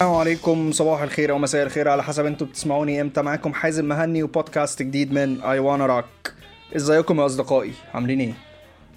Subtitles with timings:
[0.00, 0.72] السلام عليكم.
[0.72, 3.22] صباح الخير أو مساء الخير على حسب أنتوا بتسمعوني إمتى.
[3.22, 6.32] معاكم حازم مهني وبودكاست جديد من I Wanna Rock
[6.76, 8.32] إزيكم يا أصدقائي؟ عاملين إيه؟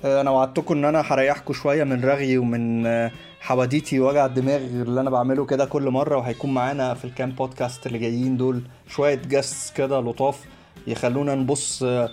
[0.05, 5.01] آه، أنا وعدتكم إن أنا هريحكم شوية من رغي ومن آه، حواديتي وجع الدماغ اللي
[5.01, 9.77] أنا بعمله كده كل مرة وهيكون معانا في الكام بودكاست اللي جايين دول شوية guests
[9.77, 10.39] كده لطاف
[10.87, 12.09] يخلونا نبص آه،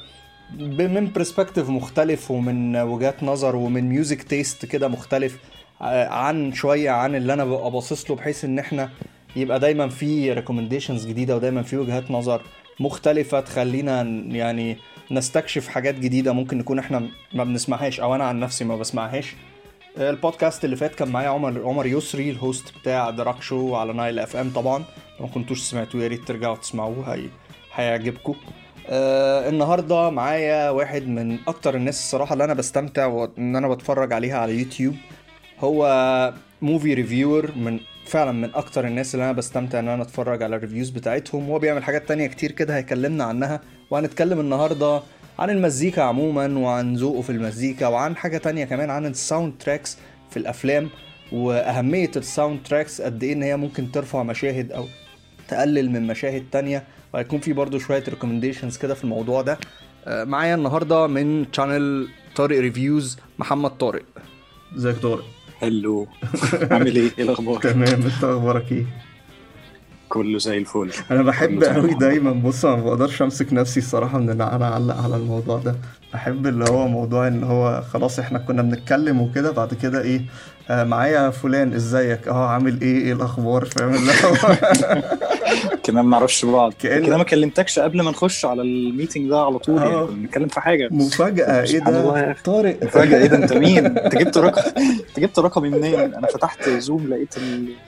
[0.59, 5.38] من perspective مختلف ومن وجهات نظر ومن music taste كده مختلف.
[5.80, 8.91] عن شوية عن اللي أنا ببقى باصص له بحيث إن إحنا
[9.37, 12.43] يبقى دايما في recommendations جديدة ودايما في وجهات نظر
[12.80, 14.77] مختلفة تخلينا يعني
[15.11, 19.34] نستكشف حاجات جديدة ممكن نكون إحنا ما بنسمعهاش أو أنا عن نفسي ما بسمعهاش.
[19.98, 24.19] البودكاست اللي فات كان معايا عمر عمر يسري ال host بتاع دراك show على نايل
[24.19, 24.78] اف ام طبعا.
[25.20, 27.23] لو ما كنتوش سمعتوه يا ريت ترجعوا تسمعوه هي
[27.75, 28.34] هيعجبكم.
[28.89, 34.39] آه النهارده معايا واحد من أكتر الناس الصراحة اللي أنا بستمتع وإن أنا بتفرج عليها
[34.39, 34.94] على يوتيوب.
[35.61, 40.56] هو movie reviewer من فعلا من أكتر الناس اللي أنا بستمتع إن أنا أتفرج على
[40.56, 41.48] ال reviews بتاعتهم.
[41.48, 43.61] وهو بيعمل حاجات تانية كتير كده هيكلمنا عنها.
[43.91, 45.03] وهنتكلم النهارده
[45.38, 49.98] عن المزيكا عموما وعن ذوقه في المزيكا وعن حاجة تانية كمان عن ال soundtracks
[50.31, 50.91] في الأفلام.
[51.33, 54.84] وأهمية ال soundtracks قد إيه إن هي ممكن ترفع مشاهد أو
[55.48, 56.84] تقلل من مشاهد تانية.
[57.14, 59.58] وهيكون في برضو شوية recommendations كده في الموضوع ده.
[60.06, 64.03] آه، معايا النهارده من channel طارق reviews محمد طارق.
[64.77, 65.25] ازيك طارق؟
[65.62, 66.06] hello.
[66.70, 68.84] عامل إيه؟ إيه الأخبار؟ تمام إنت أخبارك إيه؟
[70.08, 70.91] كله زي الفل.
[71.11, 71.64] أنا بحب.
[71.64, 75.58] قوي دايما بص أنا ما بقدرش أمسك نفسي الصراحة من إن أنا أعلق على الموضوع
[75.58, 75.75] ده.
[76.12, 80.20] بحب اللي هو موضوع إن هو خلاص إحنا كنا بنتكلم وكده بعد كده إيه
[80.70, 84.36] آه معايا فلان إزيك؟ آه عامل إيه؟ إيه الأخبار؟ فاهم اللي هو
[85.91, 86.72] كمان ما نعرفش بعض.
[86.72, 89.84] كأن- كده ما كلمتكش قبل ما نخش على ال meeting ده على طول آه.
[89.84, 90.88] يعني كنا بنتكلم في حاجة.
[90.91, 92.36] مفاجأة إيه ده.
[92.44, 92.84] طارق.
[92.84, 94.62] مفاجأة إيه ده؟ أنت مين؟ أنت جبت رقم
[95.08, 97.34] أنت جبت رقمي منين؟ أنا فتحت زوم لقيت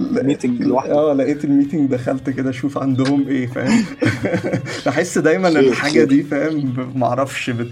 [0.00, 0.92] ال meeting لوحده.
[0.94, 3.84] آه لقيت ال meeting دخلت كده أشوف عندهم إيه فاهم؟
[4.86, 6.04] بحس دايما الحاجة.
[6.04, 7.70] دي فاهم؟ ما أعرفش بت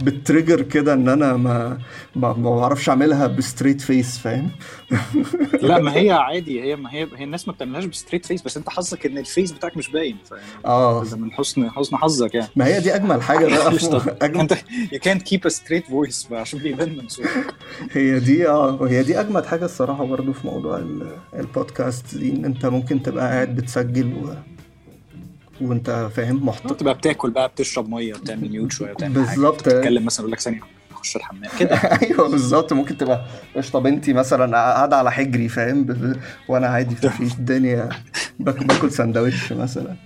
[0.00, 1.78] بت trigger كده إن أنا ما
[2.16, 4.50] ما ما بعرفش أعملها ب straight face فاهم؟
[5.62, 8.56] لا ما هي عادي هي ما هي هي الناس ما بتعملهاش ب straight face بس
[8.56, 10.16] انت حظك ان ال face بتاعك مش باين
[10.66, 11.04] آه.
[11.16, 12.48] من حسن حسن حظك يعني.
[12.56, 13.76] ما هي دي أجمل حاجة بقى.
[14.22, 14.54] أجمل أنت
[15.08, 17.54] can't keep a straight voice بقى عشان بيبان من صوتك.
[17.92, 22.44] هي دي آه هي دي أجمد حاجة الصراحة برضو في موضوع ال- البودكاست دي إن
[22.44, 24.34] أنت ممكن تبقى قاعد بتسجل و...
[25.60, 29.60] وأنت فاهم محطوط تبقى بتاكل بقى بتشرب مية وتعمل ميوت شوية حاجة بالظبط.
[29.60, 30.60] تتكلم مثلا يقول لك ثانية.
[31.06, 31.74] اخش الحمام كده.
[32.02, 32.72] أيوه بالظبط.
[32.72, 33.24] ممكن تبقى
[33.56, 36.16] قشطة بنتي مثلا قاعدة على حجري فاهم؟ ب-
[36.48, 37.88] وأنا عادي في الدنيا.
[38.40, 39.96] باكل باكل سندوتش مثلا.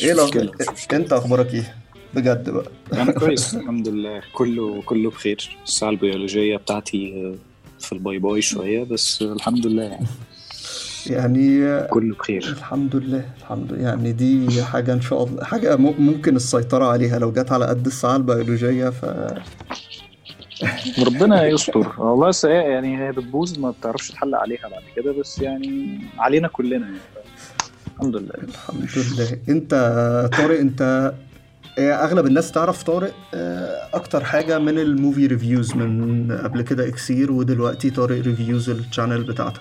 [0.00, 0.52] إيه لو مشكلة.
[0.92, 1.74] أنت أخبارك إيه؟
[2.14, 2.66] بجد بقى.
[2.92, 4.22] أنا كويس الحمد لله.
[4.32, 5.56] كله كله بخير.
[5.64, 7.34] الساعة البيولوجية بتاعتي آه،
[7.84, 10.06] في ال bye bye شوية بس الحمد لله يعني.
[11.06, 12.44] يعني كله بخير.
[12.58, 17.18] الحمد لله الحمد لله يعني دي حاجة إن شاء الله حاجة م- ممكن السيطرة عليها.
[17.18, 19.04] لو جت على قد الساعة البيولوجية ف
[21.06, 21.92] ربنا يستر.
[22.02, 26.86] والله هي- يعني هي بتبوظ ما بتعرفش تحل عليها بعد كده بس يعني علينا كلنا
[26.86, 26.96] يعني.
[27.96, 28.34] الحمد لله.
[28.34, 29.38] الحمد لله.
[29.48, 29.70] أنت
[30.38, 31.12] طارق أنت
[31.78, 36.88] آه، أغلب الناس تعرف طارق آه، أكتر حاجة من ال movie reviews من قبل كده
[36.88, 39.60] إكسير ودلوقتي طارق reviews ال channel بتاعتك.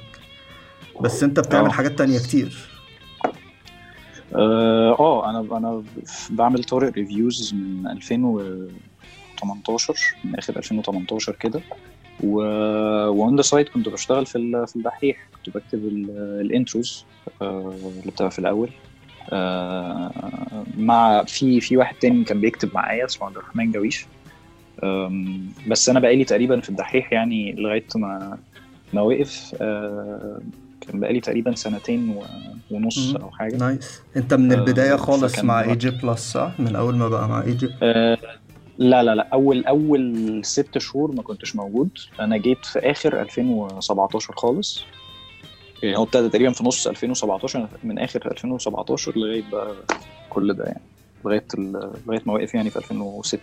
[1.02, 1.72] بس أنت بتعمل آه.
[1.72, 2.68] حاجات تانية كتير.
[4.36, 5.84] آه آه، أنا أنا
[6.30, 7.88] بعمل طارق reviews من
[9.52, 11.62] 2018 من آخر 2018 كده.
[12.24, 12.38] و
[13.10, 17.06] و on the side كنت بشتغل في ال- في الدحيح كنت بكتب ال- ال intros
[17.42, 18.70] آه، اللي بتبقى في الأول.
[19.34, 20.12] آه،
[20.78, 24.06] مع في في واحد تاني كان بيكتب معايا اسمه عبد الرحمن جويش
[25.68, 28.38] بس أنا بقالي تقريبا في الدحيح يعني لغاية ما
[28.94, 29.56] ما وقف.
[29.62, 30.40] آه،
[30.82, 32.16] كان بقالي تقريبا سنتين
[32.72, 33.16] ونص.
[33.16, 33.56] أو حاجة.
[33.58, 34.02] nice.
[34.18, 35.62] أنت من البداية خالص مع.
[35.62, 37.70] AJ بلس صح؟ من أول ما بقى مع اي جي
[38.78, 39.28] لا لا لا.
[39.34, 41.90] أول أول ست شهور ما كنتش موجود.
[42.20, 44.84] أنا جيت في آخر 2017 خالص.
[45.84, 49.74] يعني هو ابتدى تقريبا في نص 2017 من آخر 2017 لغاية بقى
[50.30, 50.82] كل ده يعني.
[51.26, 53.40] لغاية ال- لغاية ما وقف يعني في 2006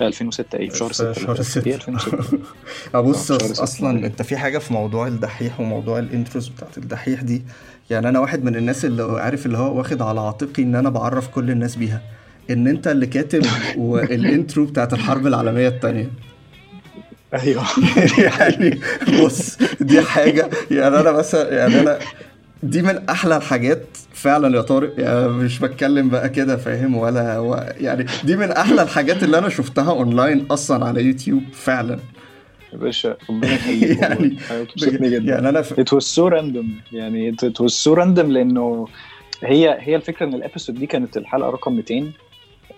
[0.00, 1.66] 2006 إيه في شهر 6 شهر ستة.
[1.68, 2.14] إيه 2006
[2.94, 3.30] ابص.
[3.60, 7.42] أصلا أنت في حاجة في موضوع الدحيح وموضوع ال intros بتاعت الدحيح دي؟
[7.90, 11.28] يعني أنا واحد من الناس اللي عارف اللي هو واخد على عاتقي إن أنا بعرف
[11.28, 12.02] كل الناس بيها.
[12.50, 13.46] إن أنت اللي كاتب
[13.76, 16.10] وال intro بتاعت الحرب العالمية الثانية
[17.34, 17.64] أيوه.
[18.26, 18.80] يعني
[19.24, 21.98] بص دي حاجة يعني أنا مثلا يعني أنا
[22.62, 27.54] دي من أحلى الحاجات فعلا يا طارق يعني مش بتكلم بقى كده فاهم؟ ولا و...
[27.80, 31.98] يعني دي من أحلى الحاجات اللي أنا شفتها اونلاين أصلا على يوتيوب فعلا.
[32.72, 35.32] يا باشا ربنا يخليك يعني- بتبسطني جدا.
[35.32, 36.66] يعني أنا it was so random.
[36.92, 38.88] يعني it was so random لأنه
[39.42, 42.12] هي هي الفكرة إن ال episode دي كانت الحلقة رقم 200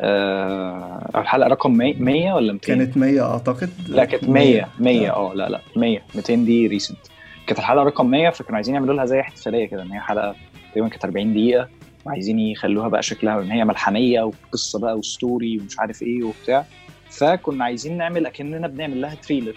[0.01, 3.71] آه، الحلقة رقم 100 100 ولا 200 كانت 100 أعتقد.
[3.89, 5.35] لا كانت 100 100 آه.
[5.35, 6.99] لا لا 100 200 دي recent
[7.47, 10.35] كانت الحلقة رقم 100 فكانوا عايزين يعملوا لها زي احتفالية كده إن هي حلقة
[10.71, 11.69] تقريبا كانت 40 دقيقة
[12.07, 16.65] وعايزين يخلوها بقى شكلها إن هي ملحمية وقصة بقى و story ومش عارف إيه وبتاع.
[17.11, 19.57] فكنا عايزين نعمل أكننا بنعمل لها trailer.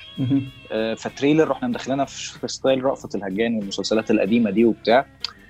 [0.71, 5.06] آه، ف trailer رحنا مدخلينها في في style رأفت الهجان والمسلسلات القديمة دي وبتاع.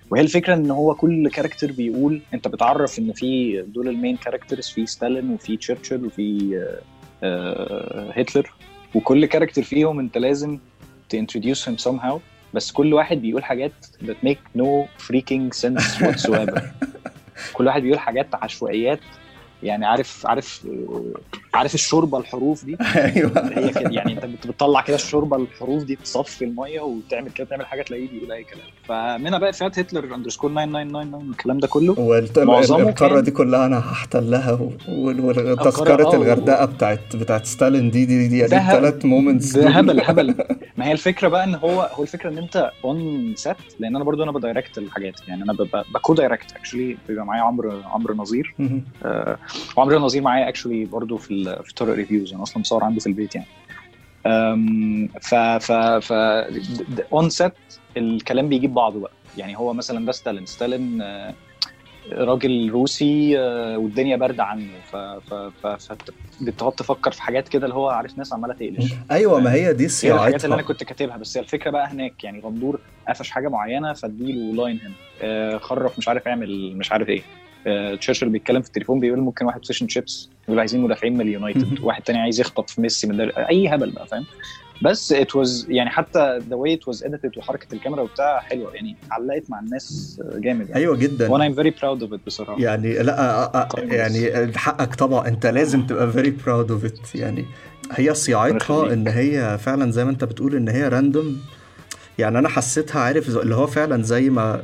[0.10, 4.68] وهي الفكرة إن هو كل character بيقول أنت بتعرف إن في دول ال main characters
[4.68, 6.82] في ستالين وفي تشرشل وفي آه،
[7.24, 8.54] آه، هتلر
[8.96, 10.60] وكل character فيهم أنت لازم
[11.16, 12.18] ت introduce him somehow.
[12.54, 13.72] بس كل واحد بيقول حاجات
[14.04, 16.62] that make no freaking sense whatsoever.
[17.54, 19.00] كل واحد بيقول حاجات عشوائيات.
[19.64, 21.14] يعني عارف عارف آه،
[21.54, 23.32] عارف الشوربة الحروف دي؟ أيوه.
[23.58, 27.66] هي كده يعني أنت بت- بتطلع كده الشوربة الحروف دي تصفي المية وتعمل كده تعمل
[27.66, 28.66] حاجة تلاقيه بيقول أي كلام.
[28.84, 31.96] فمنها بقى فئات هتلر underscore 9999 والكلام ده كله.
[32.38, 34.60] معظمه والقاره كان- دي كلها أنا هحتلها
[34.90, 40.36] وتذكره آه، الغردقة بتاعت بتاعت ستالين دي دي دي الثلاث moments ده هبل هبل.
[40.78, 44.24] ما هي الفكرة بقى إن هو هو الفكرة إن أنت on set لأن أنا برضو
[44.24, 45.20] أنا ب direct الحاجات.
[45.28, 45.54] يعني أنا
[45.94, 48.56] ب co-direct actually بيبقى معايا عمرو عمرو نظير.
[49.06, 49.38] آه،
[49.78, 53.36] وعمرو نظير معايا actually برضو في في طارق reviews أنا أصلا مصور عنده في البيت
[53.36, 53.48] يعني.
[55.22, 56.14] ف ف ف
[57.14, 57.54] on set
[57.98, 59.12] الكلام بيجيب بعضه بقى.
[59.38, 60.46] يعني هو مثلا ده ستالين.
[60.46, 61.34] ستالين آه،
[62.12, 64.68] راجل روسي آه، والدنيا باردة عنه.
[64.92, 68.94] ف ف ف فت- بتقعد تفكر في حاجات كده اللي هو عارف ناس عمالة تقلش.
[69.12, 71.18] أيوه ما هي دي هي الحاجات اللي أنا صياعتها كنت كاتبها.
[71.18, 74.94] بس هي الفكرة بقى هناك يعني غندور قفش حاجة معينة فاديله line هنا.
[75.22, 77.22] آه خرف مش عارف يعمل مش عارف إيه.
[78.02, 82.02] تشرشل بيتكلم في التليفون بيقول ممكن واحد فيشن شيبس يقول عايزين مدافعين من اليونايتد واحد
[82.04, 84.26] تاني عايز يخطف ميسي من أي هبل بقى فاهم؟
[84.82, 88.96] بس it was يعني حتى the way it was edited وحركة الكاميرا وبتاع حلوة يعني
[89.12, 90.76] علقت مع الناس آه، جامد يعني.
[90.82, 91.30] أيوه جدا.
[91.32, 92.62] وأنا I'm very proud of it بصراحة.
[92.62, 93.92] يعني لا أ- كويس.
[93.94, 97.46] يعني حقك طبعا أنت لازم تبقى very proud of it يعني
[97.92, 98.94] هي صياعتها.
[98.94, 101.38] إن هي فعلا زي ما أنت بتقول إن هي random
[102.20, 104.62] يعني أنا حسيتها عارف اللي هو فعلا زي ما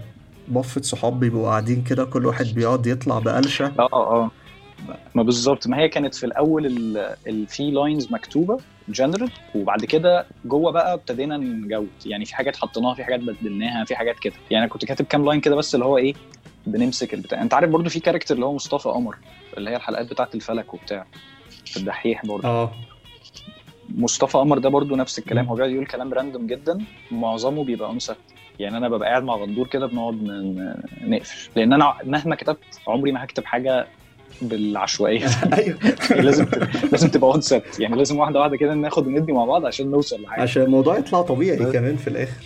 [0.48, 3.74] بفة صحاب بيبقوا قاعدين كده كل واحد بيقعد يطلع بقلشة.
[3.80, 4.32] آه آه
[5.16, 5.68] ما بالظبط.
[5.68, 8.58] ما هي كانت في الأول ال- ال- في lines مكتوبة
[8.90, 11.88] جنرال وبعد كده جوه بقى ابتدينا نجود.
[12.06, 14.34] يعني في حاجات حطيناها في حاجات بدلناها في حاجات كده.
[14.52, 16.14] يعني أنا كنت كاتب كام line كده بس اللي هو إيه
[16.68, 17.42] بنمسك البتاع.
[17.42, 19.16] أنت عارف برضو في character اللي هو مصطفى قمر
[19.58, 21.06] اللي هي الحلقات بتاعت الفلك وبتاع.
[21.66, 22.48] في الدحيح برضو.
[22.48, 22.72] آه.
[23.90, 25.46] مصطفى قمر ده برضو نفس الكلام.
[25.46, 26.78] هو بيقعد يقول كلام random جدا.
[27.12, 28.35] معظمه بيبقى set.
[28.60, 30.24] يعني أنا ببقى قاعد مع غندور كده بنقعد
[31.02, 31.50] نقفش.
[31.56, 33.88] لأن أنا مهما كتبت عمري ما هكتب حاجة
[34.42, 35.28] بالعشوائية.
[35.58, 35.78] أيوه.
[36.12, 36.46] لازم
[36.92, 40.22] لازم تبقى on set يعني لازم واحدة واحدة كده ناخد وندي مع بعض عشان نوصل
[40.22, 40.42] لحاجة.
[40.42, 42.46] عشان الموضوع يطلع طبيعي كمان في الآخر.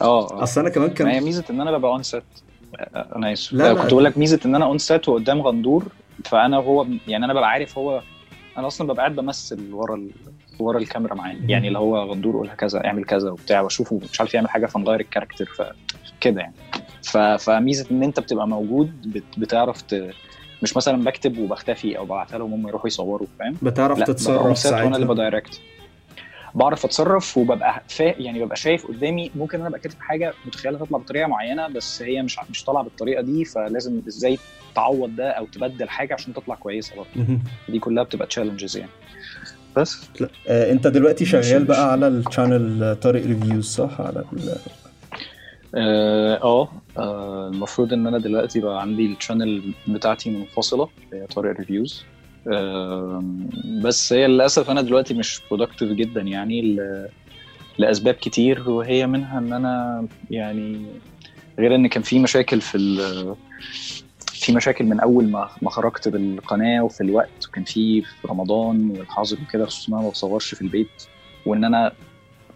[0.00, 0.42] آه.
[0.42, 2.22] أصل أنا كمان ما هي كان ميزة إن أنا ببقى on set
[3.16, 3.52] أنا آسف.
[3.52, 3.82] لا، آه، لا.
[3.82, 5.84] كنت بقول لك ميزة إن أنا on set وقدام غندور
[6.24, 8.02] فأنا وهو يعني أنا ببقى عارف هو
[8.58, 10.10] أنا أصلا ببقى قاعد بمثل ورا ال...
[10.60, 14.34] ورا الكاميرا معاه يعني اللي هو غندور قولها كذا اعمل كذا وبتاع واشوفه مش عارف
[14.34, 16.54] يعمل حاجة فنغير ال character فكده يعني.
[17.02, 17.16] ف...
[17.18, 19.24] فميزة إن أنت بتبقى موجود بت...
[19.38, 20.10] بتعرف ت...
[20.62, 24.46] مش مثلا بكتب وبختفي أو ببعتها لهم هم يروحوا يصوروا فاهم؟ بتعرف تتصرف set وأنا
[24.46, 25.60] اللي ساعتها؟ ب direct
[26.54, 28.02] بعرف أتصرف وببقى فا...
[28.02, 32.22] يعني ببقى شايف قدامي ممكن أنا أبقى كاتب حاجة متخيلها تطلع بطريقة معينة بس هي
[32.22, 34.38] مش مش طالعة بالطريقة دي فلازم إزاي
[34.74, 37.38] تعوض ده أو تبدل حاجة عشان تطلع كويسة برضه.
[37.68, 38.90] دي كلها بتبقى challenges يعني.
[39.80, 40.08] بس
[40.48, 44.54] آه، انت دلوقتي شغال مش- بقى على ال channel طارق Reviews صح؟ على ال...
[45.74, 46.68] آه آه،
[46.98, 52.04] آه، المفروض إن أنا دلوقتي بقى عندي ال channel بتاعتي منفصلة اللي هي طارق Reviews
[53.82, 57.08] بس هي للأسف أنا دلوقتي مش productive جدا يعني ل-
[57.78, 60.86] لأسباب كتير وهي منها إن أنا يعني
[61.58, 63.34] غير إن كان في مشاكل في ال-
[64.40, 69.38] في مشاكل من أول ما ما خرجت بالقناة وفي الوقت وكان في في رمضان والحظر
[69.42, 70.88] وكده خصوصا أنا ما بصورش في البيت
[71.46, 71.92] وإن أنا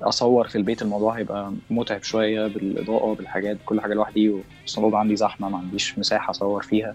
[0.03, 4.29] أصور في البيت الموضوع هيبقى متعب شوية بالإضاءة بالحاجات كل حاجة لوحدي
[4.63, 6.95] والصالون عندي زحمة ما عنديش مساحة أصور فيها.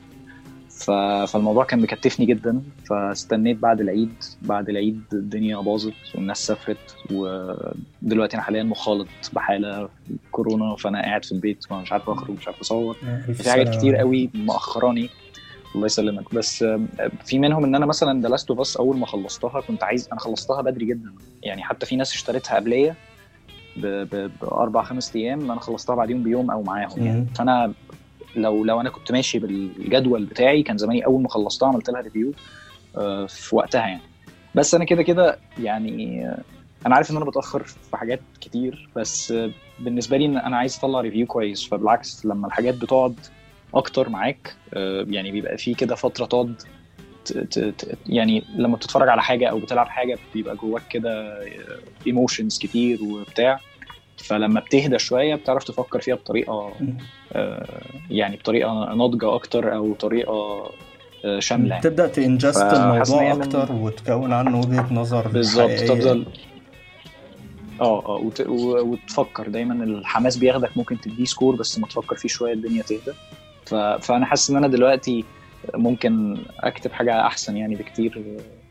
[0.79, 2.61] فالموضوع كان مكتفني جدا.
[2.89, 9.89] فاستنيت بعد العيد بعد العيد الدنيا باظت والناس سافرت ودلوقتي أنا حاليا مخالط بحالة
[10.31, 12.97] كورونا فأنا قاعد في البيت مش عارف أخرج مش عارف أصور.
[13.29, 13.75] ألف في حاجات.
[13.77, 15.09] كتير قوي مأخراني.
[15.75, 16.35] الله يسلمك.
[16.35, 16.87] بس آم،
[17.25, 20.19] في منهم إن أنا مثلا The Last of Us أول ما خلصتها كنت عايز أنا
[20.19, 21.11] خلصتها بدري جدا.
[21.43, 22.95] يعني حتى في ناس اشتريتها قبلية
[23.77, 27.03] بأربع خمس أيام أنا خلصتها بعديهم بيوم أو معاهم.
[27.05, 27.25] يعني.
[27.35, 27.73] فأنا
[28.35, 32.31] لو لو أنا كنت ماشي بالجدول بتاعي كان زماني أول ما خلصتها عملت لها review
[33.27, 34.01] في وقتها يعني.
[34.55, 36.41] بس أنا كده كده يعني آه،
[36.85, 39.33] أنا عارف إن أنا بتأخر في حاجات كتير بس
[39.79, 41.67] بالنسبة لي إن أنا عايز أطلع review كويس.
[41.67, 43.15] فبالعكس لما الحاجات بتقعد
[43.73, 46.61] أكتر معاك آه، يعني بيبقى في كده فترة تقعد
[48.05, 51.43] يعني لما بتتفرج على حاجة أو بتلعب حاجة بيبقى جواك كده
[52.07, 53.59] emotions كتير وبتاع.
[54.19, 56.73] فلما بتهدى شوية بتعرف تفكر فيها بطريقة
[57.33, 60.71] آه، يعني بطريقة ناضجة أكتر أو طريقة
[61.25, 61.81] آه، شاملة يعني.
[61.83, 65.69] تبدأ ت digest الموضوع من- أكتر وتكون عنه وجهة نظر بالظبط.
[65.71, 66.25] تفضل
[67.81, 68.41] آه آه وت...
[68.49, 73.11] وتفكر دايما الحماس بياخدك ممكن تديه score بس ما تفكر فيه شوية الدنيا تهدى
[73.65, 73.75] ف...
[73.75, 75.25] فأنا حاسس إن أنا دلوقتي
[75.75, 78.23] ممكن أكتب حاجة أحسن يعني بكتير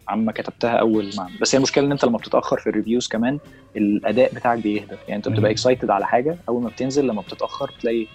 [0.08, 3.38] عما كتبتها أول ما بس هي المشكلة إن أنت لما بتتأخر في ال reviews كمان
[3.76, 5.50] الأداء بتاعك بيهدى يعني أنت بتبقى.
[5.50, 8.06] excited على حاجة أول ما بتنزل لما بتتأخر تلاقي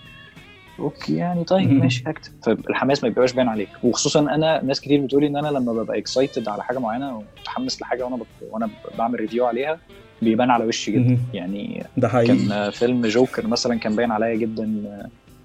[0.79, 1.71] okay يعني طيب.
[1.71, 5.73] ماشي هكتب فالحماس ما بيبقاش باين عليك وخصوصا أنا ناس كتير بتقولي إن أنا لما
[5.73, 8.19] ببقى excited على حاجة معينة ومتحمس لحاجة وأنا.
[8.51, 9.79] وأنا بعمل review عليها
[10.21, 11.17] بيبان على وشي جدا.
[11.33, 14.83] يعني ده حقيقي كان فيلم جوكر مثلا كان باين عليا جدا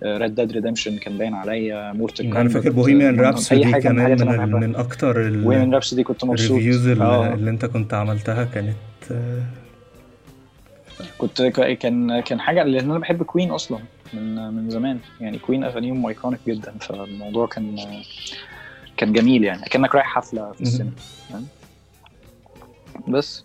[0.03, 4.17] Red Dead Redemption كان باين عليا Mortal أنا فاكر Bohemian أي Rhapsody من كمان من,
[4.17, 4.47] بحبها.
[4.47, 6.51] من أكتر وين Rhapsody كنت مبسوط.
[6.51, 7.35] ال reviews اللي, آه.
[7.35, 8.77] اللي أنت كنت عملتها كانت
[9.11, 9.43] آه،
[11.19, 13.79] كنت كان كان حاجة لأن أنا بحب Queen أصلا
[14.15, 14.99] من من زمان.
[15.21, 16.73] يعني Queen اغانيهم iconic جدا.
[16.81, 17.77] فالموضوع كان
[18.97, 19.63] كان جميل يعني.
[19.63, 20.93] كانك رايح حفلة في السينما؟
[23.09, 23.45] بس.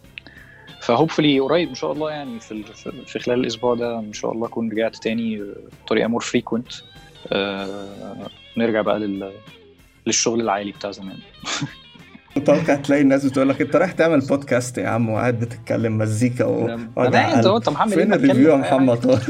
[0.85, 2.63] ف hopefully قريب إن شاء الله يعني في
[3.05, 5.41] في- خلال الأسبوع ده إن شاء الله أكون رجعت تاني
[5.85, 6.67] بطريقة more frequent
[8.57, 9.31] نرجع بقى لل
[10.07, 11.17] للشغل العالي بتاع زمان.
[12.37, 16.67] متوقع تلاقي الناس بتقول لك أنت رايح تعمل بودكاست يا عم وقاعد بتتكلم مزيكا و...
[16.97, 17.15] أنت.
[17.15, 19.21] أنت محمد فين ال review يا محمد؟ طارق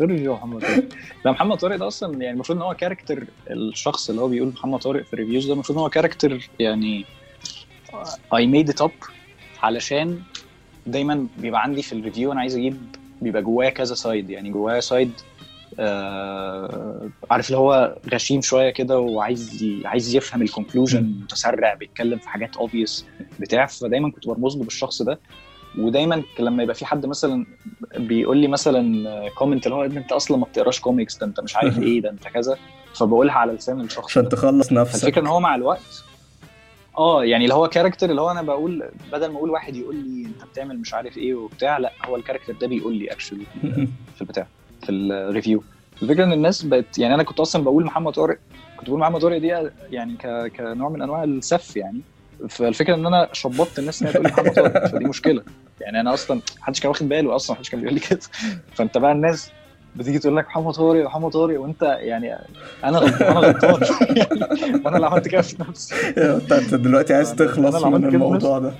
[0.00, 0.84] غير review محمد؟ طارق
[1.24, 4.78] لا محمد طارق ده أصلا يعني المفروض إن هو character الشخص اللي هو بيقول محمد
[4.78, 7.04] طارق في ال reviews ده المفروض إن هو character يعني
[8.34, 8.90] I made it up
[9.62, 10.20] علشان
[10.86, 12.76] دايما بيبقى عندي في ال review أنا عايز أجيب
[13.22, 15.12] بيبقى جوايا كذا side يعني جوايا side
[15.80, 19.64] آه عارف اللي هو غشيم شوية كده وعايز.
[19.84, 23.04] عايز يفهم ال conclusion متسرع بيتكلم في حاجات obvious
[23.40, 25.20] بتاع فدايما كنت برمز له بالشخص ده.
[25.78, 27.46] ودايما لما يبقى في حد مثلا
[27.96, 31.78] بيقول لي مثلا comment اللي هو أنت أصلا ما بتقراش كوميكس ده أنت مش عارف
[31.82, 32.56] إيه ده أنت كذا.
[32.94, 35.04] فبقولها على لسان الشخص عشان تخلص نفسك.
[35.08, 36.04] الفكرة إن هو مع الوقت
[36.98, 40.26] آه يعني اللي هو character اللي هو أنا بقول بدل ما أقول واحد يقول لي
[40.26, 43.46] أنت بتعمل مش عارف إيه وبتاع لأ هو ال character ده بيقول لي actually
[44.14, 44.46] في البتاع
[44.82, 45.62] في ال review
[46.02, 48.38] الفكرة إن الناس بقت يعني أنا كنت أصلا بقول محمد طارق
[48.76, 49.46] كنت بقول محمد طارق دي
[49.90, 50.52] يعني ك...
[50.56, 52.00] كنوع من أنواع السف يعني.
[52.48, 55.42] فالفكرة إن أنا شبطت الناس إنها تقول لي محمد طارق فدي مشكلة.
[55.80, 58.20] يعني أنا أصلا محدش كان واخد باله أصلا محدش كان بيقول لي كده.
[58.74, 59.50] فأنت بقى الناس
[59.96, 62.34] بتيجي تقول لك محمد طارق محمد طارق وانت يعني
[62.84, 63.80] أنا غلطان أنا غلطان.
[64.84, 65.94] وأنا اللي عملت كده في نفسي.
[66.18, 68.72] انت دلوقتي عايز تخلص من الموضوع ده.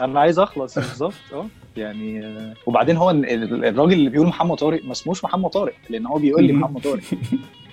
[0.00, 1.12] أنا عايز أخلص بالظبط.
[1.32, 2.34] أه يعني
[2.66, 6.18] وبعدين هو ال- ال- الراجل اللي بيقول محمد طارق ما اسموش محمد طارق لأن هو
[6.18, 7.02] بيقول لي محمد طارق.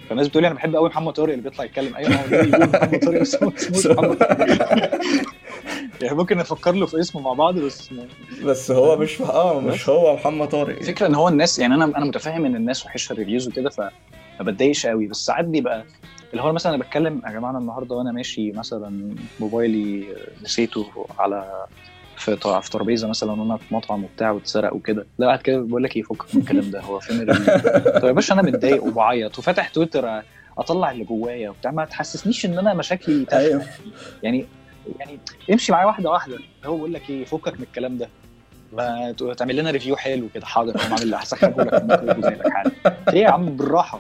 [0.09, 1.95] فالناس بتقول لي أنا بحب قوي محمد طارق اللي بيطلع يتكلم.
[1.95, 5.01] أيوه محمد طارق اسموش محمد طارق.
[6.01, 7.89] يعني ممكن نفكر له في اسمه مع بعض بس
[8.43, 10.77] بس هو مش آه مش هو محمد طارق.
[10.77, 13.91] الفكرة إن هو الناس يعني أنا أنا متفاهم إن الناس وحشة الريفيوز وكده فما
[14.41, 15.83] بتضايقش قوي بس ساعات بيبقى
[16.31, 20.05] اللي هو مثلا أنا بتكلم يا جماعة أنا النهارده وأنا ماشي مثلا موبايلي
[20.43, 20.85] نسيته
[21.19, 21.65] على
[22.17, 25.05] في في ترابيزة مثلا وأنا في مطعم وبتاع واتسرق وكده.
[25.19, 26.81] لا قاعد كده بقول لك إيه فكك من الكلام ده.
[26.81, 27.25] هو فين
[28.01, 30.21] طب يا باشا أنا متضايق وبعيط وفاتح تويتر
[30.57, 31.71] أطلع اللي جوايا وبتاع.
[31.71, 33.47] ما تحسسنيش إن أنا مشاكلي تافهة.
[33.47, 33.65] أيوه.
[34.23, 34.45] يعني
[34.99, 35.19] يعني
[35.51, 36.37] امشي معايا واحدة واحدة.
[36.65, 38.09] هو بيقول لك إيه فكك من الكلام ده.
[38.73, 40.45] ما تعمل لنا ريفيو حلو كده.
[40.45, 42.73] حاضر اقوم عامل هسخنه لك
[43.13, 43.99] إيه يا عم؟ بالراحة.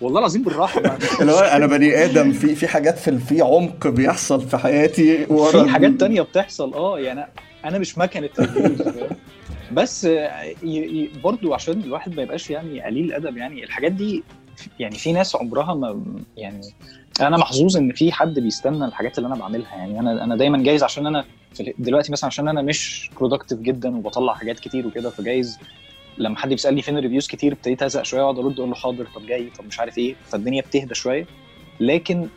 [0.00, 0.96] والله العظيم بالراحة.
[1.20, 5.64] اللي هو أنا بني آدم في في حاجات في في عمق بيحصل في حياتي ورا
[5.64, 6.74] في حاجات تانية بتحصل.
[6.74, 7.26] آه يعني
[7.64, 8.28] أنا مش مكنة؟
[9.72, 10.08] بس
[11.24, 14.24] برضو عشان الواحد ما يبقاش يعني قليل الأدب يعني الحاجات دي
[14.78, 16.02] يعني في ناس عمرها ما
[16.36, 16.60] يعني
[17.20, 19.76] أنا محظوظ إن في حد بيستنى الحاجات اللي أنا بعملها.
[19.76, 21.24] يعني أنا أنا دايما جايز عشان أنا
[21.78, 25.58] دلوقتي مثلا عشان أنا مش برودكتيف جدا وبطلع حاجات كتير وكده فجايز
[26.18, 29.06] لما حد بيسالني فين ال reviews كتير ابتديت أزهق شوية وأقعد أرد أقول له حاضر
[29.14, 31.26] طب جاي طب مش عارف إيه فالدنيا بتهدى شوية
[31.80, 32.28] لكن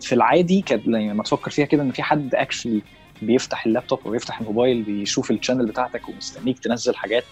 [0.00, 2.82] في العادي يعني لما تفكر فيها كده إن في حد actually
[3.22, 7.24] بيفتح اللابتوب أو بيفتح الموبايل بيشوف ال channel بتاعتك ومستنيك تنزل حاجات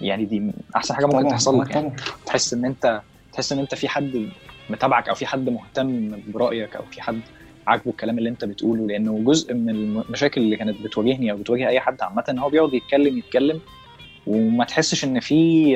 [0.00, 1.96] يعني دي أحسن حاجة ممكن تحصل لك يعني.
[2.26, 4.28] تحس إن أنت تحس إن أنت في حد
[4.70, 7.20] متابعك أو في حد مهتم برأيك أو في حد
[7.68, 11.80] عاجبه الكلام اللي انت بتقوله لأنه جزء من المشاكل اللي كانت بتواجهني أو بتواجه أي
[11.80, 13.60] حد عامة إن هو بيقعد يتكلم يتكلم
[14.26, 15.74] وما تحسش إن في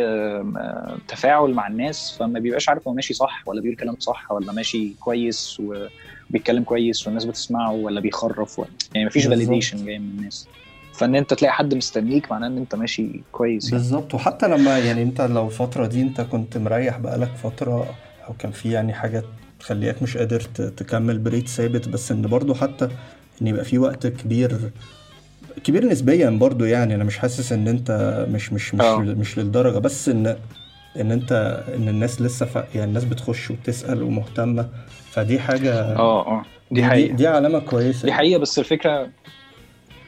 [1.08, 4.92] تفاعل مع الناس فما بيبقاش عارف هو ماشي صح ولا بيقول كلام صح ولا ماشي
[5.00, 5.86] كويس و...
[6.30, 9.26] بيتكلم كويس والناس بتسمعه ولا بيخرف ولا يعني مفيش.
[9.26, 10.48] validation جاي من الناس
[10.92, 13.76] فإن أنت تلاقي حد مستنيك معناه إن أنت ماشي كويس يعني.
[13.76, 17.94] بالظبط وحتى لما يعني أنت لو الفترة دي أنت كنت مريح بقالك فترة
[18.28, 19.24] أو كان في يعني حاجة
[19.62, 20.40] تخليك مش قادر
[20.76, 22.88] تكمل ب rate ثابت بس إن برضو حتى
[23.42, 24.70] إن يبقى في وقت كبير
[25.64, 26.94] كبير نسبيا برضو يعني.
[26.94, 28.98] أنا مش حاسس إن أنت مش مش مش آه.
[28.98, 30.36] مش للدرجة بس ان
[31.00, 32.54] إن انت إن الناس لسه ف...
[32.74, 34.68] يعني الناس بتخش وبتسأل ومهتمة.
[35.10, 36.42] فدي حاجة آه آه.
[36.70, 37.14] دي دي, حقيقة.
[37.14, 38.06] دي علامة كويسة.
[38.06, 39.10] دي حقيقة بس الفكرة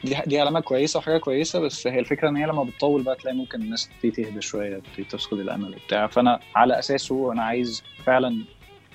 [0.03, 3.37] دي دي علامة كويسة وحاجة كويسة بس هي الفكرة إن هي لما بتطول بقى تلاقي
[3.37, 6.07] ممكن الناس تبتدي تهدى شوية تبتدي تفقد الأمل وبتاع.
[6.07, 8.35] فأنا على أساسه أنا عايز فعلا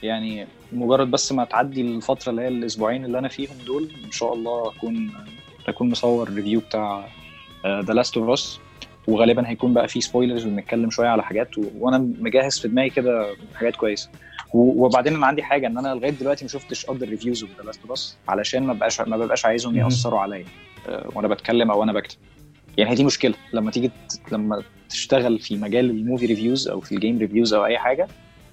[0.03, 4.35] يعني مجرد بس ما تعدي الفترة اللي هي الأسبوعين اللي أنا فيهم دول إن شاء
[4.35, 5.11] الله أكون
[5.69, 7.09] أكون مصور review بتاع
[7.67, 8.61] The Last of Us
[9.09, 11.63] وغالبا هيكون بقى فيه spoilers ونتكلم شوية على حاجات و...
[11.79, 14.11] وأنا مجهز في دماغي كده حاجات كويسة
[14.55, 14.85] و...
[14.85, 17.81] وبعدين أنا عندي حاجة إن أنا لغاية دلوقتي ما شفتش other reviews of The Last
[17.83, 19.77] of Us علشان ما بقاش ما ببقاش عايزهم.
[19.77, 20.45] يأثروا عليا
[20.89, 22.17] أه، وأنا بتكلم أو أنا بكتب
[22.77, 23.91] يعني هي دي مشكلة لما تيجي.
[24.33, 28.09] لما تشتغل في مجال ال movie reviews أو في ال game reviews أو أي حاجة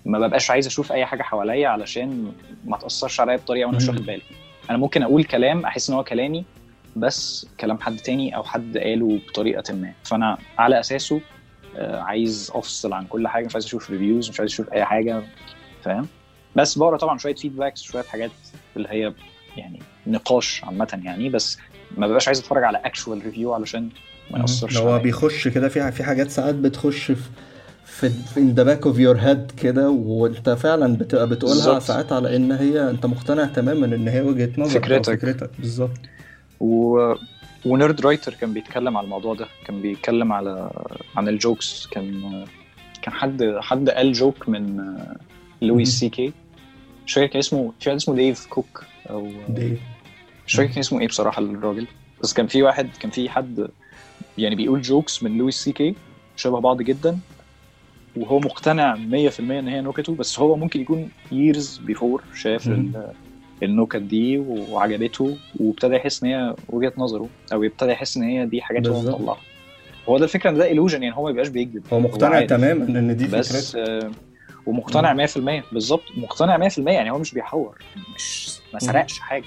[0.08, 2.32] ما ببقاش عايز أشوف أي حاجة حواليا علشان
[2.66, 3.88] ما تأثرش عليا بطريقة وأنا مش.
[3.90, 4.22] واخد بالي
[4.70, 6.46] أنا ممكن أقول كلام أحس إن هو كلامي
[6.96, 11.22] بس كلام حد تاني أو حد قاله بطريقة ما فأنا على أساسه
[11.78, 15.24] آه، عايز أفصل عن كل حاجة مش عايز أشوف reviews مش عايز أشوف أي حاجة
[15.84, 16.08] فاهم
[16.56, 18.32] بس بقرأ طبعا شوية feedbacks شوية حاجات
[18.78, 19.14] اللي هي
[19.58, 21.58] يعني نقاش عامة يعني بس
[21.98, 23.90] ما ببقاش عايز أتفرج على actual review علشان
[24.32, 25.00] ما يأثرش هو.
[25.00, 27.30] بيخش كده في في حاجات ساعات بتخش في
[28.00, 31.80] في في in the back of your head كده وانت فعلا بتبقى بتقولها.
[31.80, 35.20] ساعات على إن هي أنت مقتنع تماما إن هي وجهة نظر فكرتك.
[35.20, 35.50] فكرتك.
[35.60, 36.00] بالظبط.
[36.60, 37.14] و...
[37.66, 40.72] و Nerdwriter كان بيتكلم على الموضوع ده كان بيتكلم على
[41.16, 41.88] عن ال jokes.
[41.92, 42.46] كان
[43.02, 44.96] كان حد حد قال joke من.
[45.62, 46.34] لويس سي كي.
[47.06, 49.78] مش فاكر كان اسمه في واحد اسمه دين كوك أو دي
[50.48, 51.88] مش فاكر كان اسمه إيه بصراحة الراجل.
[52.24, 53.68] بس كان في واحد كان في حد
[54.38, 55.96] يعني بيقول jokes من لويس سي كي
[56.36, 57.20] شبه بعض جدا.
[58.22, 59.00] وهو مقتنع 100%
[59.40, 62.70] إن هي نكته بس هو ممكن يكون years before شاف
[63.64, 68.62] النكت دي وعجبته وابتدى يحس إن هي وجهة نظره أو ابتدى يحس إن هي دي
[68.62, 69.02] حاجات هو.
[69.02, 69.38] مطلعها.
[70.10, 71.84] هو ده الفكرة إن ده illusion يعني هو ما بيبقاش بيكذب.
[71.94, 72.46] هو مقتنع.
[72.46, 74.12] تماما إن دي بس فكرتك آه،
[74.66, 76.04] ومقتنع 100% بالظبط.
[76.18, 77.84] مقتنع 100% يعني هو مش بيحور.
[78.16, 79.46] مش ما سرقش حاجة.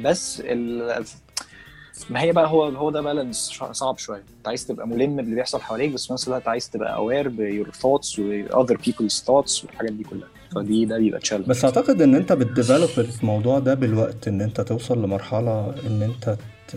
[0.00, 1.04] بس ال...
[2.10, 4.22] ما هي بقى هو هو ده balance صعب شوية.
[4.38, 7.36] انت عايز تبقى ملم باللي بيحصل حواليك بس في نفس الوقت عايز تبقى aware ب
[7.36, 10.28] your thoughts و other people's thoughts والحاجات دي كلها.
[10.54, 12.90] فدي ده بيبقى challenge بس أعتقد إن أنت بت develop
[13.22, 16.36] الموضوع ده بالوقت إن أنت توصل لمرحلة إن أنت
[16.68, 16.76] ت...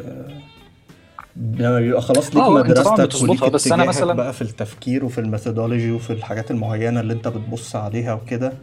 [1.38, 5.17] لما بيبقى خلاص ليك انت طبعا مدرستك وليك بس أنا مثلا- بقى في التفكير وفي
[5.21, 8.53] ال methodology وفي الحاجات المعينة اللي أنت بتبص عليها وكده.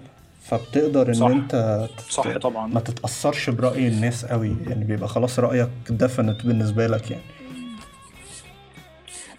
[0.50, 1.26] فبتقدر إن صح.
[1.26, 2.66] أنت ت- صح طبعا.
[2.66, 4.56] ما تتأثرش برأي الناس قوي.
[4.68, 7.22] يعني بيبقى خلاص رأيك defined بالنسبة لك يعني.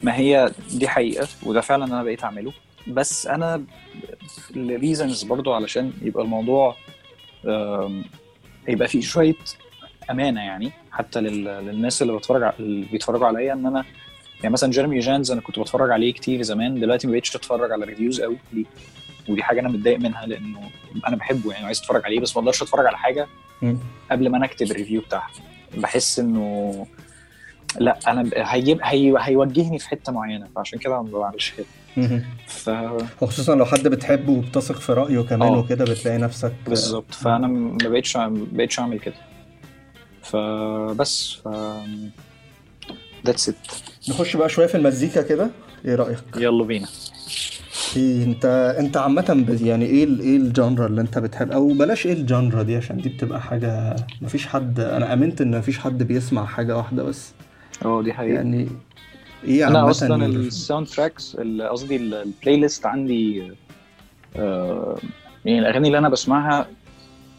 [0.02, 2.52] ما هي دي حقيقة وده فعلا أنا بقيت أعمله.
[2.88, 3.64] بس أنا
[4.56, 6.76] ال reasons برضو علشان يبقى الموضوع
[8.68, 9.36] يبقى فيه شوية
[10.12, 13.54] أمانة يعني حتى لل- للناس اللي بتفرج اللي بيتفرجوا عليا.
[13.54, 13.86] إن أنا
[14.42, 17.86] يعني مثلا جيرمي جانز أنا كنت بتفرج عليه كتير زمان دلوقتي ما بقتش أتفرج على
[17.86, 18.66] reviews قوي ليه؟
[19.30, 20.60] ودي حاجة أنا متضايق منها لأنه
[21.08, 23.28] أنا بحبه يعني عايز أتفرج عليه بس ما أقدرش أتفرج على حاجة
[23.62, 23.78] مم.
[24.12, 25.30] قبل ما أنا أكتب ال review بتاعها
[25.78, 26.86] بحس إنه
[27.80, 31.66] لأ أنا هيجيب هي هيوجهني في حتة معينة فعشان كده ما بعملش كده.
[32.48, 32.70] ف
[33.22, 35.58] وخصوصا لو حد بتحبه وبتثق في رأيه كمان آه.
[35.60, 39.16] وكده بتلاقي نفسك بالظبط فأنا ما بقتش ما بقتش أعمل كده
[40.24, 41.48] فبس ف
[43.26, 43.56] that's it
[44.10, 45.50] نخش بقى شوية في المزيكا كده
[45.86, 46.88] إيه رأيك؟ يلا بينا
[47.98, 48.46] إيه انت
[48.80, 52.14] انت عامة ب- يعني إيه ال- إيه ال genre اللي انت بتحب؟ أو بلاش إيه
[52.14, 56.46] ال genre دي عشان دي بتبقى حاجة مفيش حد أنا آمنت ان مفيش حد بيسمع
[56.46, 57.34] حاجة واحدة بس.
[57.86, 58.34] آه دي حقيقة.
[58.34, 58.68] يعني
[59.44, 61.38] إيه أنا أصلا ال- ال soundtracks
[61.72, 63.52] قصدي ال- ال playlist عندي
[64.36, 64.98] آه،
[65.46, 66.68] يعني الأغاني اللي أنا بسمعها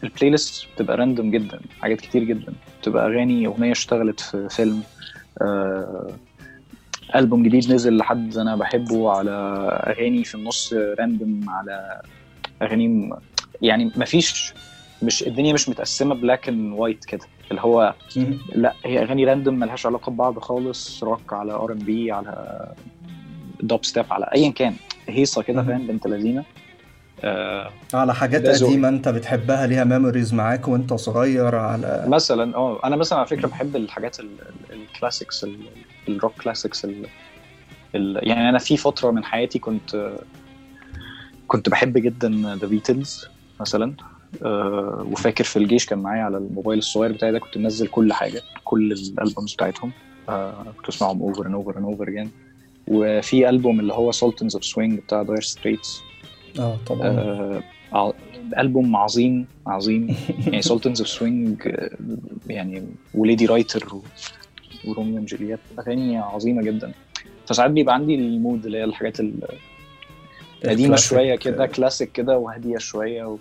[0.03, 2.53] ال playlist بتبقى random جدا حاجات كتير جدا.
[2.81, 4.81] بتبقى أغاني أغنية اشتغلت في فيلم
[5.41, 6.07] آه،
[7.15, 9.31] ألبوم جديد نزل لحد أنا بحبه على
[9.87, 12.01] أغاني في النص random على
[12.61, 13.13] أغاني
[13.61, 14.53] يعني مفيش
[15.03, 17.93] مش الدنيا مش متقسمة black and white كده اللي هو.
[18.55, 22.65] لا هي أغاني random ملهاش علاقة ببعض خالص روك على R&B على
[23.61, 24.73] دوب ستيب على ايا كان
[25.09, 25.63] هيصة كده.
[25.63, 26.43] فاهم بنت لذينة
[27.23, 28.63] آه على حاجات.
[28.63, 33.47] قديمة أنت بتحبها ليها memories معاك وأنت صغير على مثلا آه أنا مثلا على فكرة
[33.47, 34.25] بحب الحاجات ال-
[34.71, 35.57] ال- ال classics ال-
[36.09, 37.05] ال rock classics ال-
[37.95, 40.15] ال- يعني أنا في فترة من حياتي كنت
[41.47, 43.25] كنت بحب جدا The Beatles
[43.59, 43.93] مثلا.
[44.45, 48.41] آه، وفاكر في الجيش كان معايا على الموبايل الصغير بتاعي ده كنت منزل كل حاجة
[48.63, 49.91] كل ال albums بتاعتهم.
[50.29, 52.31] آه، كنت اسمعهم over and over and over again
[52.87, 56.01] وفي ألبوم اللي هو Sultans of Swing بتاع Dire Straits
[56.59, 57.61] آه طبعا.
[57.93, 58.11] ع-
[58.59, 60.15] ألبوم عظيم عظيم.
[60.47, 61.75] يعني Sultans of Swing
[62.47, 63.87] يعني و Lady Writer
[64.87, 66.91] و Romeo and Juliet أغاني عظيمة جدا
[67.47, 69.33] فساعات بيبقى عندي ال mood اللي هي الحاجات ال-
[70.63, 71.09] قديمه الكلاسيك.
[71.09, 73.37] شوية كده كلاسيك كده وهادية شوية و...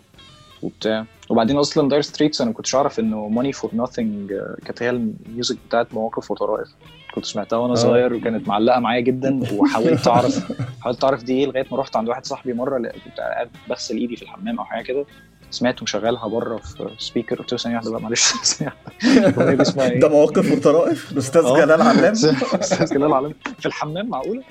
[0.63, 4.33] وبتاع وبعدين أصلا Dire Straits أنا ما كنتش أعرف إنه Money for Nothing
[4.65, 6.69] كانت هي ال music بتاعت مواقف وطرائف
[7.15, 7.77] كنت سمعتها وأنا آه.
[7.77, 12.09] صغير وكانت معلقة معايا جدا وحاولت أعرف حاولت أعرف دي إيه لغاية ما رحت عند
[12.09, 15.05] واحد صاحبي مرة كنت قاعد بغسل إيدي في الحمام أو حاجة كده
[15.53, 18.33] سمعته مشغلها بره في speaker قلت له ثانية واحدة بقى معلش.
[18.63, 21.13] إيه؟ ده مواقف وطرائف.
[21.13, 21.57] الاستاذ آه.
[21.57, 22.13] جلال علام.
[22.63, 23.35] أستاذ جلال علام.
[23.59, 24.43] في الحمام معقولة؟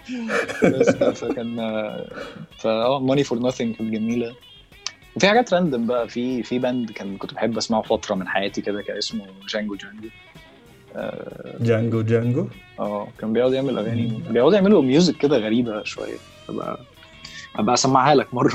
[1.14, 1.56] فكان
[2.58, 4.36] فا Money for Nothing كانت جميلة.
[5.16, 6.10] وفي حاجات random بقى.
[6.10, 10.08] في في band كان كنت بحب أسمعه فترة من حياتي كده كان اسمه Django Django
[10.96, 12.48] آه Django Django
[12.80, 16.18] آه، كان بيقعد يعمل أغاني بيقعدوا يعملوا music كده غريبة شوية.
[17.56, 18.54] أبقى أسمعها لك مرة.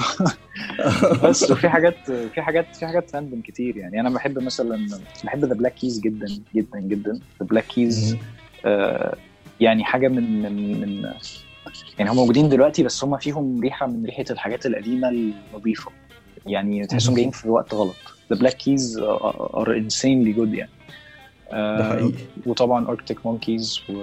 [1.24, 4.00] بس وفي حاجات في حاجات في حاجات random كتير يعني.
[4.00, 4.86] أنا بحب مثلا
[5.24, 7.12] بحب The Black Keys جدا جدا جدا.
[7.12, 8.16] The Black Keys
[8.64, 9.16] آه،
[9.60, 11.10] يعني حاجة من من من
[11.98, 15.90] يعني هم موجودين دلوقتي بس هم فيهم ريحة من ريحة الحاجات القديمة النظيفه
[16.46, 17.14] يعني تحسهم.
[17.14, 17.96] جايين في وقت غلط.
[18.32, 20.70] The Black Keys are insanely good يعني.
[21.52, 22.24] آه، ده حقيقي.
[22.46, 23.94] وطبعا Arctic Monkeys و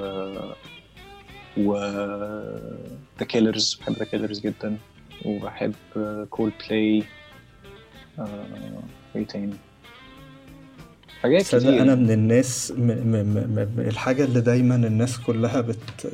[1.58, 1.76] و
[3.20, 4.78] The Killers بحب The Killers جدا
[5.26, 5.74] وبحب
[6.30, 7.04] كول بلاي
[9.16, 9.54] إيه تاني
[11.22, 16.12] حاجات كتير أنا من الناس م م م م الحاجة اللي دايما الناس كلها بت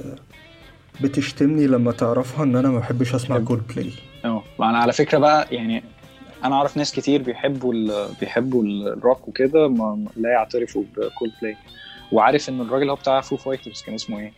[1.02, 3.40] بتشتمني لما تعرفها إن أنا ما بحبش أسمع.
[3.40, 3.92] كول بلاي
[4.26, 5.84] أه أنا على فكرة بقى يعني
[6.44, 8.10] أنا أعرف ناس كتير بيحبوا ال...
[8.20, 10.06] بيحبوا الروك وكده ما...
[10.18, 11.58] لا يعترفوا بكول بلاي
[12.12, 14.32] وعارف إن الراجل اللي هو بتاع Foo Fighters كان اسمه إيه؟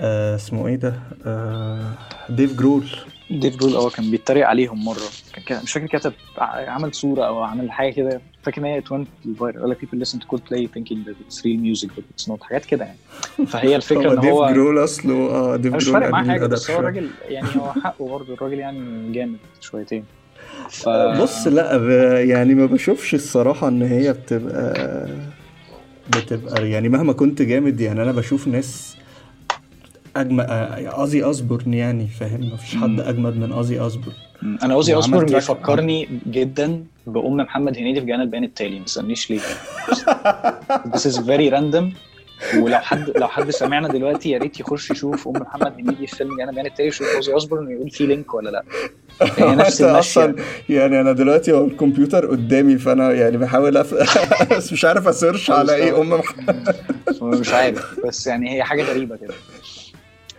[0.00, 0.94] آه اسمه إيه ده؟
[1.26, 1.92] آه
[2.28, 2.86] Dave Grohl.
[3.30, 5.08] Dave Grohl آه كان بيتريق عليهم مرة.
[5.46, 8.20] كان مش فاكر كتب عمل صورة أو عمل حاجة كده.
[8.42, 11.44] فاكر إن هي it went viral قال لك people listen to Coldplay thinking that it's
[11.44, 12.42] real music but it's not.
[12.42, 12.98] حاجات كده يعني.
[13.46, 16.46] فهي الفكرة إن Dave هو Grohl أصله آه Dave أنا مش Grohl فارق معاه حاجة
[16.46, 16.78] بس هو.
[16.80, 18.34] الراجل يعني هو حقه برضه.
[18.34, 20.04] الراجل يعني جامد شويتين.
[20.70, 20.88] ف...
[20.88, 25.06] بص لا يعني ما بشوفش الصراحة إن هي بتبقى
[26.16, 28.96] بتبقى يعني مهما كنت جامد يعني أنا بشوف ناس
[30.16, 30.46] اجمد
[30.88, 33.00] ازي اسبورن يعني فاهم؟ مفيش حد.
[33.00, 34.16] اجمد من ازي اسبورن
[34.62, 39.40] أنا اوسبورن تراك- بيفكرني جدا بأم محمد هنيدي في جانا البيان التالي ما تسألنيش ليه.
[40.92, 41.84] This is very random.
[42.58, 46.36] ولو حد لو حد سمعنا دلوقتي يا ريت يخش يشوف أم محمد هنيدي في فيلم
[46.38, 48.62] جانا البيان التالي يشوف اوزي اوسبورن ويقول في لينك ولا لأ.
[49.38, 50.34] هي نفس أصلا
[50.68, 53.94] يعني أنا دلوقتي هو الكمبيوتر قدامي فأنا يعني بحاول أف...
[54.56, 56.76] بس مش عارف أ search على إيه أم محمد.
[57.22, 58.00] مش عارف.
[58.06, 59.34] بس يعني هي حاجة غريبة كده.
[59.34, 59.79] آه،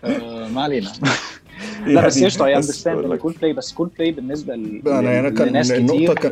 [0.04, 0.92] ما علينا.
[1.88, 5.72] لا بس قشطة I understand Coldplay بس كول بلاي بالنسبة ل- أنا يعني كان لناس
[5.72, 6.32] كتير كان-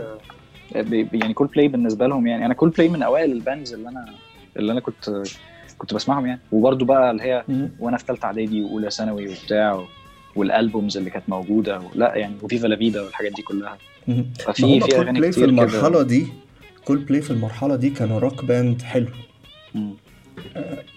[0.75, 2.45] آه، ب- يعني كول بلاي بالنسبة لهم يعني.
[2.45, 4.05] أنا كول بلاي من أوائل ال bands اللي أنا
[4.57, 5.23] اللي أنا كنت
[5.77, 6.39] كنت بسمعهم يعني.
[6.51, 7.43] وبرده بقى اللي هي
[7.79, 9.83] وأنا في ثالثه إعدادي وأولى ثانوي وبتاع
[10.35, 13.77] وال albums اللي كانت موجودة لا يعني و Viva la Vida والحاجات دي كلها.
[14.39, 16.27] ففي في في Cold أغاني play في كتير المرحلة كده دي
[16.85, 19.07] كول بلاي في المرحلة دي كانوا rock band حلو.
[19.75, 19.93] مم.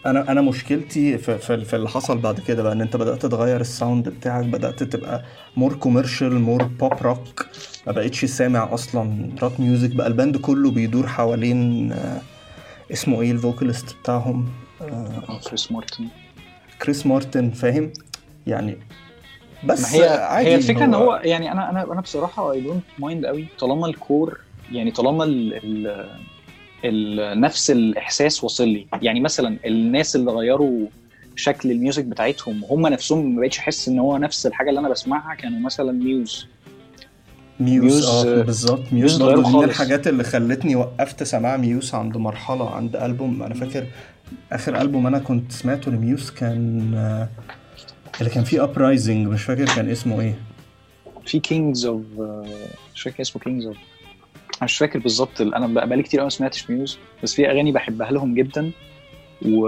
[0.06, 3.68] أنا أنا مشكلتي في, في, اللي حصل بعد كده بقى إن انت بدأت تغير ال
[3.68, 5.24] sound بتاعك بدأت تبقى
[5.56, 7.46] more commercial more pop rock
[7.86, 12.20] ما بقتش سامع أصلا rock music بقى ال band كله بيدور حوالين آه،
[12.92, 14.48] اسمه إيه ال vocalist بتاعهم؟
[14.82, 16.08] آه، Chris Martin.
[16.82, 17.92] Chris Martin فاهم؟
[18.46, 18.78] يعني
[19.62, 22.82] ما بس هي عادي هي الفكرة إن هو يعني أنا أنا أنا بصراحة I don't
[22.98, 24.40] mind قوي طالما ال core
[24.72, 26.31] يعني طالما ال ال ال
[27.34, 28.86] نفس الإحساس واصل لي.
[29.02, 30.86] يعني مثلا الناس اللي غيروا
[31.36, 34.88] شكل ال music بتاعتهم هم نفسهم ما بقتش أحس إن هو نفس الحاجة اللي أنا
[34.88, 36.46] بسمعها كانوا مثلا Muse.
[37.60, 38.92] Muse Muse، آه آه، بالظبط.
[38.92, 39.64] Muse برضه من.
[39.64, 43.42] الحاجات اللي خلتني وقفت سماع Muse عند مرحلة عند ألبوم.
[43.42, 43.86] أنا فاكر
[44.52, 47.28] آخر ألبوم أنا كنت سمعته ل Muse كان آه،
[48.20, 50.34] اللي كان فيه Uprising مش فاكر كان اسمه إيه.
[51.26, 52.02] في Kings of
[52.94, 53.76] مش فاكر اسمه Kings of
[54.62, 58.34] مش فاكر بالظبط أنا بقالي كتير قوي ما سمعتش Muse بس في أغاني بحبها لهم
[58.34, 58.70] جدا
[59.46, 59.66] و...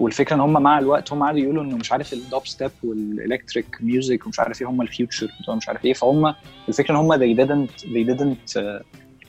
[0.00, 3.66] والفكرة إن هم مع الوقت هم قعدوا يقولوا إنه مش عارف ال dubstep وال electric
[3.80, 6.34] music ومش عارف إيه هم ال future بتوع مش عارف إيه فهم
[6.68, 8.60] الفكرة إن هم they didn't they didn't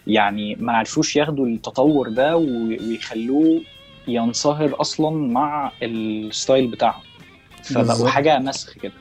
[0.07, 2.37] يعني ما عرفوش ياخدوا التطور ده.
[2.37, 3.61] ويخلوه
[4.07, 7.01] ينصهر أصلا مع ال style بتاعهم
[7.63, 8.09] فبقوا.
[8.09, 8.93] حاجة نسخ كده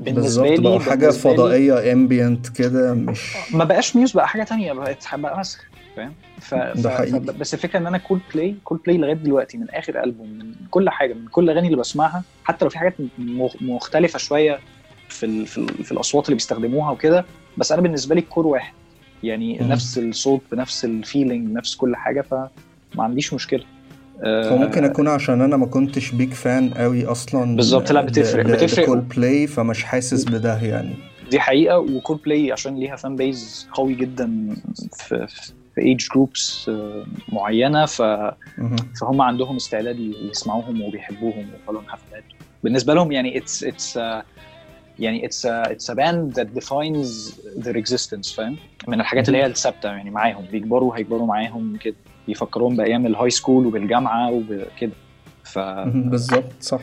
[0.00, 4.42] بالنسبة لي بقى حاجة بالنسبة لي فضائية ambient كده مش ما بقاش Muse بقى حاجة
[4.42, 5.64] تانية بقت بقى مسخ
[5.96, 6.54] فاهم ف...
[6.54, 6.80] ف...
[6.80, 7.20] ده حقيقي.
[7.20, 7.30] ف...
[7.30, 11.26] بس الفكرة إن أنا Coldplay Coldplay لغاية دلوقتي من آخر ألبوم من كل حاجة من
[11.28, 14.58] كل الاغاني اللي بسمعها حتى لو في حاجات مخ- مختلفة شوية
[15.08, 15.46] في ال...
[15.46, 15.84] في, ال...
[15.84, 17.24] في الأصوات اللي بيستخدموها وكده
[17.56, 18.72] بس أنا بالنسبة لي ال core واحد
[19.22, 19.68] يعني مم.
[19.72, 22.48] نفس الصوت بنفس الفيلينج نفس كل حاجة فما
[22.98, 23.64] عنديش مشكلة
[24.22, 28.86] فممكن أكون عشان أنا ما كنتش big fan قوي أصلا بالظبط، لا، بتفرق- بتفرق.
[28.86, 30.94] كول بلاي فمش حاسس بده يعني.
[31.30, 34.48] دي حقيقة وكول بلاي عشان ليها fan base قوي جدا
[34.98, 35.26] في
[35.74, 36.70] في age groups
[37.32, 37.86] معينة.
[37.86, 38.02] ف.
[39.00, 39.98] فهم عندهم استعداد
[40.30, 42.24] يسمعوهم وبيحبوهم ويروحوا لهم حفلات.
[42.64, 43.96] بالنسبة لهم يعني it's it's
[44.98, 48.56] يعني it's it's band that defines their existence فاهم؟
[48.88, 50.44] من الحاجات اللي هي الثابتة يعني معاهم.
[50.52, 51.94] بيكبروا هيكبروا معاهم كده.
[52.26, 54.92] بيفكرون بأيام ال high school وبالجامعة وكده
[55.44, 55.58] ف.
[55.94, 56.80] بالظبط صح.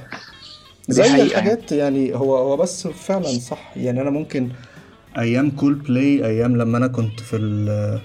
[0.89, 2.15] زي الحاجات يعني.
[2.15, 3.71] هو هو بس فعلا صح.
[3.77, 4.49] يعني أنا ممكن
[5.17, 7.99] أيام كول بلاي أيام لما أنا كنت في ال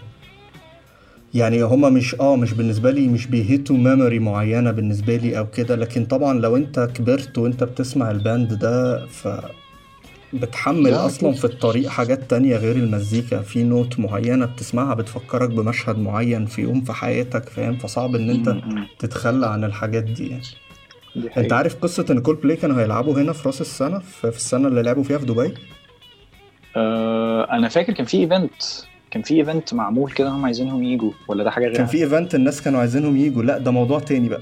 [1.35, 5.39] يعني هما مش آه مش بالنسبة لي مش بي hit وا memory معينة بالنسبة لي
[5.39, 5.77] أو كده.
[5.77, 9.29] لكن طبعا لو أنت كبرت وأنت بتسمع ال band ده ف
[10.33, 11.33] بتحمل لا، أصلا.
[11.33, 13.41] في الطريق حاجات تانية غير المزيكا.
[13.43, 18.57] في note معينة بتسمعها بتفكرك بمشهد معين في يوم في حياتك فاهم؟ فصعب إن أنت.
[18.99, 20.43] تتخلى عن الحاجات دي يعني.
[21.37, 21.53] أنت.
[21.53, 25.03] عارف قصة إن كول بلاي كانوا هيلعبوا هنا في راس السنة في السنة اللي لعبوا
[25.03, 25.55] فيها في دبي؟
[26.77, 28.53] آه أنا فاكر كان في event
[29.11, 32.35] كان في event معمول كده هم عايزينهم يجوا ولا ده حاجة غير كان في event
[32.35, 34.41] الناس كانوا عايزينهم يجوا لأ ده موضوع تاني بقى.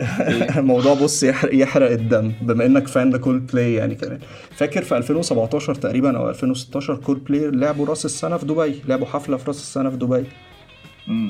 [0.56, 4.18] موضوع بص يحرق, يحرق الدم بما إنك fan لكول بلاي يعني كمان.
[4.50, 9.36] فاكر في 2017 تقريبا أو 2016 كول بلاي لعبوا راس السنة في دبي؟ لعبوا حفلة
[9.36, 10.24] في راس السنة في دبي.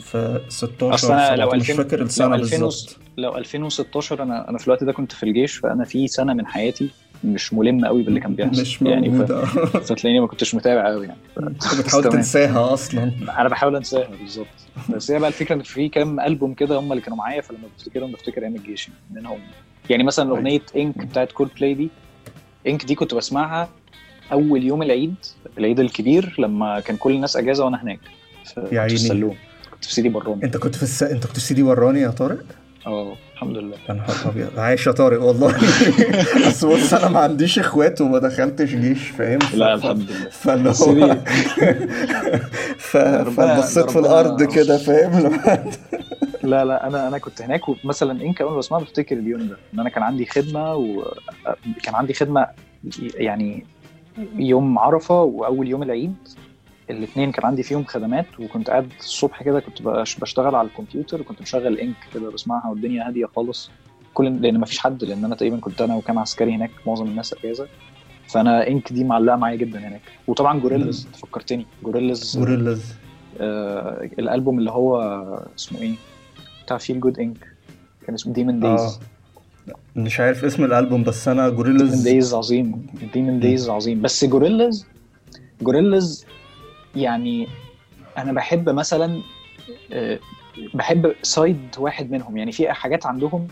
[0.01, 2.97] في 16 أصل أنا لو 17 مش 2000 فاكر 2000 بالظبط.
[3.17, 6.91] لو 2016 أنا أنا في الوقت ده كنت في الجيش فأنا في سنة من حياتي
[7.25, 8.61] مش ملم قوي باللي كان بيحصل.
[8.61, 9.33] مش يعني ف...
[9.87, 11.19] فتلاقيني ما كنتش متابع قوي يعني.
[11.37, 11.79] ف...
[11.79, 12.05] بتحاول.
[12.05, 13.13] تنساها أصلا.
[13.39, 14.47] أنا بحاول أنساها بالظبط.
[14.95, 18.13] بس هي بقى الفكرة إن في كام ألبوم كده هم اللي كانوا معايا فلما بفتكرهم
[18.13, 19.39] بفتكر أيام الجيش يعني منهم.
[19.91, 21.89] يعني مثلا أغنية Ink بتاعت كول بلاي دي
[22.67, 23.69] Ink دي كنت بسمعها
[24.33, 25.15] أول يوم العيد
[25.59, 28.01] العيد الكبير لما كان كل الناس أجازة وأنا هناك.
[28.45, 29.37] في السلوم
[29.71, 31.03] كنت في سيدي براني أنت كنت في الس...
[31.03, 32.45] أنت كنت في سيدي براني يا طارق؟
[32.87, 33.17] آه.
[33.43, 33.77] الحمد لله.
[33.89, 34.59] يا نهار أبيض.
[34.59, 35.55] عايش يا طارق والله.
[36.47, 40.29] بس بص أنا ما عنديش إخوات وما دخلتش جيش فاهم؟ لا الحمد لله.
[40.31, 41.17] فاللي هو
[43.31, 45.41] فبصيت في الأرض كده فاهم؟
[46.43, 49.81] لا لا أنا أنا كنت هناك ومثلا Ink اول ما بسمعها بفتكر اليوم ده إن
[49.81, 52.47] أنا كان عندي خدمة وكان عندي خدمة
[53.15, 53.67] يعني
[54.37, 56.15] يوم عرفة وأول يوم العيد.
[56.93, 61.43] الاثنين كان عندي فيهم خدمات وكنت قاعد الصبح كده كنت بش- بشتغل على الكمبيوتر وكنت
[61.43, 63.71] مشغل Ink كده بسمعها والدنيا هادية خالص.
[64.15, 67.35] كل لأن ما فيش حد لأن أنا تقريبا كنت أنا وكام عسكري هناك معظم الناس
[67.35, 67.67] أجازة.
[68.29, 70.01] فأنا Ink دي معلقة معايا جدا هناك.
[70.27, 72.95] وطبعا جوريلاز فكرتني جوريلاز جوريلاز
[73.41, 75.01] آه الألبوم اللي هو
[75.59, 75.95] اسمه إيه؟
[76.65, 77.47] بتاع Feel Good Inc
[78.07, 79.01] كان اسمه Demon Days
[79.97, 82.87] مش عارف اسم الألبوم بس أنا Demon جوريلاز Days عظيم.
[83.15, 84.03] Demon Days عظيم.
[84.03, 84.87] بس جوريلاز
[85.63, 86.27] جوريلاز
[86.97, 87.49] يعني
[88.19, 89.23] أنا بحب مثلا
[89.93, 90.19] آه،
[90.75, 92.37] بحب side واحد منهم.
[92.37, 93.49] يعني في حاجات عندهم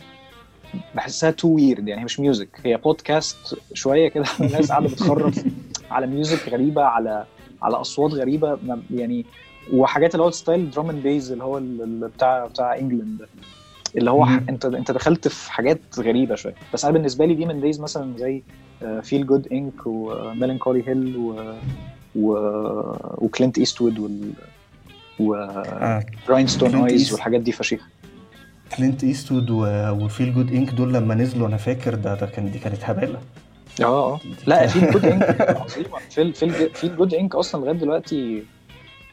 [0.95, 5.45] بحسها too weird يعني مش music هي بودكاست شوية كده الناس قاعدة بتخرف
[5.91, 7.25] على music غريبة على
[7.63, 8.59] على أصوات غريبة.
[8.91, 9.27] يعني
[9.73, 11.61] وحاجات اللي هو style drum and bass اللي هو
[12.09, 13.29] بتاع بتاع انجلاند ده.
[13.97, 14.25] اللي هو.
[14.25, 16.55] انت انت دخلت في حاجات غريبة شوية.
[16.75, 18.43] بس أنا بالنسبة لي Demon Days مثلا زي
[19.03, 21.55] Feel Good Inc و Melancholy Hill و
[22.17, 22.33] و
[23.25, 24.33] و Clint Eastwood وال.
[25.19, 27.85] و Rhinestone Clint Eyes والحاجات دي فشيخة.
[28.77, 29.65] Clint Eastwood و...
[30.05, 33.21] و Feel Good Inc دول لما نزلوا أنا فاكر ده ده كان دي كانت هبالة.
[33.83, 34.21] آه آه.
[34.47, 35.99] لا Feel Good Inc عظيمة.
[36.11, 38.45] Feel Feel Feel Good Inc أصلا لغاية دلوقتي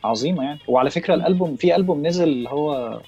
[0.03, 0.59] عظيمة يعني.
[0.67, 2.99] وعلى فكرة الالبوم في ألبوم نزل اللي هو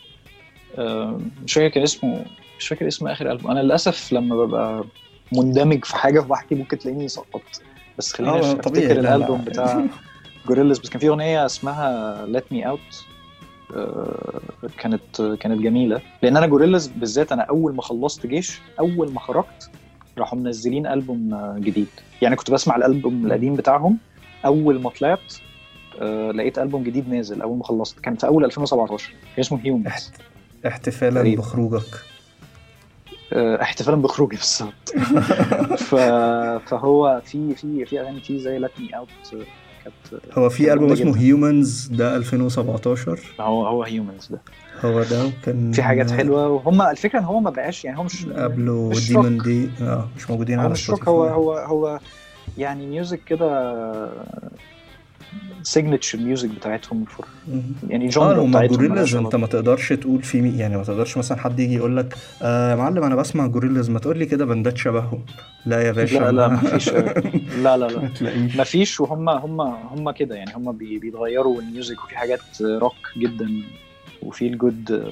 [0.78, 2.25] آه، مش فاكر كان اسمه
[2.60, 3.52] مش فاكر اسم آخر ألبوم.
[3.52, 4.84] أنا للأسف لما ببقى
[5.32, 7.62] مندمج في حاجة وبحكي ممكن تلاقيني سقطت.
[8.00, 8.92] بس خليني آه، أفتكر.
[9.00, 9.86] الألبوم بتاع
[10.48, 12.80] جوريلاز بس كان في أغنية اسمها Let Me Out
[14.78, 16.02] كانت كانت جميلة.
[16.24, 19.70] لأن أنا جوريلاز بالذات أنا أول ما خلصت جيش أول ما خرجت
[20.18, 21.88] راحوا منزلين ألبوم جديد.
[22.22, 23.98] يعني كنت بسمع الألبوم القديم بتاعهم.
[24.46, 25.34] أول ما طلعت
[26.02, 28.00] آه، لقيت ألبوم جديد نازل أول ما خلصت.
[28.00, 30.12] كان في أول 2017 كان اسمه Humanz احت...
[30.68, 31.36] احتفالا.
[31.36, 32.04] بخروجك.
[33.34, 34.94] احتفالا بخروجي بالظبط.
[36.70, 39.10] فهو في في في أغاني فيه زي Let Me Out
[39.84, 41.18] كانت هو في كان ألبوم اسمه.
[41.17, 44.42] Humanz ده 2017 هو هو هيومنز ده
[44.86, 48.26] هو ده وكان في حاجات حلوة وهم الفكرة إن هو ما بقاش يعني هو مش
[48.26, 49.38] قبله ديمون.
[49.38, 52.00] دي آه مش موجودين على مش روك هو هو هو
[52.58, 53.72] يعني ميوزك كده
[55.63, 57.26] سيجنتشر ميوزك بتاعتهم فور
[57.89, 59.36] يعني جونرا هم بتاعتهم جوريلاز انت.
[59.36, 62.76] ما تقدرش تقول في مي يعني ما تقدرش مثلا حد يجي يقول لك آه يا
[62.76, 65.26] معلم أنا بسمع جوريلاز ما تقول لي كده بندات شبههم.
[65.65, 66.89] لا يا باشا لا لا ما فيش
[67.63, 68.48] لا لا ما لا.
[68.58, 70.36] ما فيش وهم هم هم كده.
[70.36, 73.50] يعني هم بي- بيتغيروا الميوزك وفي حاجات روك جدا
[74.24, 75.04] و Feel Good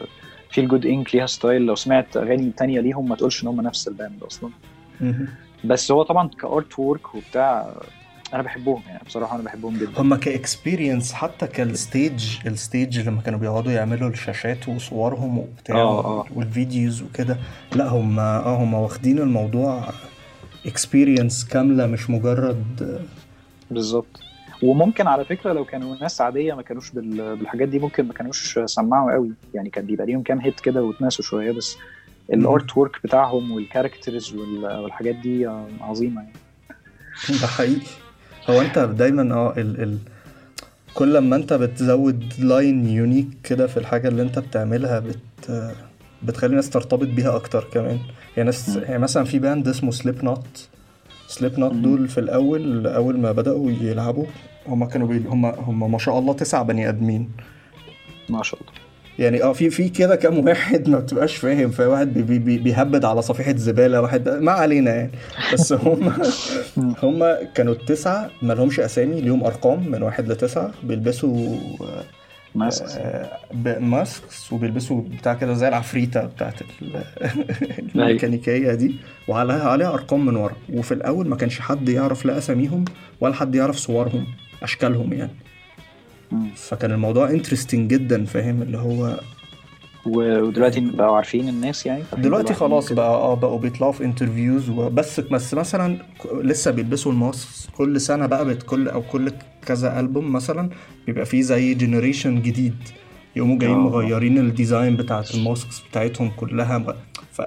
[0.51, 3.88] Feel Good Inc ليها style لو سمعت أغاني تانية ليهم ما تقولش إن هم نفس
[3.88, 4.49] ال band أصلا.
[5.65, 7.73] بس هو طبعا ك artwork وبتاع
[8.33, 10.01] أنا بحبهم يعني بصراحة أنا بحبهم جدا.
[10.01, 15.75] هما ك experience حتى كال stage ال stage لما كانوا بيقعدوا يعملوا الشاشات وصورهم وبتاع
[15.75, 16.25] آه، آه.
[16.36, 17.37] وال videos وكده
[17.75, 19.89] لا هم آه هم واخدين الموضوع
[20.65, 23.05] experience كاملة مش مجرد
[23.71, 24.19] بالظبط.
[24.63, 28.59] وممكن على فكرة لو كانوا ناس عادية ما كانوش بال- بالحاجات دي ممكن ما كانوش
[28.65, 29.31] سمعوا قوي.
[29.53, 31.75] يعني كان بيبقى ليهم كام hit كده واتناسوا شوية بس
[32.33, 35.45] ال artwork بتاعهم وال characters وال- والحاجات دي
[35.81, 36.33] عظيمة يعني.
[37.41, 38.06] ده حقيقي.
[38.49, 39.97] هو انت دايما آه ال ال
[40.93, 45.73] كل ما انت بتزود line unique كده في الحاجة اللي انت بتعملها بت
[46.23, 47.99] بتخلي الناس ترتبط بيها أكتر كمان
[48.38, 48.75] يعني ناس.
[48.75, 50.67] يعني مثلا في band اسمه Slipknot
[51.27, 51.73] Slipknot.
[51.73, 54.25] دول في الأول أول ما بدأوا يلعبوا
[54.67, 55.23] هم كانوا بي...
[55.27, 57.29] هم هم ما شاء الله تسع بني آدمين
[58.29, 58.87] ما شاء الله
[59.19, 62.58] يعني آه في في كده كام واحد ما بتبقاش فاهم في واحد بي بي بي
[62.58, 65.12] بيهبد على صفيحة زبالة واحد ما علينا يعني.
[65.53, 66.13] بس هم
[67.03, 67.23] هم
[67.56, 71.56] كانوا التسعة ما لهمش أسامي ليهم أرقام من واحد لتسعة بيلبسوا
[72.55, 77.03] mask آه، masks وبيلبسوا بتاع كده زي العفريتة بتاعت ال-
[77.95, 78.95] الميكانيكية دي
[79.27, 80.56] وعليها عليها أرقام من ورا.
[80.73, 82.86] وفي الأول ما كانش حد يعرف لا أساميهم
[83.21, 84.25] ولا حد يعرف صورهم
[84.63, 85.32] أشكالهم يعني.
[86.55, 89.19] فكان الموضوع interesting جدا فاهم؟ اللي هو
[90.05, 92.93] ودلوقتي بقوا عارفين الناس يعني؟ دلوقتي خلاص.
[92.93, 95.97] بقى آه بقوا بيطلعوا في interviews وبس بس مثلا
[96.43, 99.31] لسه بيلبسوا ال mask كل سنة بقى بت كل أو كل
[99.65, 100.69] كذا ألبوم مثلا
[101.05, 102.75] بيبقى فيه زي generation جديد.
[103.35, 103.79] يقوموا جايين آه.
[103.79, 106.95] مغيرين ال design بتاعت ال masks بتاعتهم كلها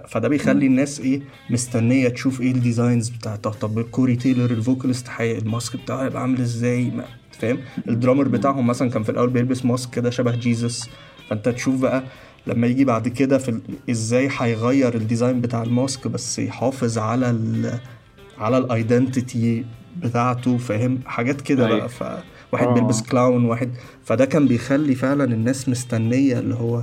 [0.09, 3.51] فده بيخلي الناس إيه مستنية تشوف إيه ال designs بتاعتها.
[3.53, 6.93] طب Corey Taylor ال vocalist ال mask بتاعه هيبقى عامل إزاي؟
[7.41, 10.89] فاهم ال drummer بتاعهم مثلا كان في الأول بيلبس mask كده شبه Jesus
[11.31, 12.03] فأنت تشوف بقى
[12.47, 16.99] لما يجي بعد كده في ال- إزاي هيغير ال design بتاع ال mask بس يحافظ
[16.99, 17.79] على ال
[18.39, 19.65] على ال identity
[20.03, 21.69] بتاعته فاهم حاجات كده.
[21.69, 22.75] بقى فواحد آه.
[22.75, 23.71] بيلبس clown واحد
[24.05, 26.83] فده كان بيخلي فعلا الناس مستنية اللي هو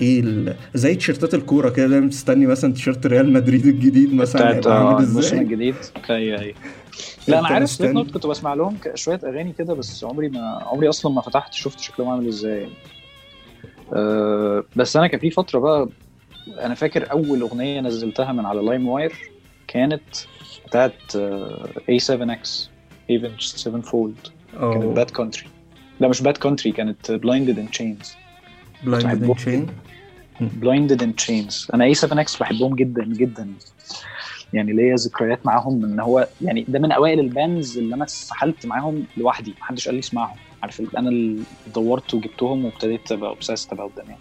[0.00, 0.56] إيه.
[0.74, 5.38] زي تيشيرتات الكورة كده دايما مستني مثلا تيشيرت ريال مدريد الجديد مثلا بتاعت آه، الموسم
[5.38, 5.74] الجديد.
[6.10, 6.54] أيوه أيوه
[7.28, 7.92] لا أنا عارف مستني.
[7.92, 11.80] نوت كنت بسمع لهم شوية أغاني كده بس عمري ما عمري أصلا ما فتحت شفت
[11.80, 12.68] شكلهم عامل إزاي.
[13.92, 15.88] أه بس أنا كان في فترة بقى
[16.60, 19.12] أنا فاكر أول أغنية نزلتها من على LimeWire
[19.68, 20.02] كانت
[20.66, 22.48] بتاعت آه، A7X
[23.12, 24.30] Avenged Sevenfold.
[24.60, 25.44] كانت آه Bat Country
[26.00, 28.14] لا مش Bat Country كانت Blinded in Chains
[28.84, 29.34] blind بحبهم.
[29.34, 29.66] chain
[30.40, 33.48] Blinded in Chains أنا A7X بحبهم جدا جدا.
[34.52, 38.66] يعني ليا ذكريات معاهم إن هو يعني ده من أوائل ال bands اللي أنا اتسحلت
[38.66, 40.36] معاهم لوحدي محدش قال لي اسمعهم.
[40.62, 41.42] عارف أنا اللي
[41.74, 44.18] دورت وجبتهم وابتديت أبقى obsessed about them يعني.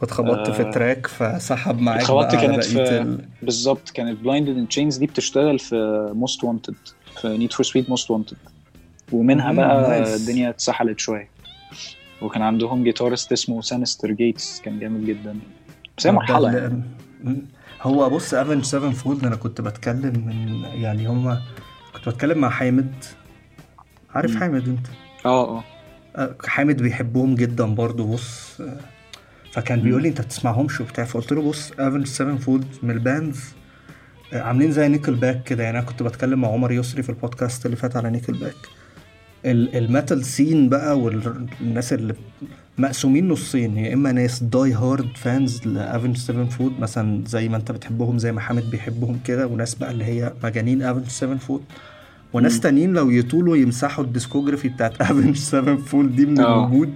[0.00, 0.70] واتخبطت في آه.
[0.70, 3.24] track فسحب معاك اتخبطت كانت في- ال...
[3.42, 6.74] بالظبط كانت Blinded in Chains دي بتشتغل في Most Wanted
[7.20, 8.36] في Need for Speed Most Wanted
[9.12, 10.14] ومنها مم، بقى.
[10.16, 11.28] الدنيا اتسحلت شوية.
[12.22, 15.38] وكان عندهم guitarist اسمه Synyster Gates كان جامد جدا.
[15.98, 16.82] بس هي مرحلة يعني.
[17.82, 21.42] هو بص افنج 7 فولد أنا كنت بتكلم من يعني هما
[21.94, 22.94] كنت بتكلم مع حامد.
[24.14, 24.38] عارف مم.
[24.40, 24.86] حامد أنت؟
[25.26, 25.64] آه آه.
[26.16, 28.60] آه، حامد بيحبهم جدا برضو بص.
[28.60, 28.76] آه،
[29.52, 29.80] فكان.
[29.80, 33.54] بيقول لي أنت بتسمعهمش وبتاع فقلت له بص Avenged Sevenfold من ال bands
[34.32, 35.64] آه، عاملين زي Nickelback كده.
[35.64, 38.56] يعني أنا كنت بتكلم مع عمر يسري في البودكاست اللي فات على Nickelback ال
[39.44, 42.14] metal scene بقى والناس اللي
[42.78, 48.18] مقسومين نصين يا إما ناس die-hard fans ل Avenged Sevenfold مثلا زي ما أنت بتحبهم
[48.18, 51.62] زي ما حامد بيحبهم كده وناس بقى اللي هي مجانين Avenged Sevenfold
[52.32, 52.60] وناس.
[52.60, 56.66] تانيين لو يطولوا يمسحوا ال discography بتاعت Avenged Sevenfold دي من آه.
[56.66, 56.92] الوجود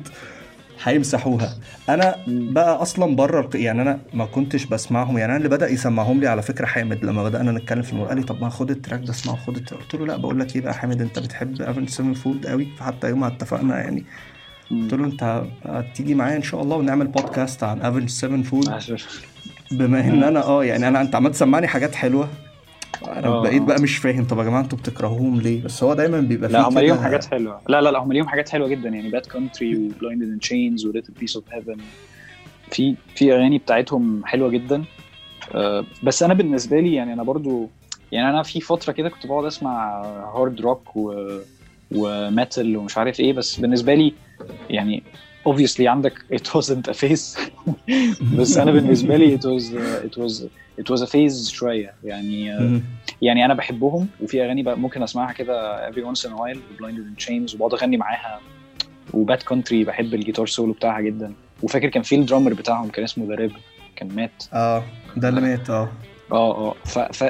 [0.85, 1.55] هيمسحوها.
[1.89, 2.15] أنا.
[2.29, 6.43] بقى أصلا بره يعني أنا ما كنتش بسمعهم يعني أنا اللي بدأ يسمعهم لي على
[6.43, 8.09] فكرة حامد لما بدأنا نتكلم في الموضوع.
[8.09, 10.17] قال لي طب ما خد ال track ده اسمعه خد ال track قلت له لا
[10.17, 14.05] بقول لك إيه بقى حامد أنت بتحب Avenged Sevenfold قوي فحتى يوم ما اتفقنا يعني.
[14.71, 18.69] قلت له أنت هتيجي معايا إن شاء الله ونعمل بودكاست عن Avenged Sevenfold
[19.73, 22.29] بما إن أنا آه يعني أنا أنت عمال تسمعني حاجات حلوة.
[23.03, 23.43] أنا آه.
[23.43, 26.63] بقيت بقى مش فاهم طب يا جماعة أنتوا بتكرهوهم ليه؟ بس هو دايما بيبقى لا
[26.63, 27.61] فيه هم كده- ليهم حاجات حلوة.
[27.69, 28.89] لا لا لا هم ليهم حاجات حلوة جدا.
[28.89, 31.77] يعني Bat Country و Blinded in Chains و Little Piece of Heaven
[32.71, 34.85] في في أغاني بتاعتهم حلوة جدا.
[35.55, 37.69] آه، بس أنا بالنسبة لي يعني أنا برضو
[38.13, 40.03] يعني أنا في فترة كده كنت بقعد أسمع
[40.37, 41.15] hard rock و
[41.95, 44.15] و metal ومش عارف إيه بس بالنسبة لي
[44.71, 45.03] يعني
[45.49, 47.39] obviously عندك it wasn't a phase.
[48.39, 49.65] بس أنا بالنسبة لي it was
[50.09, 50.43] it was
[50.81, 51.95] it was a phase شوية.
[52.05, 52.83] يعني مم.
[53.23, 57.05] يعني أنا بحبهم وفي أغاني بقى ممكن أسمعها كده every once in a while Blinded
[57.21, 58.41] in Chains وبقعد أغني معاها.
[59.13, 61.33] و Bat Country بحب ال guitar solo بتاعها جدا.
[61.63, 63.53] وفاكر كان في ال drummer بتاعهم كان اسمه The Rev
[63.97, 64.45] كان مات.
[64.53, 64.85] آه
[65.17, 65.89] ده اللي مات آه.
[66.33, 66.75] آه آه.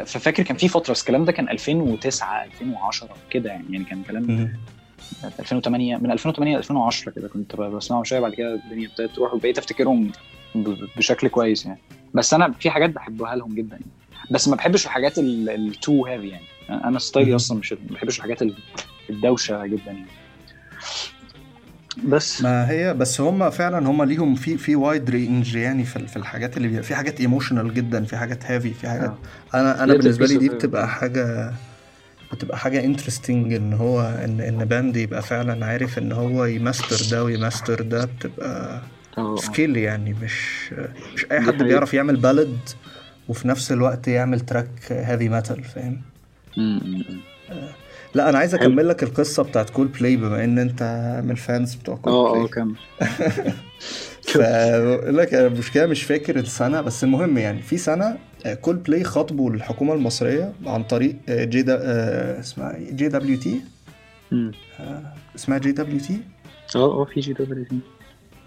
[0.05, 4.53] ففاكر كان في فترة بس الكلام ده كان 2009 2010 كده يعني يعني كان كلام.
[5.41, 9.59] 2008 من 2008 ل 2010 كده كنت بسمعهم شوية بعد كده الدنيا ابتدت تروح وبقيت
[9.59, 10.13] أفتكرهم
[10.55, 11.79] ب- بشكل كويس يعني
[12.15, 13.87] بس أنا في حاجات بحبها لهم جدا يعني
[14.31, 17.37] بس ما بحبش الحاجات ال too heavy يعني أنا style ي.
[17.37, 18.55] أصلا مش ما بحبش الحاجات ال-
[19.11, 20.07] الدوشة جدا يعني
[22.05, 26.17] بس ما هي بس هم فعلا هم ليهم في في wide range يعني في في
[26.17, 26.83] الحاجات اللي بي...
[26.83, 29.15] في حاجات emotional جدا في حاجات heavy في حاجات
[29.55, 29.61] آه.
[29.61, 30.89] أنا أنا بالنسبة لي دي بتبقى.
[30.89, 31.53] حاجة
[32.35, 37.25] بتبقى حاجة interesting إن هو إن إن band يبقى فعلا عارف إن هو يماستر ده
[37.25, 38.83] ويماستر ده بتبقى
[39.19, 40.73] آه skill يعني مش
[41.15, 41.63] مش أي حد.
[41.63, 42.59] بيعرف يعمل ballad
[43.29, 46.01] وفي نفس الوقت يعمل track heavy metal فاهم.
[48.15, 48.55] لا أنا عايز.
[48.55, 50.83] أكمل لك القصة بتاعت كول بلاي بما إن أنت
[51.25, 52.75] من ال fans بتوع Cold آه آه play كمل
[55.17, 58.17] لك المشكلة مش فاكر السنة بس المهم يعني في سنة
[58.61, 63.61] كول بلاي خاطبوا الحكومة المصرية عن طريق آه، JW آه، اسمها؟ JWT.
[65.37, 66.21] اسمها JWT
[66.77, 67.79] آه آه في JWT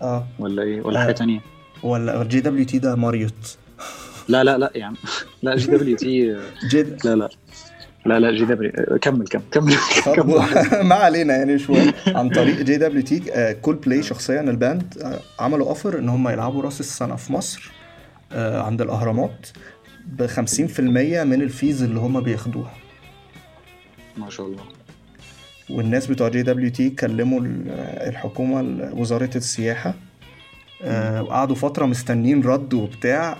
[0.02, 0.28] آه.
[0.40, 1.04] ولا إيه؟ ولا آه.
[1.04, 1.40] حاجة تانية؟
[1.84, 3.58] ولا JWT ده ماريوت
[4.30, 4.96] لا لا لا يا عم.
[5.44, 6.38] لا JWT
[6.70, 7.30] جي لا لا.
[8.06, 8.72] لا لا جي دبليو
[9.02, 10.42] كمل كمل كمل خاطبوا
[10.90, 11.94] ما علينا يعني شوية.
[12.08, 16.28] عن طريق جي دبليو تي كول بلاي شخصيا ال band آه، عملوا offer إن هم
[16.30, 17.72] يلعبوا راس السنة في مصر
[18.32, 19.48] آه، عند الأهرامات.
[20.08, 20.80] ب 50%
[21.24, 22.74] من ال fees اللي هم بياخدوها.
[24.18, 24.64] ما شاء الله.
[25.70, 27.64] والناس بتوع JWT كلموا ال-
[28.10, 29.94] الحكومة ال- وزارة السياحة
[30.84, 33.38] آه، وقعدوا فترة مستنين رد وبتاع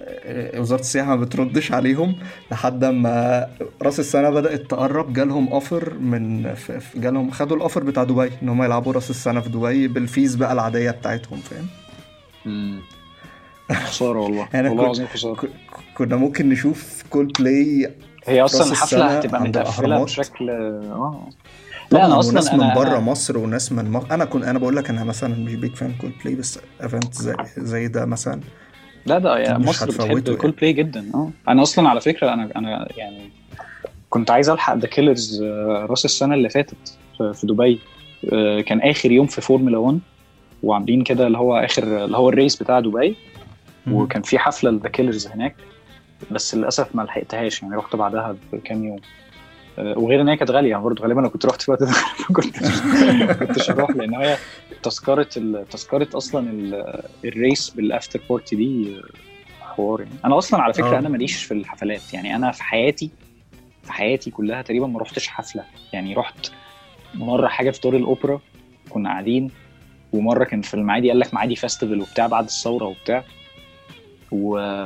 [0.00, 2.16] آه، وزارة السياحة ما بتردش عليهم
[2.50, 3.46] لحد ما
[3.82, 6.54] راس السنة بدأت تقرب جالهم offer من
[6.96, 10.34] جالهم خدوا ال offer بتاع دبي إن هم يلعبوا راس السنة في دبي بال fees
[10.34, 11.66] بقى العادية بتاعتهم فاهم.
[13.72, 14.48] خسارة والله.
[14.54, 15.48] والله العظيم خسارة.
[15.98, 17.90] كنا ممكن نشوف كول بلاي
[18.24, 20.04] هي أصلا الحفله هتبقى متقفلة.
[20.04, 21.28] بشكل آه.
[21.90, 22.98] لا أنا أصلا من أنا بره.
[22.98, 24.14] مصر وناس من مصر.
[24.14, 27.88] أنا كنت أنا بقول لك أنا مثلا مش big fan Coldplay بس event زي, زي
[27.88, 28.40] ده مثلا
[29.06, 30.36] لا ده يعني مش مصر بتحب يعني.
[30.36, 31.10] كول بلاي جدا.
[31.14, 31.30] آه.
[31.48, 33.30] أنا أصلا على فكرة أنا أنا يعني
[34.10, 35.42] كنت عايز ألحق The Killers
[35.90, 37.80] راس السنة اللي فاتت في في دبي.
[38.32, 39.98] آه، كان آخر يوم في فورمولا 1
[40.62, 43.16] وعاملين كده اللي هو اخر اللي هو ال race بتاع دبي.
[43.90, 45.56] وكان في حفلة ل The Killers هناك.
[46.30, 48.98] بس للأسف ما لحقتهاش يعني رحت بعدها بكام يوم.
[49.78, 51.90] آه، وغير إن هي كانت غالية برضه غالبا لو كنت رحت في الوقت ده
[53.26, 54.36] ما كنتش هروح لأن هي
[54.82, 55.22] تذكرة
[55.70, 60.12] تذكرة أصلا ال- race بال after party دي آه، حوار يعني.
[60.24, 60.98] أنا أصلا على فكرة آه.
[60.98, 63.10] أنا ماليش في الحفلات يعني أنا في حياتي
[63.82, 65.64] في حياتي كلها تقريبا ما رحتش حفلة.
[65.92, 66.50] يعني رحت
[67.14, 68.40] مرة حاجة في دور الأوبرا
[68.90, 69.50] كنا قاعدين
[70.12, 73.24] ومرة كان في المعادي قال لك معادي festival وبتاع بعد الثورة وبتاع.
[74.32, 74.76] و...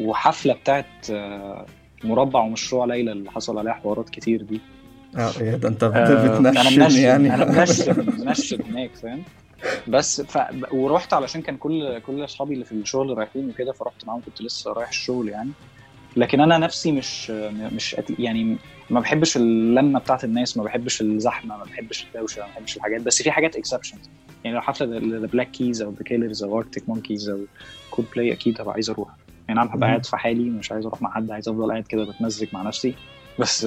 [0.00, 1.66] وحفلة بتاعت آه،
[2.04, 4.60] مربع ومشروع ليلى اللي حصل عليها حوارات كتير دي.
[5.16, 7.34] آه يا ده أنت آه، أنا بت mention mention يعني.
[7.34, 7.44] أنا
[8.24, 9.22] mention هناك فاهم؟
[9.88, 10.38] بس ف...
[10.72, 14.72] ورحت علشان كان كل كل أصحابي اللي في الشغل رايحين وكده فرحت معاهم كنت لسه
[14.72, 15.50] رايح الشغل يعني.
[16.16, 18.56] لكن أنا نفسي مش مش يعني
[18.90, 23.22] ما بحبش اللمة بتاعت الناس ما بحبش الزحمة ما بحبش الدوشة ما بحبش الحاجات بس
[23.22, 24.10] في حاجات exceptions
[24.46, 27.38] يعني لو حفله The Black Keys أو The Killers أو Arctic Monkeys أو
[27.90, 29.08] كول بلاي أكيد هبقى عايز أروح
[29.48, 29.88] يعني أنا هبقى.
[29.88, 32.94] قاعد في حالي مش عايز أروح مع حد عايز أفضل قاعد كده بتمزج مع نفسي
[33.38, 33.64] بس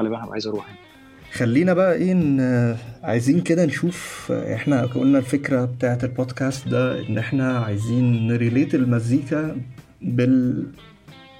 [0.00, 0.78] غالبا هبقى عايز أروح يعني.
[1.32, 7.58] خلينا بقى إيه إن عايزين كده نشوف إحنا قلنا الفكرة بتاعت البودكاست ده إن إحنا
[7.58, 9.56] عايزين ن relate المزيكا
[10.02, 10.66] بال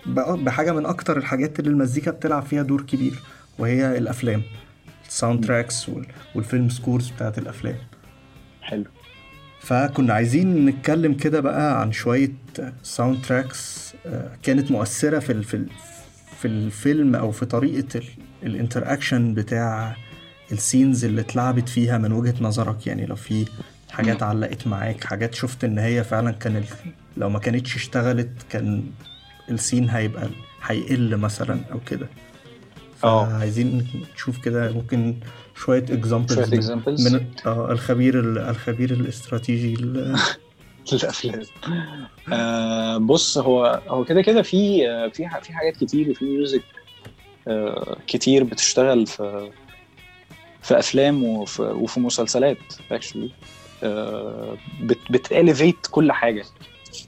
[0.06, 3.14] بحاجة من أكتر الحاجات اللي المزيكا بتلعب فيها دور كبير
[3.58, 4.42] وهي الأفلام
[5.08, 7.74] ال soundtracks وال- وال- film scores بتاعت الأفلام
[8.62, 8.84] حلو.
[9.60, 12.32] فكنا عايزين نتكلم كده بقى عن شوية
[12.82, 13.92] soundtracks
[14.42, 15.68] كانت مؤثرة في في ال-
[16.38, 18.00] في الفيلم أو في طريقة
[18.42, 19.96] ال interaction بتاع
[20.52, 23.44] ال scenes اللي اتلعبت فيها من وجهة نظرك؟ يعني لو في
[23.90, 26.64] حاجات علقت معاك حاجات شفت إن هي فعلا كان
[27.16, 28.84] لو ما كانتش اشتغلت كان
[29.50, 30.28] ال scene هيبقى
[30.62, 32.06] هيقل مثلا أو كده.
[33.04, 33.26] آه.
[33.28, 35.14] فعايزين نشوف كده ممكن
[35.64, 40.16] شوية examples من آه الخبير ال- الخبير الاستراتيجي ال-
[40.92, 41.42] الأفلام.
[42.32, 46.62] آه بص هو هو كده كده في آه، في في حاجات كتير وفي music
[47.48, 49.50] آه كتير بتشتغل في
[50.62, 52.58] في أفلام وفي, وفي مسلسلات
[52.92, 53.30] actually
[53.82, 56.44] آه بت بت elevate كل حاجة.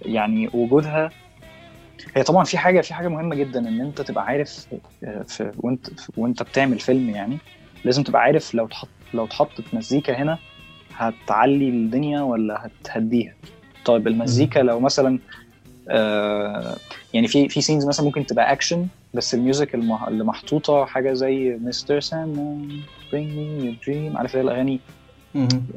[0.03, 1.11] يعني وجودها
[2.15, 4.67] هي طبعا في حاجة في حاجة مهمة جدا إن أنت تبقى عارف
[5.05, 5.87] آه، في وأنت
[6.17, 7.39] وأنت بتعمل فيلم يعني.
[7.85, 10.39] لازم تبقى عارف لو تحط لو اتحطت مزيكا هنا
[10.97, 13.35] هتعلي الدنيا ولا هتهديها؟
[13.85, 15.19] طيب المزيكا لو مثلا
[15.89, 16.77] آه
[17.15, 21.59] يعني في في scenes مثلا ممكن تبقى اكشن بس ال music اللي محطوطة حاجة زي
[21.61, 22.33] Mister Sandman
[23.13, 24.81] bring me a dream عارف الأغاني.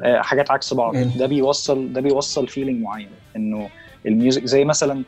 [0.02, 0.94] آه، حاجات عكس بعض.
[1.18, 3.68] ده بيوصل ده بيوصل feeling معين إنه
[4.06, 5.02] ال music زي مثلا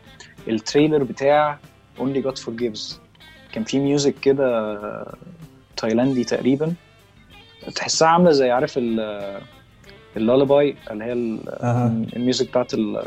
[0.49, 1.59] ال trailer بتاع
[1.99, 2.95] Only God Forgives.
[3.53, 4.79] كان في music كده
[5.77, 6.75] تايلاندي تقريبا.
[7.75, 9.41] تحسها عاملة زي عارف ال-
[10.17, 11.13] lullaby اللي هي.
[12.17, 13.03] ال music بتاعت ال-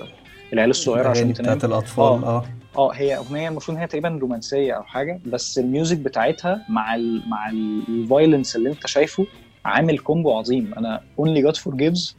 [0.54, 2.38] العيال الصغيرة عشان تنام بتاعت الأطفال آه.
[2.38, 2.46] آه.
[2.78, 6.96] آه هي أغنية المفروض إن هي تقريبا رومانسية أو حاجة بس ال music بتاعتها مع
[6.96, 9.26] ال مع violence اللي أنت شايفه
[9.66, 10.74] عامل combo عظيم.
[10.78, 12.16] أنا Only God Forgives ال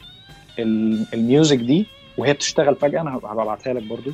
[1.15, 1.87] music دي
[2.19, 3.01] وهي بتشتغل فجأة.
[3.01, 4.13] أنا هبقى هبعتها لك برضو.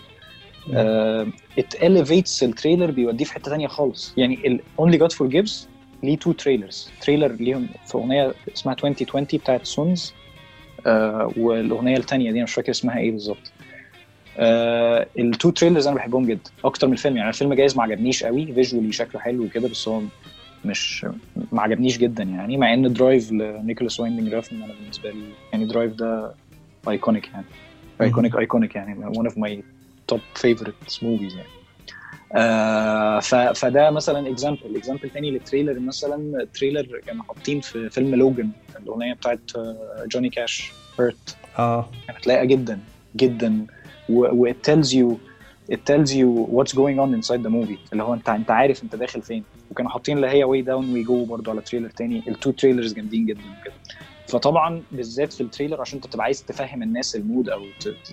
[1.59, 4.15] it elevates ال trailer بيوديه في حتة تانية خالص.
[4.17, 5.69] يعني Only God Forgives
[6.03, 10.15] ليه two trailers trailer ليهم في أغنية اسمها 2020 بتاعت سونز
[10.87, 13.53] آه والأغنية الثانية دي أنا مش فاكر اسمها إيه بالظبط.
[14.39, 18.25] آه ال two trailers أنا بحبهم جدا أكتر من الفيلم يعني الفيلم جايز ما عجبنيش
[18.25, 20.01] قوي visually شكله حلو وكده بس هو
[20.65, 21.07] مش
[21.53, 25.23] ما عجبنيش جدا يعني مع إن Drive لنيكولاس وايندنج ريفن أنا بالنسبة لي
[25.53, 26.35] يعني Drive ده
[26.89, 27.45] iconic يعني.
[28.01, 29.51] iconic iconic يعني one of my
[30.15, 31.60] top favorites movies يعني.
[32.33, 33.21] آه
[33.53, 38.51] فده مثلا example example تاني لل trailer مثلا trailer كانوا حاطين في فيلم Logan
[38.83, 39.41] الأغنية بتاعت
[40.07, 41.91] جوني كاش Hurt آه.
[42.09, 42.81] كانت لايقه جدا
[43.17, 43.67] جدا.
[44.09, 45.17] و it tells you
[45.73, 47.79] it tells you what's going on inside the movie.
[47.93, 49.45] اللي هو انت انت عارف انت داخل فين.
[49.71, 52.23] وكانوا حاطين اللي هي way down we go برضو على trailer تاني.
[52.29, 53.75] ال two trailers جامدين جدا وكده.
[54.29, 57.63] فطبعا بالذات في ال trailer عشان انت تبقى عايز تفهم الناس ال mood أو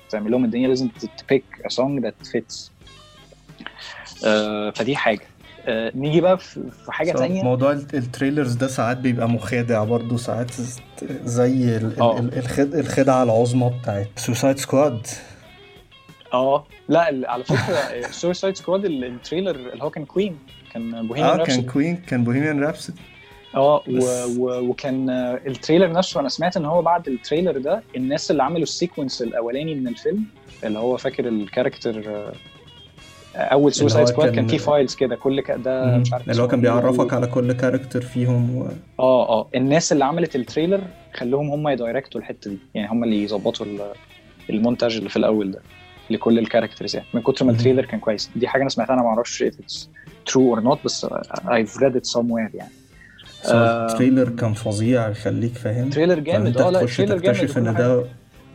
[0.10, 0.88] تعمل لهم الدنيا لازم
[1.28, 2.70] ت pick song that fits.
[3.62, 4.07] آه
[4.76, 5.22] فدي حاجة
[5.66, 7.12] آه نيجي بقى في حاجة.
[7.12, 10.52] تانية موضوع ال ت- ال trailers ده ساعات بيبقى مخادع برضه ساعات
[11.26, 12.20] زي آه.
[12.20, 15.08] ال- الخد- الخدعة العظمى بتاعت Suicide Squad
[16.34, 20.38] آه لا على فكرة Suicide Squad ال trailer اللي هو كان Queen
[20.74, 23.02] كان Bohemian آه كان كوين كان بوهيميان رابسودي
[23.56, 23.84] آه.
[24.40, 28.44] وكان آه، ال trailer نفسه أنا سمعت إن هو بعد ال trailer ده الناس اللي
[28.44, 30.24] عملوا ال sequence الأولاني من الفيلم
[30.64, 32.34] اللي هو فاكر ال character آه،
[33.38, 35.52] أول Suicide Squad كان كان- فيه files كده كل ك...
[35.52, 36.62] ده مش عارف اللي هو كان.
[36.62, 38.68] بيعرفك على كل character فيهم و...
[39.00, 40.82] آه آه الناس اللي عملت ال trailer
[41.14, 43.92] خلوهم هم ي direct وا الحتة دي يعني هم اللي يظبطوا ال-
[44.50, 45.60] المونتاج اللي في الأول ده
[46.10, 47.52] لكل ال characters يعني من كتر ما.
[47.52, 49.88] ال trailer كان كويس دي حاجة أنا سمعتها أنا ما أعرفش if it's
[50.32, 52.72] true or not بس I've read it somewhere يعني
[53.44, 53.86] So آه.
[53.92, 57.58] ال trailer كان فظيع يخليك فاهم trailer جامد آه لا تخش ال trailer جامد تكتشف
[57.58, 57.74] إن.
[57.74, 58.04] ده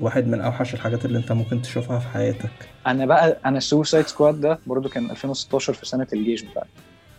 [0.03, 2.51] واحد من أوحش الحاجات اللي أنت ممكن تشوفها في حياتك.
[2.87, 6.67] أنا بقى أنا Suicide Squad ده برضو كان 2016 في سنة الجيش بتاعي.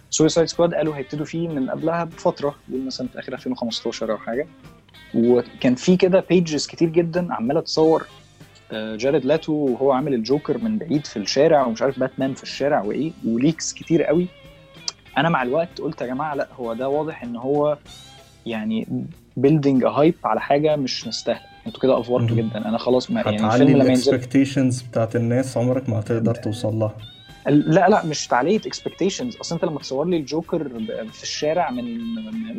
[0.09, 4.47] Suicide Squad قالوا هيبتدوا فيه من قبلها بفترة مثلا في آخر 2015 أو حاجة.
[5.15, 8.05] وكان في كده pages كتير جدا عمالة تصور
[8.71, 12.81] آه، جاريد لاتو وهو عامل الجوكر من بعيد في الشارع ومش عارف باتمان في الشارع
[12.83, 14.27] وإيه و leaks كتير قوي.
[15.17, 17.77] أنا مع الوقت قلت يا جماعة لأ هو ده واضح إن هو
[18.45, 18.87] يعني
[19.37, 21.52] building hype على حاجة مش مستاهلة.
[21.67, 22.35] أنتوا كده افورتوا.
[22.37, 22.69] جدا.
[22.69, 26.75] أنا خلاص ما يعني الفيلم لما ينزل ال expectations بتاعت الناس عمرك ما هتقدر توصل
[26.75, 26.95] لها.
[27.47, 30.69] لا لا مش تعلية expectations أصل أنت لما تصور لي الجوكر
[31.11, 31.97] في الشارع من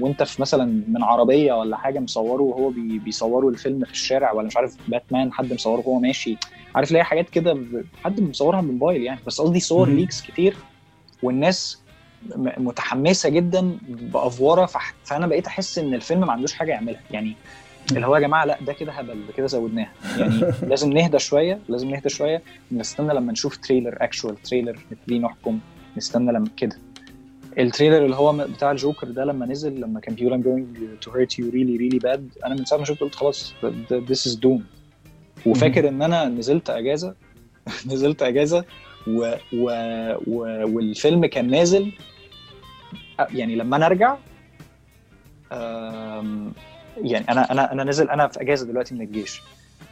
[0.02, 4.46] وأنت في مثلا من عربية ولا حاجة مصوره وهو بي بيصوروا الفيلم في الشارع ولا
[4.46, 6.36] مش عارف باتمان حد مصوره وهو ماشي.
[6.74, 7.58] عارف ليه حاجات كده
[8.04, 9.20] حد مصورها بموبايل يعني.
[9.26, 9.88] بس قصدي صور.
[9.88, 10.56] leaks كتير
[11.22, 11.82] والناس
[12.36, 14.68] متحمسة جدا بأفورة.
[15.04, 17.00] فأنا بقيت أحس إن الفيلم ما عندوش حاجة يعملها.
[17.10, 17.36] يعني
[17.92, 19.92] اللي هو يا جماعة لا ده كده هبل ده كده زودناها.
[20.18, 25.58] يعني لازم نهدى شوية لازم نهدى شوية نستنى لما نشوف trailer actual trailer نبتدي نحكم
[25.96, 26.76] نستنى لما كده.
[27.58, 31.38] التريلر اللي هو بتاع الجوكر ده لما نزل لما كان بيقول I'm going to hurt
[31.38, 33.54] you really really bad أنا من ساعة ما شفته قلت خلاص
[33.90, 34.60] this is doom
[35.46, 37.14] وفاكر إن أنا نزلت أجازة
[37.92, 38.64] نزلت أجازة
[39.06, 39.34] و...
[39.52, 39.70] و...
[40.26, 40.40] و...
[40.74, 41.92] والفيلم كان نازل
[43.30, 44.16] يعني لما أنا أرجع
[45.52, 46.52] أم...
[47.02, 49.42] يعني أنا أنا أنا نازل أنا في أجازة دلوقتي من الجيش.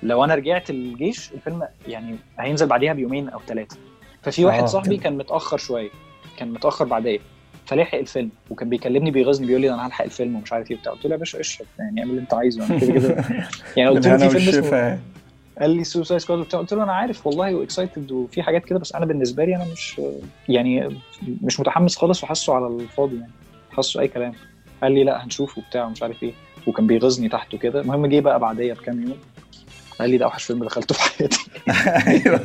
[0.02, 3.76] لو أنا رجعت الجيش الفيلم يعني هينزل بعديها بيومين أو ثلاثة
[4.22, 4.96] ففي واحد آه، صاحبي.
[4.96, 5.90] كان متأخر شوية
[6.38, 7.18] كان متأخر بعديه
[7.66, 10.92] فلحق الفيلم وكان بيكلمني بيغيظني بيقول لي أنا هلحق الفيلم ومش عارف إيه وبتاع.
[10.92, 13.24] قلت له يا باشا اشرب يعني اعمل اللي أنت عايزه أنا كده كده
[13.76, 14.98] يعني قلت له في فيلم اسمه
[15.60, 16.60] قال لي Suicide Squad وبتاع.
[16.60, 19.64] قلت له أنا عارف والله و excited وفي حاجات كده بس أنا بالنسبة لي أنا
[19.72, 20.00] مش
[20.48, 20.98] يعني
[21.42, 23.32] مش متحمس خالص وحاسه على الفاضي يعني
[23.70, 24.32] حاسه أي كلام.
[24.82, 26.32] قال لي لا هنشوف وبتاع ومش عارف إيه.
[26.66, 27.80] وكان بيغيظني تحته كده.
[27.80, 29.16] المهم جه بقى بعديها بكام يوم
[30.00, 31.46] قال لي ده أوحش فيلم دخلته في حياتي.
[32.08, 32.38] أيوه.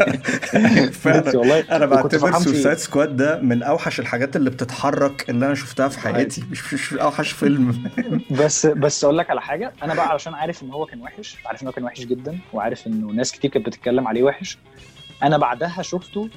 [1.03, 1.38] فعلا.
[1.38, 2.39] والله أنا بعتبر.
[2.39, 6.43] سوسايد سكواد ده من أوحش الحاجات اللي بتتحرك اللي أنا شفتها في حياتي.
[6.51, 7.89] مش مش أوحش فيلم.
[8.39, 9.74] بس بس أقول لك على حاجة.
[9.84, 12.88] أنا بقى علشان عارف إن هو كان وحش عارف إن هو كان وحش جدا وعارف
[12.88, 14.57] إنه ناس كتير كانت بتتكلم عليه وحش
[15.24, 16.30] أنا بعدها شفته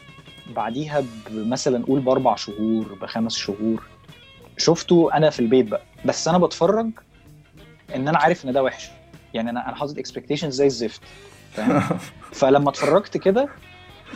[0.57, 3.83] بعديها مثلا قول بأربع شهور بخمس شهور.
[4.57, 5.83] شفته أنا في البيت بقى.
[6.05, 6.87] بس أنا بتفرج
[7.95, 8.91] ان أنا عارف ان ده وحش.
[9.35, 11.01] يعني أنا أنا حاطط expectations زي الزفت.
[12.33, 13.49] فلما اتفرجت كده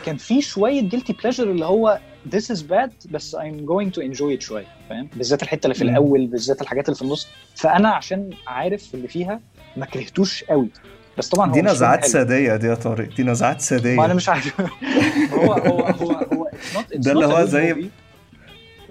[0.05, 1.99] كان في شوية guilty pleasure اللي هو
[2.35, 4.65] this is bad بس I'm going to enjoy it شوية.
[4.89, 5.81] فاهم؟ بالذات الحتة اللي في.
[5.81, 7.27] الأول بالذات الحاجات اللي في النص.
[7.55, 9.39] فأنا عشان عارف اللي فيها
[9.77, 10.69] ما كرهتوش قوي.
[11.17, 12.05] بس طبعا هو دي نزعات.
[12.05, 13.15] سادية دي يا طارق.
[13.15, 14.61] دي نزعات ساديه ما أنا مش عارف.
[15.33, 17.85] هو هو هو هو not, ده اللي هو زي- movie.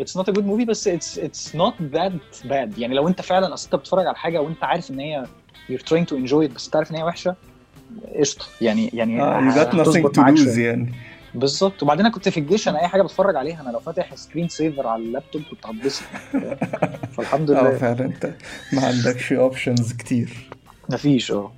[0.01, 2.13] It's not a good movie بس it's it's not that
[2.49, 2.79] bad.
[2.79, 5.25] يعني لو انت فعلا اصل أنت بتتفرج على حاجة وأنت عارف إن هي
[5.73, 7.37] you're trying to enjoy it بس انت عارف إن هي وحشة
[8.19, 8.45] قشطة.
[8.61, 10.67] يعني يعني آه you got nothing هتظبط to معاك lose شوية.
[10.67, 10.93] يعني.
[11.35, 11.83] بالظبط.
[11.83, 14.87] وبعدين أنا كنت في الجيش أنا أي حاجة بتفرج عليها أنا لو فاتح screen saver
[14.87, 16.03] على اللابتوب كنت هتبسط.
[17.17, 17.79] فالحمد آه لله.
[17.79, 18.35] فعلا أنت
[18.73, 20.51] ما عندكش options كتير.
[20.91, 21.53] مفيش آه.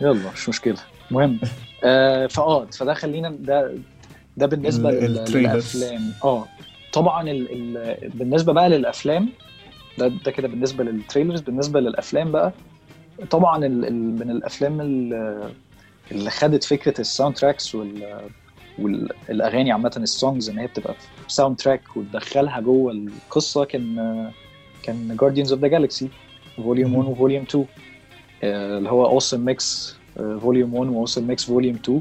[0.00, 0.76] يلا مش مشكلة.
[1.10, 1.40] المهم
[1.84, 3.74] آه فآه فده خلينا ده
[4.36, 4.90] ده بالنسبة.
[4.90, 6.12] للأفلام.
[6.24, 6.46] آه.
[6.92, 9.28] طبعا ال ال بالنسبة بقى للأفلام
[9.98, 12.52] ده ده كده بالنسبة لل trailers بالنسبة للأفلام بقى
[13.30, 15.50] طبعا ال ال من الأفلام ال-
[16.12, 18.20] اللي خدت فكرة ال soundtracks وال
[18.78, 24.30] والاغاني عامة ال songs إن هي بتبقى في soundtrack وتدخلها جوه القصة كان
[24.82, 26.08] كان Guardians of the Galaxy
[26.56, 27.64] Volume 1 و Volume 2
[28.44, 32.00] آه، اللي هو Awesome Mix Volume 1 و Awesome Mix Volume 2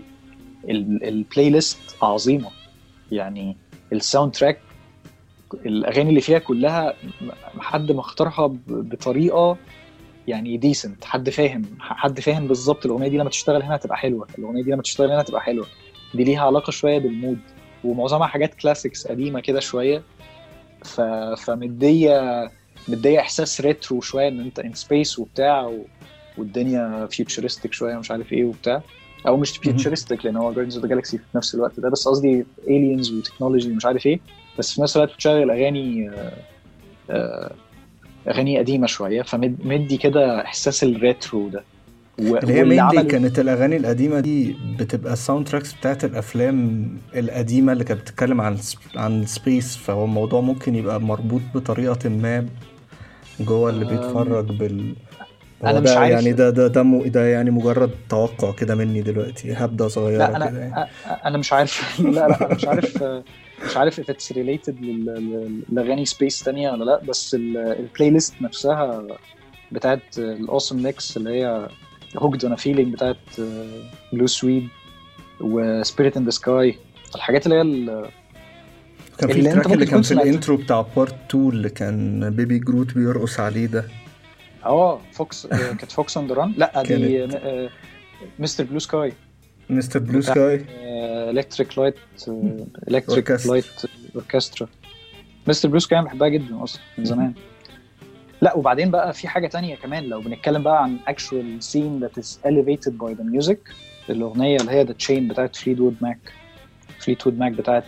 [0.69, 2.49] ال playlist عظيمة.
[3.11, 3.57] يعني
[3.93, 4.59] ال soundtrack
[5.53, 6.93] الأغاني اللي فيها كلها
[7.59, 9.57] حد مختارها بطريقة
[10.27, 14.63] يعني decent حد فاهم حد فاهم بالظبط الأغنية دي لما تشتغل هنا هتبقى حلوة الأغنية
[14.63, 15.65] دي لما تشتغل هنا هتبقى حلوة.
[16.15, 17.39] دي ليها علاقة شوية بال mood
[17.83, 20.03] ومعظمها حاجات classics قديمة كده شوية.
[20.83, 21.01] ف...
[21.37, 22.49] فمدية
[22.87, 25.85] مدية إحساس retro شوية إن أنت in space وبتاع و...
[26.37, 28.81] والدنيا futuristic شوية ومش عارف إيه وبتاع.
[29.27, 32.45] أو مش futuristic لأن هو Guardians of the Galaxy في نفس الوقت ده بس قصدي
[32.67, 34.19] aliens و technology ومش عارف إيه.
[34.59, 36.31] بس في نفس الوقت بتشغل أغاني آه،
[37.09, 37.51] آه،
[38.27, 41.63] أغاني قديمة شوية فمدي كده إحساس ال retro ده
[42.19, 46.03] و- اللي هي واللي مين دي عمله- كانت الأغاني القديمة دي بتبقى ال soundtracks بتاعت
[46.05, 48.57] الأفلام القديمة اللي كانت بتتكلم عن
[48.95, 52.45] عن ال space فهو الموضوع ممكن يبقى مربوط بطريقة ما
[53.39, 54.95] جوه اللي بيتفرج بال
[55.65, 59.87] أنا مش عارف- يعني ده ده ده, ده يعني مجرد توقع كده مني دلوقتي هبدة
[59.87, 60.87] صغيرة كده أنا يعني.
[61.25, 63.03] أنا مش عارف لا لا أنا مش عارف
[63.65, 68.09] مش عارف if it's related لل- لل- لأغاني space تانية ولا لأ بس ال- ال
[68.09, 69.07] playlist نفسها
[69.71, 71.69] بتاعت ال Awesome Mix اللي هي
[72.17, 73.17] Hooked on a Feeling بتاعت
[74.13, 74.67] Blue Swede
[75.41, 76.75] و Spirit in the Sky
[77.15, 78.09] الحاجات اللي هي
[79.17, 80.11] كان في ال track اللي كان في.
[80.13, 83.85] ال intro بتاع part 2 اللي كان Baby Groot بيرقص عليه ده.
[84.65, 87.27] آه Fox كانت Fox on the Run لأ دي
[88.39, 88.63] Mr.
[88.63, 89.13] Blue Sky
[89.69, 89.99] Mr.
[89.99, 90.65] Blue Sky
[91.29, 91.95] Electric Light
[92.87, 93.45] Electric.
[93.47, 93.65] Light
[94.15, 94.67] Orchestra
[95.47, 95.69] Mr.
[95.69, 97.33] Blue Sky بحبها جدا أصلا من زمان.
[98.41, 100.03] لا وبعدين بقى في حاجة تانية كمان.
[100.03, 103.57] لو بنتكلم بقى عن actual scene that is elevated by the music
[104.09, 106.19] الأغنية اللي هي The Chain بتاعت Fleetwood Mac
[106.99, 107.83] Fleetwood Mac بتاعت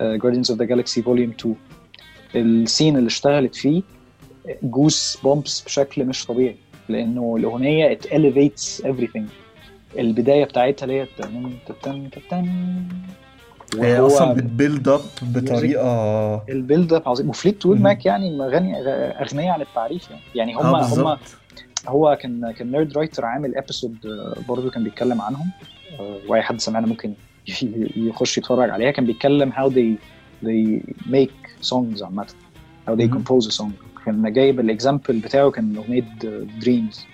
[0.00, 1.54] Guardians of the Galaxy Volume 2
[2.36, 3.82] ال scene اللي اشتغلت فيه
[4.62, 6.56] goosebumps بشكل مش طبيعي
[6.88, 9.24] لأنه الأغنية it elevates everything.
[9.98, 11.06] البداية بتاعتها اللي هي.
[13.78, 17.28] هي أصلا بت build up بطريقه ال build up عظيم.
[17.28, 17.80] و Fleetwood.
[17.80, 18.74] Mac يعني اغاني
[19.22, 20.22] أغنياء عن التعريف يعني.
[20.34, 21.18] يعني هم آه هم
[21.88, 23.96] هو كان كان Nerdwriter عامل episode
[24.48, 25.50] برضه كان بيتكلم عنهم.
[26.00, 27.12] آه، وأي حد سمعنا ممكن
[27.96, 28.90] يخش يتفرج عليها.
[28.90, 29.96] كان بيتكلم how they
[30.46, 30.80] they
[31.10, 32.26] make songs عامة.
[32.88, 33.24] how they مهم.
[33.24, 34.04] compose a song.
[34.06, 36.04] كان جايب ال example بتاعه كان أغنية
[36.60, 37.06] Dreams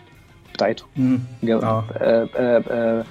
[0.57, 1.19] بتاعته مم.
[1.43, 1.85] جو- آه.
[1.93, 3.05] آه، آه، آه،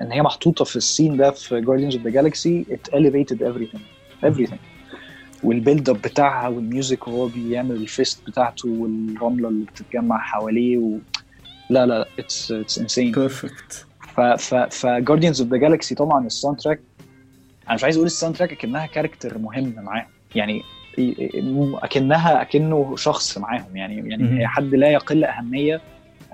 [0.00, 3.80] إن هي محطوطة في ال scene ده في Guardians of the Galaxy it elevated everything
[4.26, 4.58] everything.
[5.44, 10.76] وال build up بتاعها وال music وهو بيعمل ال fist بتاعته والرملة اللي بتتجمع حواليه
[10.78, 10.98] و...
[11.70, 16.58] لا لا it's it's insane perfect ف ف ف Guardians of the Galaxy طبعا ال
[16.58, 16.80] soundtrack
[17.66, 20.06] أنا مش عايز أقول ال soundtrack أكنها character مهم معاهم.
[20.34, 20.62] يعني
[21.82, 23.76] أكنها أكنه شخص معاهم.
[23.76, 24.10] يعني.
[24.10, 25.80] يعني حد لا يقل أهمية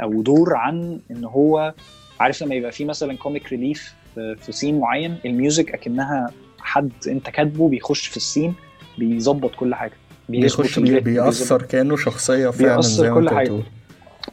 [0.02, 1.74] أو دور عن إن هو
[2.20, 7.30] عارف لما يبقى في مثلا comic relief في scene معين ال music أكنها حد أنت
[7.30, 8.54] كاتبه بيخش في ال scene
[8.98, 9.92] بيظبط كل حاجة.
[10.28, 13.24] بيخش بيأثر كأنه شخصية فعلا بيأثر زي كل.
[13.42, 13.62] بتقول.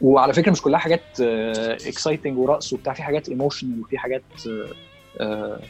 [0.00, 4.68] وعلى فكرة مش كلها حاجات exciting ورقص وبتاع في حاجات emotional وفي حاجات آه،
[5.20, 5.60] آه،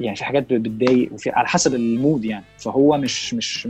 [0.00, 2.44] يعني في حاجات بتضايق وفي على حسب ال mood يعني.
[2.58, 3.68] فهو مش مش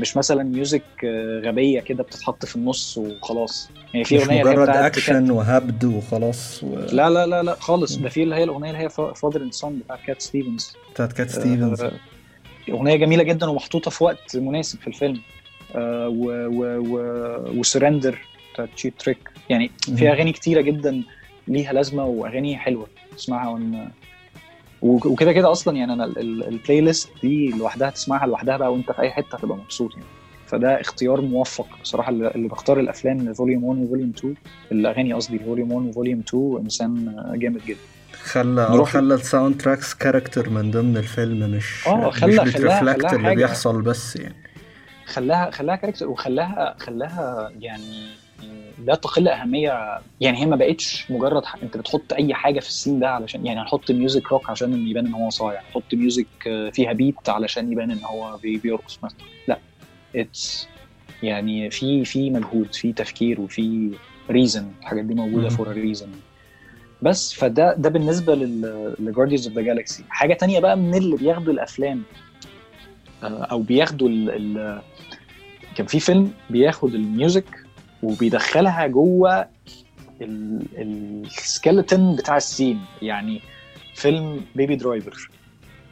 [0.00, 3.70] مش مثلا music آه، غبية كده بتتحط في النص وخلاص.
[3.94, 6.76] يعني في أغنية مجرد اكشن وهبد وخلاص و...
[6.92, 7.96] لا لا لا لا خالص.
[7.96, 10.76] ده في اللي هي الأغنية اللي هي Father and Son بتاعت Cat Stevens.
[10.92, 11.82] بتاعت Cat Stevens.
[11.82, 11.92] آه،
[12.70, 15.20] أغنية جميلة جدا ومحطوطة في وقت مناسب في الفيلم.
[15.74, 16.98] آه، و و و
[17.60, 18.18] و Surrender
[18.54, 19.18] بتاعت Cheap Trick
[19.50, 19.70] يعني.
[19.96, 21.02] في أغاني كتيرة جدا
[21.48, 22.86] ليها لازمة وأغاني حلوة.
[23.16, 23.90] تسمعها ون...
[24.82, 28.92] وكده كده أصلا يعني أنا ال- ال- ال playlist دي لوحدها تسمعها لوحدها بقى وأنت
[28.92, 30.06] في أي حتة هتبقى مبسوط يعني.
[30.46, 34.34] فده اختيار موفق بصراحة اللي بختار الأفلام Volume 1 و Volume 2
[34.72, 37.78] الأغاني قصدي Volume 1 و Volume 2 إنسان جامد جدا.
[38.22, 42.58] خلى نروح- خلى ال soundtracks character من ضمن الفيلم مش آه، مش خلى- خلاها- بت
[42.58, 43.34] reflect خلاها اللي.
[43.34, 44.34] بيحصل بس يعني.
[45.06, 48.06] خلاها خلاها character وخلاها خلاها يعني
[48.84, 52.73] لا تقل أهمية يعني هي ما بقتش مجرد ح- أنت بتحط أي حاجة في ال
[52.73, 56.26] scene ده علشان يعني هنحط music rock عشان يبان إن هو صايع نحط music
[56.72, 59.18] فيها beat علشان يبان إن هو بي- بيرقص مثلا.
[59.48, 59.58] لا
[60.16, 60.66] it's
[61.22, 63.90] يعني في في مجهود في تفكير وفي
[64.30, 65.48] reason الحاجات دي موجودة.
[65.48, 66.08] for reason
[67.02, 71.52] بس فده ده بالنسبة ل Guardians of the Galaxy حاجة تانية بقى من اللي بياخدوا
[71.52, 72.02] الأفلام
[73.22, 74.80] آه، أو بياخدوا ال ال
[75.76, 77.65] كان في فيلم بياخد الميوزك
[78.02, 79.46] وبيدخلها جوه
[80.20, 82.80] السكeleton بتاع السين.
[83.02, 83.40] يعني
[83.94, 85.30] فيلم بيبي درايفر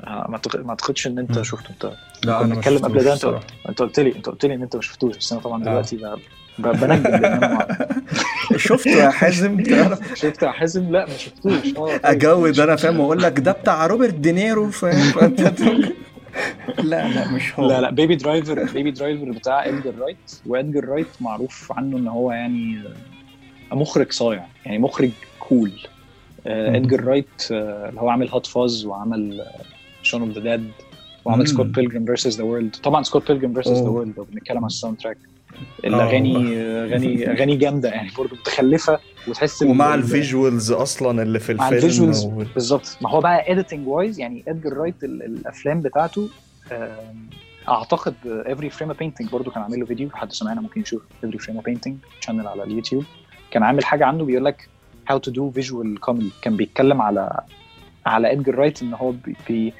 [0.00, 1.42] آه، ما أعتقد- ما أعتقدش إن أنت.
[1.42, 1.70] شفته.
[1.70, 1.92] أنت لا
[2.22, 3.12] كنا أنا ما بنتكلم قبل ده.
[3.14, 3.38] أنت.
[3.68, 5.64] أنت قلت لي أنت قلت لي إن أنت ما شفتوش بس أنا طبعا آه.
[5.64, 5.96] دلوقتي
[6.58, 7.58] ب- بنجم
[8.56, 10.14] شفته يا حازم؟ تعرف.
[10.14, 11.76] شفت يا حازم؟ لا ما شفتوش.
[11.76, 12.00] آه طيب.
[12.04, 15.12] أجود أنا فاهم وأقول لك ده بتاع روبرت دينيرو فاهم؟
[16.90, 20.84] لا لا مش هو لا لا Baby Driver Baby Driver بتاع Edgar Wright و Edgar
[20.84, 22.82] Wright معروف عنه إن هو يعني
[23.72, 25.72] مخرج صايع يعني مخرج cool.
[26.46, 29.44] Edgar Wright اللي هو عامل Hot Fuzz وعمل
[30.02, 30.70] Shaun of the Dead
[31.24, 31.48] وعمل.
[31.48, 32.36] Scott Pilgrim vs.
[32.38, 33.82] the World طبعا Scott Pilgrim vs.
[33.82, 33.88] the.
[33.88, 35.18] World لو بنتكلم على ال soundtrack
[35.84, 36.84] الاغاني آه.
[36.84, 38.98] اغاني أغاني جامدة يعني برضه متخلفة
[39.28, 43.10] وتحس ومع ال- ال visuals أصلا اللي في مع الفيلم ال visuals و- بالظبط ما
[43.10, 46.28] هو بقى editing wise يعني Edgar Wright ال- الأفلام بتاعته
[47.68, 51.38] أعتقد Every Frame a Painting برضو كان عامل له فيديو حد سمعنا ممكن يشوف Every
[51.38, 53.04] Frame a Painting channel على اليوتيوب
[53.50, 54.68] كان عامل حاجة عنه بيقول لك
[55.08, 57.40] how to do visual comedy كان بيتكلم على
[58.06, 59.12] على Edgar Wright إن هو
[59.48, 59.72] بي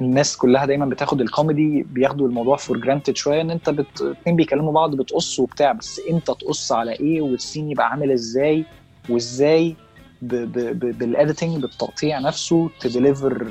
[0.00, 4.02] الناس كلها دايما بتاخد الكوميدي بياخدوا الموضوع for granted شوية إن أنت بت...
[4.02, 8.64] اتنين بيكلموا بعض بتقص وبتاع بس أنت تقص على إيه وال scene يبقى عامل إزاي
[9.08, 9.76] وإزاي
[10.22, 13.46] بال editing بالتقطيع نفسه ت deliver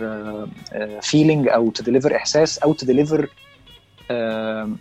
[1.02, 3.30] feeling أو ت deliver إحساس أو ت deliver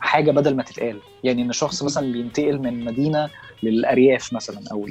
[0.00, 0.96] حاجة بدل ما تتقال.
[1.24, 3.30] يعني إن شخص مثلا بينتقل من مدينة
[3.62, 4.86] للأرياف مثلا أو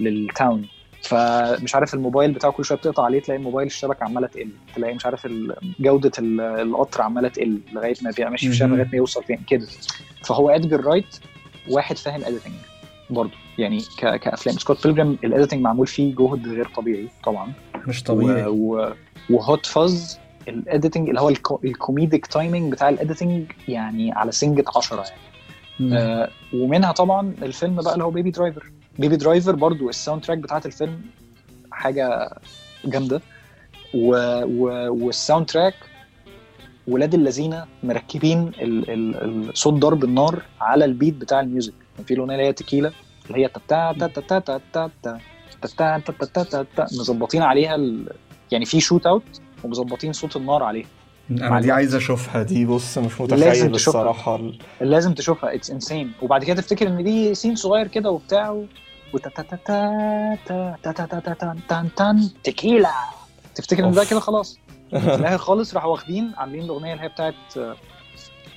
[0.00, 0.68] لل town
[1.02, 5.06] فمش عارف الموبايل بتاعه كل شوية بتقطع عليه تلاقي الموبايل الشبكة عمالة تقل تلاقي مش
[5.06, 5.28] عارف
[5.80, 8.78] جودة ال- القطر عمالة تقل لغاية ما بيبقى ماشي في الشارع مهم.
[8.78, 9.66] لغاية ما يوصل فين كده.
[10.24, 11.16] فهو Edgar Wright
[11.70, 12.54] واحد فاهم editing
[13.10, 13.32] برضه.
[13.58, 14.56] يعني ك- كأفلام.
[14.58, 17.52] Scott Pilgrim ال editing معمول فيه جهد غير طبيعي طبعا.
[17.86, 18.46] مش طبيعي.
[18.46, 18.52] و...
[18.82, 18.92] و...
[19.30, 21.60] و Hot Fuzz ال editing اللي هو الكو...
[21.64, 25.96] ال comedic timing بتاع ال editing يعني على سنجة 10 يعني.
[25.98, 30.66] آه ومنها طبعا الفيلم بقى اللي هو Baby Driver Baby Driver برضو ال soundtrack بتاعت
[30.66, 31.00] الفيلم
[31.72, 32.30] حاجة
[32.84, 33.20] جامده
[33.94, 34.14] و...
[34.44, 34.92] و...
[35.04, 35.74] وال soundtrack
[36.88, 38.90] ولاد الذين مركبين ال...
[38.90, 39.58] ال...
[39.58, 41.74] صوت ضرب النار على ال beat بتاع ال music
[42.06, 42.92] في الاغنيه اللي هي Tequila
[43.30, 44.90] اللي هي تا تا تا تا تا تا
[45.62, 48.12] تا تا تا تا تا مظبطين عليها ال...
[48.50, 49.22] يعني في shootout
[49.64, 50.86] ومظبطين صوت النار عليها
[51.30, 54.00] أنا دي عايز اشوفها دي بص مش متخيل لازم تشوفها.
[54.00, 54.40] الصراحه
[54.80, 58.62] لازم تشوفها it's insane وبعد كده تفتكر ان دي scene صغير كده وبتاع
[62.44, 62.90] Tequila
[63.54, 64.58] تفتكر ان ده كده خلاص
[64.90, 67.34] في الآخر خالص راحوا واخدين عاملين الاغنيه اللي هي بتاعت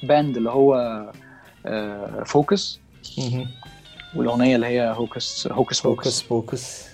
[0.04, 1.02] band اللي هو
[2.26, 2.80] Focus
[4.16, 6.86] والاغنيه اللي هي Hocus Pocus Hocus Pocus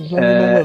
[0.00, 0.62] لا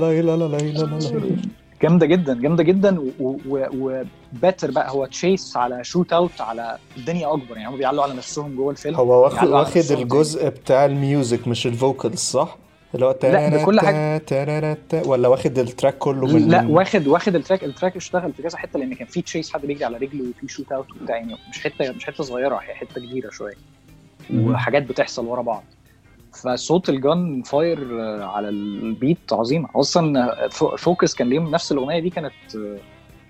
[1.82, 7.70] جامدة جدا جامدة جدا و better بقى هو chase على shootout على الدنيا أكبر يعني
[7.70, 11.75] هم بيعلوا على نفسهم جوه الفيلم هو واخد واخد الجزء بتاع ال music مش ال
[11.75, 12.58] vocals صح؟
[12.96, 13.80] اللي هو لا، كل.
[14.26, 18.34] تارارتا- ولا واخد ال track كله من لا واخد واخد ال track ال track اشتغل
[18.34, 21.36] في كذا حتة لأن كان في chase حد بيجري على رجله وفي shootout وبتاع يعني
[21.50, 23.54] مش حتة مش حتة صغيره هي حتة كبيره شوية.
[24.36, 25.64] وحاجات بتحصل ورا بعض
[26.34, 29.66] فصوت ال gunfire على ال beat عظيم.
[29.66, 32.32] أصلا فو- Focus كان ليهم نفس الأغنية دي كانت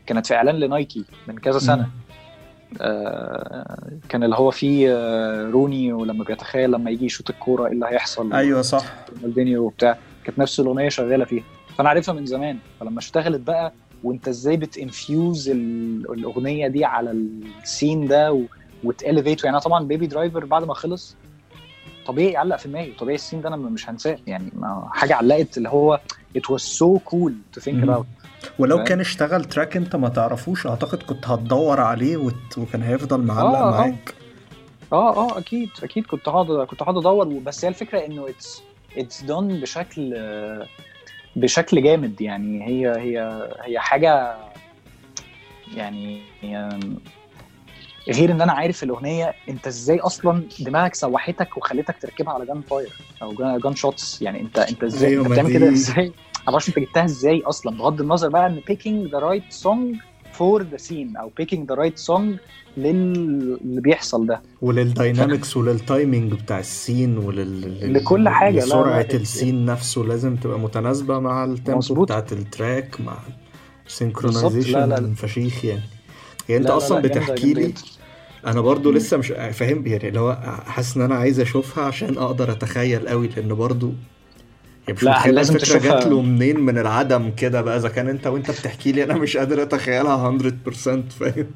[0.06, 1.90] كانت في إعلان ل Nike من كذا سنة.
[2.82, 7.86] آه، كان اللي هو فيه آه، Rooney ولما بيتخيل لما يجي يشوط الكورة إيه اللي
[7.86, 8.84] هيحصل أيوه صح.
[9.16, 9.98] رونالدينيو وبتاع.
[10.24, 11.44] كانت نفس الأغنية شغالة فيها.
[11.78, 12.58] فأنا عارفها من زمان.
[12.80, 13.74] فلما اشتغلت بقى
[14.04, 18.46] وأنت إزاي بت infuse ال- الأغنية دي على ال scene ده.
[18.84, 19.44] وت elevate.
[19.44, 21.16] يعني طبعا Baby Driver بعد ما خلص
[22.06, 24.52] طبيعي يعلق في دماغي طبيعي ال scene ده أنا مش هنساه يعني
[24.90, 26.00] حاجة علقت اللي هو
[26.38, 27.96] was so cool to think مم.
[27.96, 28.06] about
[28.60, 32.58] ولو؟ كان اشتغل track أنت ما تعرفوش أعتقد كنت هتدور عليه وت...
[32.58, 33.72] وكان هيفضل معلق آه، آه.
[33.72, 34.14] معاك
[34.94, 38.62] آه آه أكيد أكيد كنت هقعد كنت هقعد أدور بس هي الفكرة إنه it's
[38.98, 40.14] it's done بشكل
[41.36, 44.36] بشكل جامد يعني هي هي هي حاجة
[45.76, 46.98] يعني آم،
[48.10, 52.90] غير إن أنا عارف الأغنية أنت إزاي أصلا دماغك سوحتك وخلتك تركبها على gunfire
[53.22, 57.06] أو gunshots يعني انت أنت إزاي أيوة، أنت بتعمل كده إزاي؟ ما أعرفش أنت جبتها
[57.06, 57.78] إزاي أصلا.
[57.78, 59.98] بغض النظر بقى إن picking the right song
[60.38, 62.22] for the scene أو picking the right song
[62.78, 64.42] لل- اللي بيحصل ده.
[64.62, 70.02] ولل dynamics ولل timing بتاع ال scene ولل لل- لكل لسرعة ال- ال scene نفسه
[70.02, 72.04] لازم تبقى متناسبة مع ال tempo.
[72.06, 73.18] بتاعت ال track مع
[73.88, 75.14] synchronization.
[75.14, 75.82] فشيخ يعني.
[76.48, 77.74] هي انت لا، لا، أصلا لا، جامدة- بتحكي لي.
[78.48, 78.98] أنا برضو مم.
[78.98, 80.36] لسه مش فاهم يعني اللي هو
[80.68, 83.92] حاسس ان أنا عايز اشوفها عشان أقدر اتخيل قوي لأن برضو
[84.88, 86.00] يعني مش لا، لازم الفكرة تشوفها.
[86.00, 89.38] جات له منين من العدم كده بقى إذا كان انت وانت بتحكي لي أنا مش
[89.38, 91.48] قادر اتخيلها 100% فاهم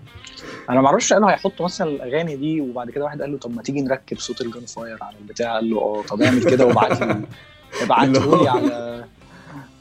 [0.69, 3.61] أنا ما أعرفش قالوا هيحطوا مثلا الاغاني دي وبعد كده واحد قال له طب ما
[3.61, 7.21] تيجي نركب صوت ال gunfire على البتاع قال له آه طب اعمل كده وابعت لي
[7.81, 9.05] ابعته لي على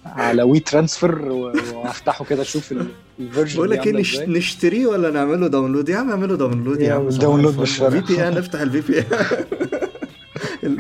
[0.04, 2.86] على WeTransfer وافتحه كده أشوف ال-
[3.20, 4.26] ال version بقول لك إيه.
[4.26, 7.94] نشتريه ولا نعمله download؟ يا عم اعمله download يا عم download V بالشرف.
[7.94, 10.76] PN افتح ال VPN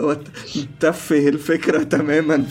[0.00, 0.16] هو
[0.80, 2.44] تفه الفكرة تماما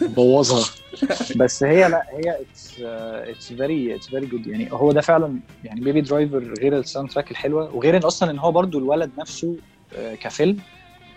[0.00, 0.68] بوظها.
[1.36, 5.80] بس هي لا هي it's it's very it's very good يعني هو ده فعلا يعني
[5.80, 9.56] Baby Driver غير ال soundtrack الحلوة وغير إن أصلا إن هو برضو الولد نفسه
[9.96, 10.58] آه، كفيلم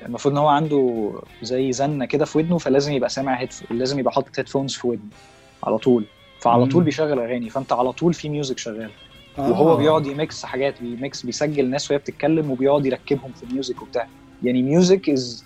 [0.06, 4.14] المفروض إن هو عنده زي زنة كده في ودنه فلازم يبقى سامع head لازم يبقى
[4.14, 5.10] حاطط headphones في ودنه
[5.64, 6.04] على طول.
[6.40, 6.70] فعلى مم.
[6.70, 8.90] طول بيشغل أغاني فأنت على طول في music شغال.
[9.38, 13.50] وهو بيقعد ي mix حاجات بي mix بيسجل ناس وهي بتتكلم وبيقعد يركبهم في ال
[13.50, 14.08] music وبتاع.
[14.44, 15.44] يعني music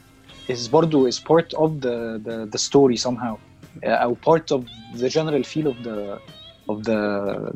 [0.51, 3.35] is is برضه is part of the the, the story somehow.
[3.83, 4.61] أو part of
[4.99, 6.19] the general feel of the
[6.71, 6.99] of the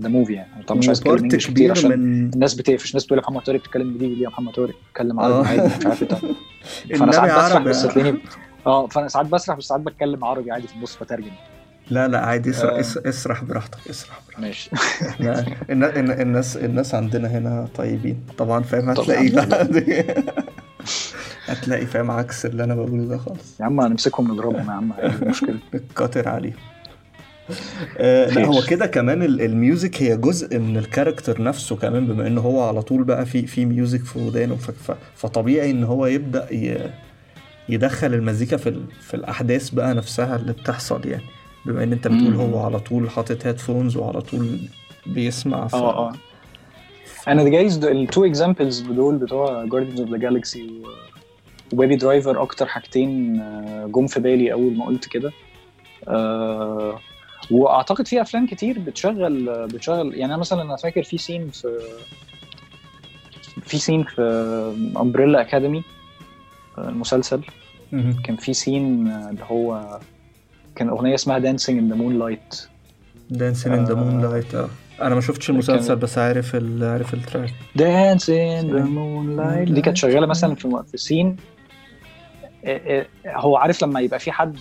[0.03, 0.63] the movie يعني.
[0.67, 2.89] طبعا مش عايز اتكلم part English كتير كبير عشان من الناس بتقفش.
[2.89, 5.51] الناس بتقول لي محمد طارق بتتكلم إنجليزي ليه يا محمد طارق اتكلم عربي آه.
[5.51, 6.19] عادي مش عارف إيه.
[6.99, 8.19] فأنا ساعات بسرح بس تلاقيني
[8.67, 11.31] آه فأنا ساعات بسرح بس ساعات بتكلم عربي عادي في النص بترجم.
[11.89, 12.49] لا لا عادي.
[12.49, 12.79] اسرح, آه.
[12.79, 14.39] اس- اسرح براحتك اسرح براحتك.
[14.39, 14.69] ماشي.
[16.21, 18.23] الناس الناس عندنا هنا طيبين.
[18.37, 18.89] طبعا فاهم.
[18.89, 19.29] هتلاقي
[21.45, 23.59] هتلاقي فاهم؟ عكس اللي أنا بقوله ده خالص.
[23.59, 26.68] يا عم هنمسكهم نضربهم يا عم المشكلة نتكاتر عليه آه
[27.99, 28.45] لا خير.
[28.45, 32.37] هو كده كمان ال- ال music هي جزء من ال character نفسه كمان بما إن
[32.37, 34.57] هو على طول بقى في في music في ودانه
[35.15, 36.47] فطبيعي إن هو يبدأ
[37.69, 41.23] يدخل المزيكا في في الأحداث بقى نفسها اللي بتحصل يعني
[41.65, 42.35] بما إن أنت بتقول.
[42.35, 44.59] هو على طول حاطط headphones وعلى طول
[45.05, 45.75] بيسمع ف...
[45.75, 46.13] آه آه
[47.27, 50.69] أنا جايز ال two examples دول بتوع Guardians of the Galaxy
[51.73, 55.31] و Baby Driver أكتر حاجتين آه، جم في بالي أول ما قلت كده
[56.07, 56.99] آه،
[57.51, 61.79] واعتقد في افلام كتير بتشغل بتشغل يعني أنا مثلا أنا فاكر في scene في
[63.63, 64.21] في scene في
[64.97, 65.83] Umbrella Academy
[66.77, 67.41] المسلسل.
[68.23, 69.99] كان في scene اللي هو
[70.75, 72.61] كان أغنية اسمها Dancing in the Moonlight
[73.29, 73.93] Dancing in the.
[73.93, 74.69] Moonlight آه.
[75.01, 76.83] أنا ما شفتش المسلسل كان- بس عارف ال...
[76.83, 78.29] عارف ال track.
[78.29, 81.35] Dancing in the Moonlight دي كانت شغالة مثلا في في scene
[82.65, 82.77] آه،
[83.25, 84.57] آه، هو عارف لما يبقى في حد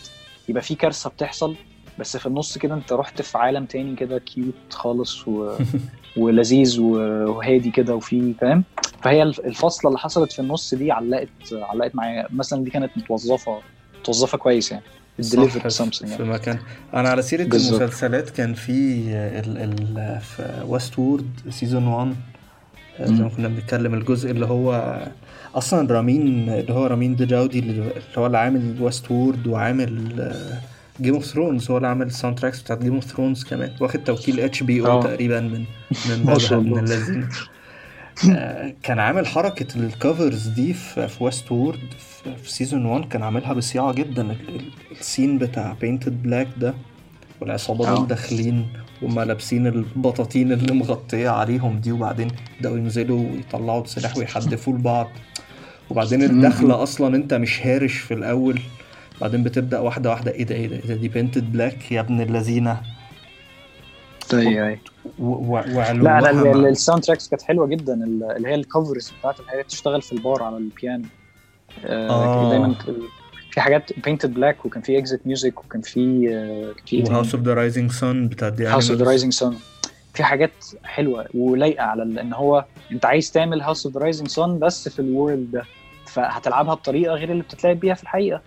[0.48, 1.54] يبقى في كارثة بتحصل
[1.98, 5.52] بس في النص كده انت رحت في عالم تاني كده cute خالص و...
[6.16, 8.64] ولذيذ وهادي كده وفي فاهم؟
[9.02, 12.26] فهي الف- الفاصلة اللي حصلت في النص دي علقت علقت معايا.
[12.30, 13.58] مثلا دي كانت متوظفة
[14.00, 14.84] متوظفة كويس يعني.
[15.22, 16.58] Delivered في something في يعني مكان.
[16.94, 17.80] أنا على سيرة بالظبط.
[17.80, 18.72] المسلسلات كان في
[19.18, 22.14] ال ال في Westworld season 1
[23.00, 23.28] زي ما.
[23.28, 24.98] كنا بنتكلم الجزء اللي هو
[25.54, 30.12] أصلا رامين اللي هو Ramin Djawadi اللي هو اللي عامل Westworld وعامل
[31.00, 34.40] Game of Thrones هو اللي عامل ال soundtracks بتاعت Game of Thrones كمان واخد توكيل
[34.40, 35.02] HBO.
[35.02, 35.64] تقريبا من
[36.10, 36.78] من من.
[36.78, 37.28] اللذين
[38.32, 43.22] آه، كان عامل حركة ال covers دي في في Westworld في, في season 1 كان
[43.22, 44.70] عاملها بصياعة جدا ال- ال-
[45.00, 46.74] ال scene بتاع Paint It Black ده
[47.40, 47.94] والعصابة.
[47.94, 48.66] دول داخلين
[49.02, 52.28] وما لابسين البطاطين اللي مغطية عليهم دي وبعدين
[52.60, 55.08] بدأوا ينزلوا ويطلعوا سلاح ويحدفوا لبعض
[55.90, 58.60] وبعدين الدخلة أصلا أنت مش هارش في الأول
[59.20, 62.00] بعدين بتبدأ واحدة واحدة إيه ده إيه ده إيه ده دي Paint It Black يا
[62.00, 62.80] ابن اللذينة
[64.34, 64.78] اي اي
[65.18, 65.60] و- و-
[65.92, 69.52] لا لا ال sound tracks كانت حلوة جدا ال- اللي هي ال covers بتاعت اللي
[69.52, 71.04] هي تشتغل في البار على البيانو
[71.86, 72.10] آه
[72.46, 72.50] آه.
[72.50, 72.74] دايما
[73.50, 76.28] في حاجات Paint It Black وكان في Exit Music وكان في؟
[76.92, 79.06] و House of the Rising Sun بتاع دي House of the.
[79.06, 79.56] Rising Sun
[80.14, 80.50] في حاجات
[80.84, 84.98] حلوة ولايقة على إن هو أنت عايز تعمل House of the Rising Sun بس في
[84.98, 85.62] ال world ده
[86.06, 88.40] فهتلعبها بطريقة غير اللي بتتلعب بيها في الحقيقة.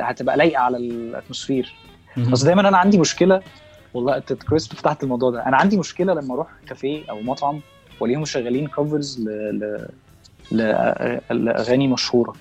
[0.00, 1.74] هتبقى لايقة على ال atmosphere.
[2.16, 3.42] بس دايما أنا عندي مشكلة
[3.94, 5.46] والله أنت كويس فتحت الموضوع ده.
[5.46, 7.60] أنا عندي مشكلة لما أروح كافيه أو مطعم
[8.00, 9.88] وألاقيهم شغالين covers ل...
[10.52, 10.76] ل...
[11.30, 12.32] لأغاني مشهورة.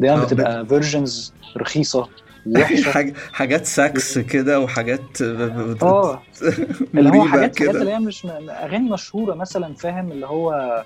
[0.00, 2.08] دايما آه، بتبقى versions رخيصة
[2.56, 6.22] وحشه حاجات ساكس كده وحاجات آه.
[6.94, 7.80] اللي هو حاجات كده.
[7.80, 10.82] اللي هي مش أغاني مشهورة مثلا فاهم؟ اللي هو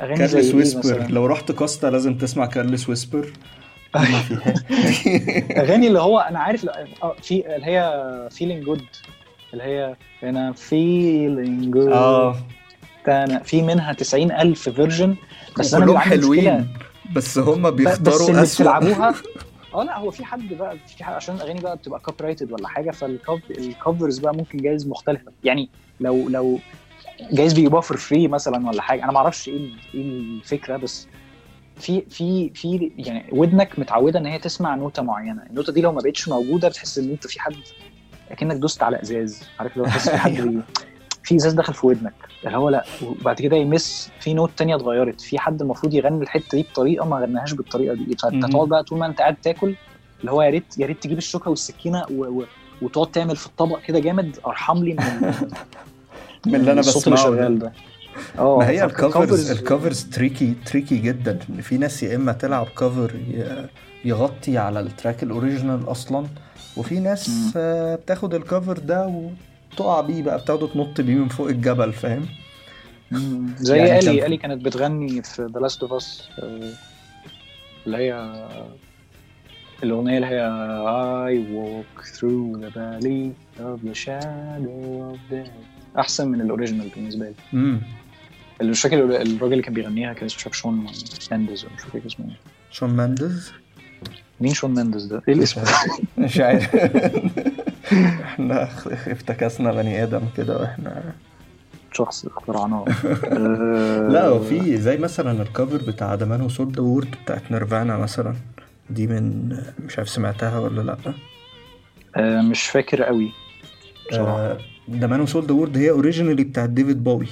[0.00, 1.06] أغاني Careless إيه Whisper.
[1.10, 3.32] لو رحت Costa لازم تسمع Careless Whisper.
[3.96, 6.66] اغاني اللي هو أنا عارف
[7.02, 8.84] آه، في اللي هي Feeling Good
[9.52, 12.36] اللي هي أنا Feeling Good آه.
[13.08, 15.16] أنا في منها 90000 version
[15.58, 16.68] بس أنا حلوين
[17.14, 18.64] بس هم ب- بس بيختاروا اللي أسوأ.
[18.64, 19.14] بتلعبوها
[19.74, 22.90] آه لا هو في حد بقى في حد عشان الاغاني بقى بتبقى copyrighted ولا حاجة
[22.90, 25.32] فال covers بقى ممكن جايز مختلفة.
[25.44, 25.68] يعني
[26.00, 26.58] لو لو
[27.32, 31.06] جايز بيجيبوها for free مثلا ولا حاجة أنا ما أعرفش إيه إيه الفكرة بس
[31.80, 35.42] في في في يعني ودنك متعودة إن هي تسمع نوتة معينة.
[35.50, 37.54] النوتة دي لو ما بقتش موجودة بتحس إن أنت في حد
[38.30, 39.42] أكنك دوست على إزاز.
[39.60, 40.60] عارف لو تحس في حد بي-
[41.24, 42.12] في إزاز دخل في ودنك.
[42.46, 45.20] اللي هو لأ وبعد كده يمس في نوت تانية اتغيرت.
[45.20, 48.16] في حد المفروض يغني الحتة دي بطريقة ما غناهاش بالطريقة دي.
[48.16, 48.46] فانت.
[48.52, 49.74] تقعد بقى طول ما أنت قاعد تاكل
[50.20, 52.24] اللي هو يا ريت يا ريت تجيب الشوكة والسكينة و...
[52.40, 52.44] و...
[52.82, 54.36] وتقعد تعمل في الطبق كده جامد.
[54.46, 55.00] أرحم لي من
[56.46, 57.72] من اللي أنا بسمعه ده.
[58.38, 61.38] ما هي ال covers ال covers tricky tricky جدا.
[61.50, 63.14] إن في ناس يا إما تلعب cover
[64.04, 66.26] يغطي على ال track ال original أصلا
[66.76, 67.52] وفي ناس.
[67.56, 69.30] آه، بتاخد ال cover ده
[69.72, 72.26] وتقع بيه بقى بتاخده تنط بيه من فوق الجبل فاهم.
[73.58, 76.28] زي يعني Ellie Ellie كانت بتغني في The Last of Us
[77.86, 78.34] اللي هي
[79.82, 80.50] الأغنية اللي هي
[81.30, 85.98] I walk through the valley of the shadow of death.
[85.98, 87.34] أحسن من ال original بالنسبة لي.
[88.62, 90.74] مش فاكر الراجل اللي كان بيغنيها كان اسمه Shawn
[91.30, 92.36] Mendes ولا مش فاكر اسمه إيه.
[92.70, 93.52] Shawn Mendes
[94.40, 95.70] مين Shawn Mendes ده؟ إيه الاسم؟ ده؟
[96.24, 96.76] مش عارف.
[97.94, 101.02] إحنا افتكسنا بني آدم كده وإحنا
[101.92, 102.84] شخص اخترعناه.
[104.12, 108.34] لا هو في زي مثلا ال cover بتاع The Man Sold World بتاعت Nirvana مثلا.
[108.90, 109.56] دي من
[109.86, 110.96] مش عارف سمعتها ولا لا.
[112.16, 113.32] آه، مش فاكر قوي
[114.10, 114.58] بصراحة.
[114.90, 117.26] The Man Sold World هي originally بتاعت David Bowie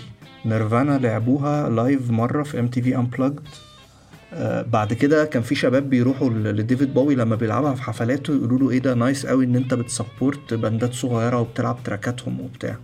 [0.45, 3.41] Nirvana لعبوها live مرة في MTV Unplugged
[4.73, 8.71] بعد كده كان في شباب بيروحوا ل David Bowie لما بيلعبها في حفلاته يقولوا له
[8.71, 12.77] إيه ده nice قوي إن أنت بت support باندات صغيرة وبتلعب تراكاتهم وبتاع.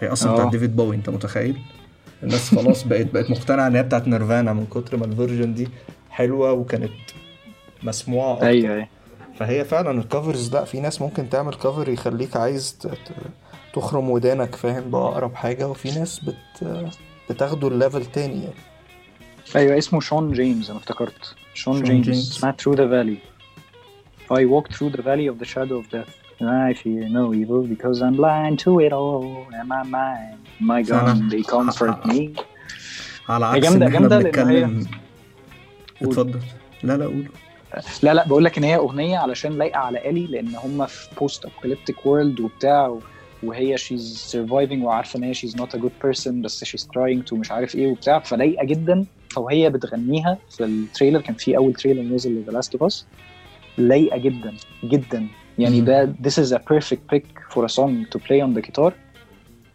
[0.00, 0.34] هي أصلا آه.
[0.34, 1.58] بتاعت David Bowie أنت متخيل؟
[2.22, 5.68] الناس خلاص بقت بقت مقتنعة إن هي بتاعت Nirvana من كتر ما ال version دي
[6.10, 6.90] حلوة وكانت
[7.82, 8.46] مسموعة أكتر.
[8.46, 8.88] أيوه أيوه.
[9.38, 12.78] فهي فعلا ال covers لأ في ناس ممكن تعمل cover يخليك عايز
[13.80, 15.68] تخرم ودانك فاهم؟ بأقرب حاجة.
[15.68, 16.36] وفي ناس بت
[17.30, 18.54] بتاخده ال level تاني يعني.
[19.56, 21.34] أيوه اسمه Shawn James أنا افتكرت.
[21.54, 22.30] Shawn Shawn James James.
[22.38, 23.18] اسمها through the valley.
[24.32, 26.12] I walk through the valley of the shadow of death.
[26.40, 29.26] And I fear no evil because I'm blind to it all.
[29.58, 30.38] And my mind
[30.70, 30.80] my.
[30.90, 32.20] God they comfort me.
[33.28, 34.86] على هي عكس جامدة- لأن بنتكلم.
[36.00, 36.08] قول.
[36.10, 36.40] اتفضل.
[36.82, 37.28] لا لا قول.
[38.02, 41.44] لا لا بقول لك إن هي أغنية علشان لايقة على Ellie لأن هم في post
[41.44, 42.98] apocalyptic world وبتاع
[43.42, 47.36] وهي she's surviving وعارفة إن هي she's not a good person بس she's trying to
[47.36, 48.18] مش عارف إيه وبتاع.
[48.18, 49.06] فلايقة جدا.
[49.30, 51.20] فوهي بتغنيها في ال trailer.
[51.20, 53.06] كان في أول trailer نزل ل The Last of Us
[53.78, 55.26] لايقة جدا جدا.
[55.58, 55.80] يعني.
[55.80, 58.92] ده this is a perfect pick for a song to play on the guitar.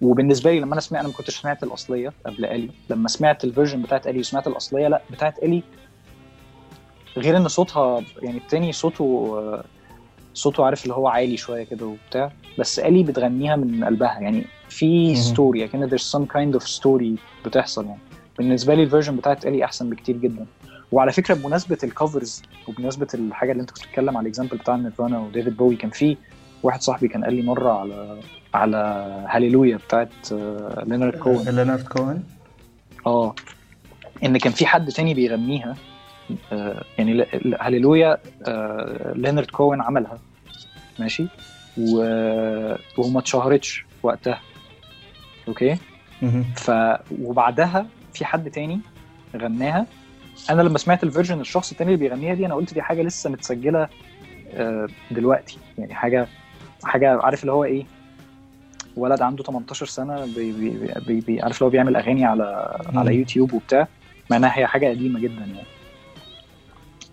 [0.02, 2.70] وبالنسبة لي لما أنا سمعت أنا ما كنتش سمعت الأصلية قبل Ellie.
[2.90, 5.64] لما سمعت ال version بتاعت Ellie وسمعت الأصلية لا بتاعت Ellie
[7.18, 9.40] غير إن صوتها يعني التاني صوته
[10.34, 15.16] صوته عارف اللي هو عالي شوية كده وبتاع بس Ellie بتغنيها من قلبها يعني في.
[15.16, 18.00] story كان there's some kind of story بتحصل يعني.
[18.38, 20.46] بالنسبة لي ال version بتاعت Ellie أحسن بكتير جدا.
[20.92, 24.76] وعلى فكرة بمناسبة ال covers وبمناسبة الحاجة اللي أنت كنت بتتكلم على ال example بتاع
[24.76, 26.18] نيرفانا وديفيد بوي كان في
[26.64, 28.20] واحد صاحبي كان قال لي مرة على
[28.54, 28.78] على
[29.30, 30.32] هاليلويا بتاعت
[30.88, 32.24] لينارد كوين لينارد كوهن
[33.06, 33.36] آه
[34.24, 35.76] إن كان في حد تاني بيغنيها
[36.98, 38.18] يعني ل- ل- هاليلويا
[38.48, 40.20] آه لينارد كوين عملها.
[41.00, 41.26] ماشي.
[42.98, 44.40] وما اتشهرتش وقتها.
[45.48, 45.78] okay.
[46.56, 46.72] ف
[47.22, 48.80] وبعدها في حد تاني
[49.38, 49.86] غناها.
[50.50, 53.30] أنا لما سمعت ال version الشخص التاني اللي بيغنيها دي أنا قلت دي حاجة لسه
[53.30, 53.88] متسجلة
[54.54, 55.58] آه، دلوقتي.
[55.78, 56.28] يعني حاجة
[56.84, 57.86] حاجة عارف اللي هو إيه؟
[58.98, 60.70] ولد عنده 18 سنة بي بي
[61.08, 62.78] بي بي عارف اللي هو بيعمل أغاني على.
[62.96, 63.88] على يوتيوب وبتاع.
[64.32, 65.68] مع انها هي حاجة قديمة جدا يعني.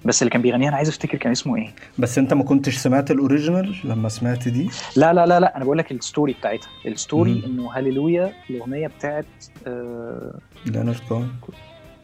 [0.04, 1.68] بس اللي كان بيغنيها أنا عايز أفتكر كان اسمه إيه.
[1.98, 5.64] بس أنت ما كنتش سمعت ال original لما سمعت دي؟ لا لا لا لا أنا
[5.64, 6.68] بقول لك ال story بتاعتها.
[6.86, 7.42] ال story.
[7.46, 9.24] إنه هاليلويا الأغنية بتاعت
[9.66, 11.28] آه لينارد كوهن.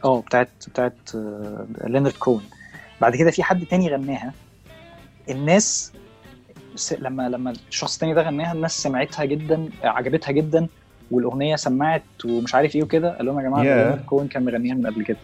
[0.05, 2.43] آه، بتاعت بتاعت آه، لينارد كون
[3.01, 4.33] بعد كده في حد تاني غناها.
[5.29, 5.93] الناس
[6.99, 10.67] لما لما الشخص التاني ده غناها الناس سمعتها جدا عجبتها جدا
[11.11, 13.65] والأغنية سمعت ومش عارف إيه وكده قال لهم يا جماعة Yeah.
[13.67, 15.17] لينارد كون كان مغنيها من قبل كده.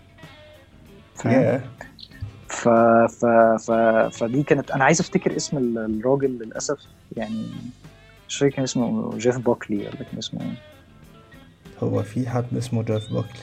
[1.16, 1.62] فاهم؟
[2.54, 2.68] ف...
[3.20, 3.26] ف...
[3.68, 3.72] ف...
[4.18, 6.78] فدي كانت أنا عايز أفتكر اسم ال- الراجل للأسف
[7.18, 7.46] يعني
[8.30, 10.54] مش فاكر كان اسمه جيف بوكلي ولا كان اسمه إيه.
[11.84, 13.42] هو في حد اسمه جيف باكلي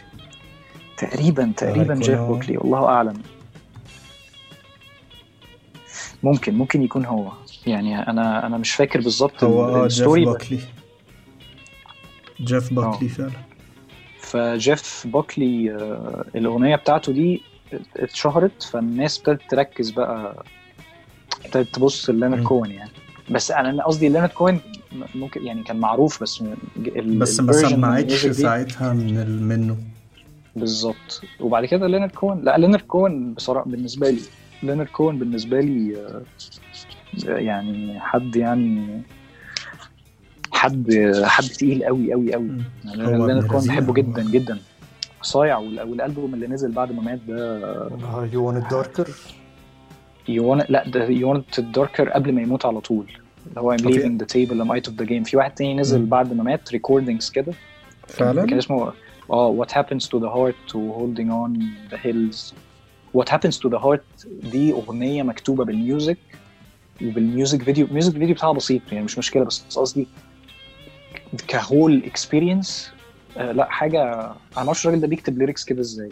[0.96, 2.34] تقريبا تقريبا جيف هو.
[2.34, 3.22] بوكلي والله أعلم.
[6.22, 7.32] ممكن ممكن يكون هو.
[7.66, 10.58] يعني أنا أنا مش فاكر بالظبط هو ال- آه جيف ال story باكلي
[12.40, 13.30] جيف باكلي فعلا.
[14.20, 17.42] فجيف بوكلي آه، الأغنية بتاعته دي
[17.96, 20.44] اتشهرت فالناس ابتدت تركز بقى
[21.44, 22.46] ابتدت تبص للينارد مم.
[22.48, 22.90] كوهن يعني
[23.30, 24.60] بس أنا قصدي لينارد كوهن
[25.14, 26.42] ممكن يعني كان معروف بس
[26.86, 29.76] ال- بس ما سمعتش ساعتها من منه
[30.56, 34.20] بالظبط وبعد كده لينارد كوهن لا لينارد كوهن بصراحة بالنسبة لي
[34.62, 36.22] لينارد كوهن بالنسبة لي آه،
[37.38, 39.02] يعني حد يعني
[40.52, 42.48] حد حد تقيل قوي قوي قوي.
[42.84, 43.92] يعني لينارد لذينة بحبه.
[43.94, 44.58] جدا جدا
[45.22, 49.08] صايع وال- والالبوم اللي نزل بعد ما مات ده You Want It Darker
[50.28, 53.06] يوان لا ده يوان داركر قبل ما يموت على طول.
[53.48, 54.02] اللي هو I'm okay.
[54.02, 55.22] leaving the table I'm out of the game.
[55.24, 56.06] في واحد تاني نزل.
[56.06, 57.52] بعد ما مات recordings كده.
[58.18, 58.92] كان فعلا اسمه
[59.30, 61.60] آه What happens to the heart to holding on
[61.92, 62.52] the hills.
[63.18, 66.18] What happens to the heart دي أغنية مكتوبة بال music
[67.02, 70.06] وبال music video ال music video بتاعها بسيط يعني مش مشكلة بس قصدي
[71.48, 72.90] ك whole experience
[73.36, 76.08] لا حاجة أنا معرفش الراجل ده بيكتب lyrics كده إزاي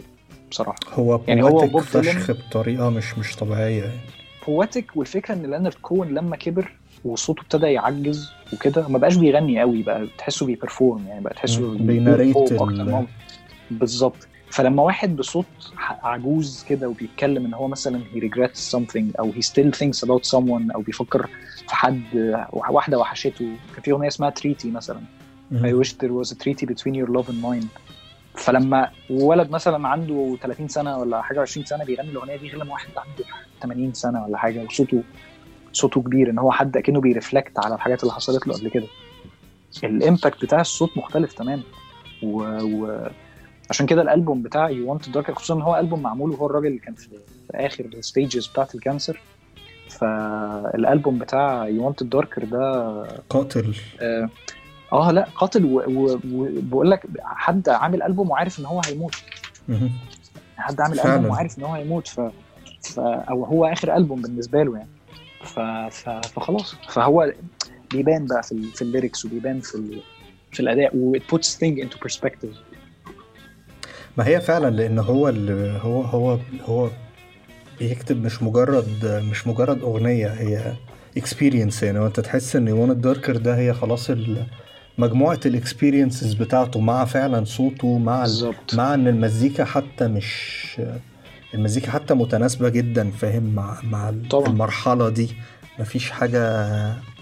[0.51, 0.79] بصراحة.
[0.93, 3.83] هو يعني هو بوب فشخ بطريقة مش مش طبيعية.
[3.83, 3.99] يعني
[4.47, 6.71] poetic والفكرة إن لينارد كون لما كبر
[7.05, 11.77] وصوته ابتدى يعجز وكده ما بقاش بيغني قوي بقى تحسه بي perform يعني بقى تحسه.
[11.77, 13.05] بي narrate ال-
[13.71, 14.27] بالظبط.
[14.51, 15.45] فلما واحد بصوت
[16.03, 20.75] عجوز كده وبيتكلم إن هو مثلا he regrets something أو he still thinks about someone
[20.75, 21.27] أو بيفكر
[21.67, 22.01] في حد
[22.53, 23.45] واحدة وحشته.
[23.73, 24.99] كان في أغنية اسمها تريتي مثلا.
[25.51, 27.67] I wish there was a treaty between your love and mine.
[28.37, 32.71] فلما ولد مثلا عنده 30 سنة ولا حاجة 20 سنة بيغني الأغنية دي غير لما
[32.73, 33.23] واحد عنده
[33.61, 35.03] 80 سنة ولا حاجة وصوته
[35.73, 38.87] صوته كبير إن هو حد أكنه بيرفلكت على الحاجات اللي حصلت له قبل كده.
[39.83, 41.63] ال impact بتاع الصوت مختلف تماما.
[42.23, 42.41] و...
[42.63, 43.07] و...
[43.69, 46.67] عشان كده الألبوم بتاع You Want It Darker خصوصا إن هو ألبوم معمول وهو الراجل
[46.67, 47.09] اللي كان في,
[47.51, 49.21] في آخر ال stages بتاعت ال cancer.
[49.89, 53.73] فالألبوم بتاع You Want It Darker ده قاتل.
[54.93, 59.15] آه لا قاتل وبقول لك حد عامل ألبوم وعارف إن هو هيموت.
[60.57, 60.99] حد عامل.
[60.99, 62.19] ألبوم وعارف إن هو هيموت ف...
[62.81, 62.99] ف...
[62.99, 64.89] أو هو آخر ألبوم بالنسبة له يعني.
[65.43, 65.59] ف...
[65.95, 66.09] ف...
[66.09, 66.75] فخلاص.
[66.89, 67.33] فهو
[67.91, 68.63] بيبان بقى في, ال...
[68.63, 70.01] في ال lyrics وبيبان في ال...
[70.51, 72.55] في الأداء و it puts thing into perspective.
[74.17, 76.89] ما هي فعلا لأن هو اللي هو هو هو
[77.79, 80.73] بيكتب مش مجرد مش مجرد أغنية هي
[81.17, 81.99] experience يعني.
[81.99, 84.45] وأنت تحس إن Want It Darker ده هي خلاص ال-
[84.99, 90.65] مجموعة ال experiences بتاعته مع فعلا صوته مع ال- بالظبط مع إن المزيكا حتى مش
[91.53, 94.47] المزيكا حتى متناسبة جدا فاهم مع مع طبعاً.
[94.47, 95.29] المرحلة دي
[95.79, 96.41] مفيش حاجة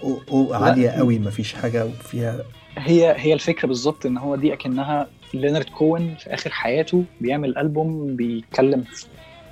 [0.02, 2.44] أو أو عالية قوي مفيش حاجة فيها
[2.78, 8.16] هي هي الفكرة بالظبط إن هو دي أكنها لينارد كوين في آخر حياته بيعمل ألبوم
[8.16, 8.84] بيتكلم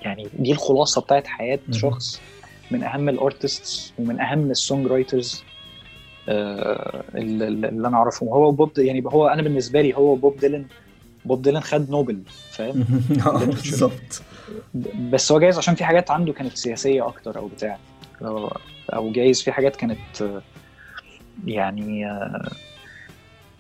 [0.03, 1.79] يعني دي الخلاصة بتاعت حياة مهم.
[1.79, 2.21] شخص
[2.71, 5.45] من أهم ال artists ومن أهم ال songwriters
[6.29, 10.67] اللي, اللي أنا اعرفهم هو وبوب يعني هو أنا بالنسبة لي هو وبوب ديلن.
[11.25, 12.85] بوب ديلن خد نوبل فاهم؟
[13.27, 14.23] آه، بالظبط.
[15.11, 17.79] بس هو جايز عشان في حاجات عنده كانت سياسية أكتر أو بتاع.
[18.95, 20.43] أو جايز في حاجات كانت آه،
[21.47, 22.51] يعني آه،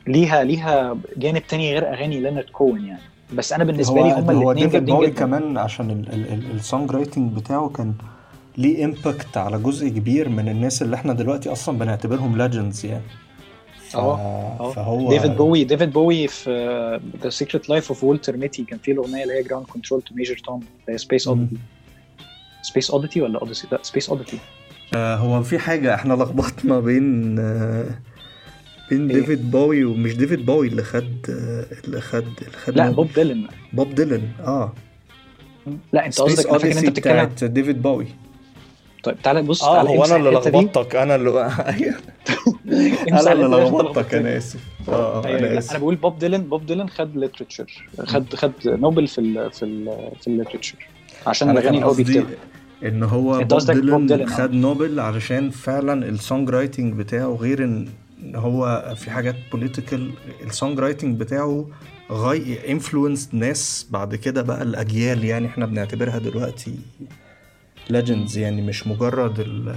[0.06, 3.02] ليها ليها جانب تاني غير أغاني لينارد كوين يعني.
[3.34, 6.04] بس أنا بالنسبة لي هو هما هو الاثنين ديفيد بوي كمان عشان
[6.54, 7.94] ال songwriting بتاعه كان
[8.58, 13.04] ليه impact على جزء كبير من الناس اللي إحنا دلوقتي أصلا بنعتبرهم legends يعني
[13.88, 13.96] ف...
[13.96, 14.70] آه، آه.
[14.72, 19.22] فهو ديفيد بوي ديفيد بوي في The Secret Life of Walter Mitty كان في الأغنية
[19.22, 21.28] اللي هي Ground Control to Major Tom اللي هي Space.
[21.28, 21.56] Oddity
[22.62, 24.38] Space Oddity ولا Odyssey لا Space Oddity
[24.94, 27.90] آه هو في حاجة إحنا لخبطنا بين آه
[28.90, 31.26] بين إيه؟ ديفيد بوي ومش ديفيد بوي اللي خد
[31.84, 32.90] اللي خد اللي خد لا.
[32.90, 34.72] بوب ديلن بوب ديلن آه
[35.92, 38.06] لا انت قصدك أنا فاكر انت بتتكلم ديفيد بوي
[39.06, 40.30] طيب تعالى بص آه تعالى هو أنا اللي.
[40.30, 41.30] لخبطتك أنا اللي
[43.12, 44.14] امسح أنا اللي لخبطتك.
[44.14, 47.16] أنا آسف آه آه، أيوة، أنا لا، أنا اسف بقول بوب ديلن بوب ديلن خد
[47.16, 50.76] literature خد خد نوبل في ال في ال في ال literature
[51.26, 52.26] عشان الاغاني اللي هو بيكتبها
[52.84, 54.26] إن هو بوب ديلن ديلن، آه.
[54.36, 57.88] خد نوبل علشان فعلا ال songwriting بتاعه غير إن
[58.34, 60.10] هو في حاجات political
[60.46, 61.66] ال songwriting بتاعه
[62.12, 66.74] جاي influence ناس بعد كده بقى الأجيال يعني إحنا بنعتبرها دلوقتي
[67.90, 69.76] legends يعني مش مجرد ال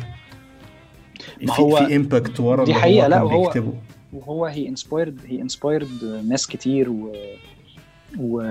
[1.41, 3.73] ما في هو في impact ورا دي هو لا، وهو- بيكتبه.
[4.13, 7.11] وهو هي inspired هي inspired ناس كتير و...
[8.19, 8.41] و...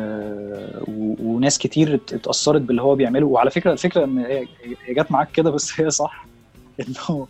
[0.89, 1.15] و...
[1.23, 3.27] وناس كتير ات- اتأثرت باللي هو بيعمله.
[3.27, 4.47] وعلى فكرة الفكرة إن هي
[4.87, 6.27] هي جت معاك كده بس هي صح.
[6.81, 7.27] انه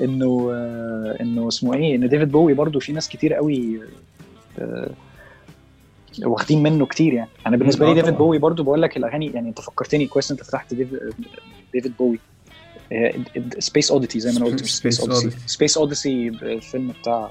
[0.00, 3.80] إنه آه، إنه اسمه إيه إن ديفيد بوي برضو في ناس كتير قوي
[4.58, 4.90] آه،
[6.24, 8.14] واخدين منه كتير يعني أنا بالنسبة لي ديفيد.
[8.14, 10.74] بوي برضو بقول لك الأغاني يعني أنت فكرتني كويس أنت فتحت
[11.72, 12.18] ديفيد بوي
[13.58, 15.30] Space Oddity زي ما أنا قلت Space Odyssey.
[15.46, 17.30] Space Odyssey الفيلم بتاع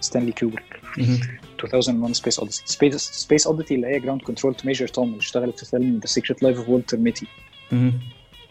[0.00, 1.20] ستانلي كوبريك مهم.
[1.64, 2.62] 2001 Space Odyssey
[2.98, 6.42] Space Oddity اللي هي Ground Control to Major Tom اللي اشتغلت في فيلم The Secret
[6.42, 7.26] Life of Walter Mitty.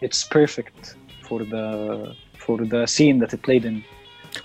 [0.02, 0.96] It's perfect
[1.28, 3.80] for the for the scene that it played in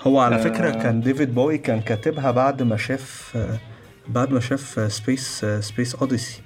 [0.02, 0.44] هو على آه.
[0.44, 3.38] فكرة كان ديفيد بوي كان كاتبها بعد ما شاف
[4.08, 6.42] بعد ما شاف Space Space Odyssey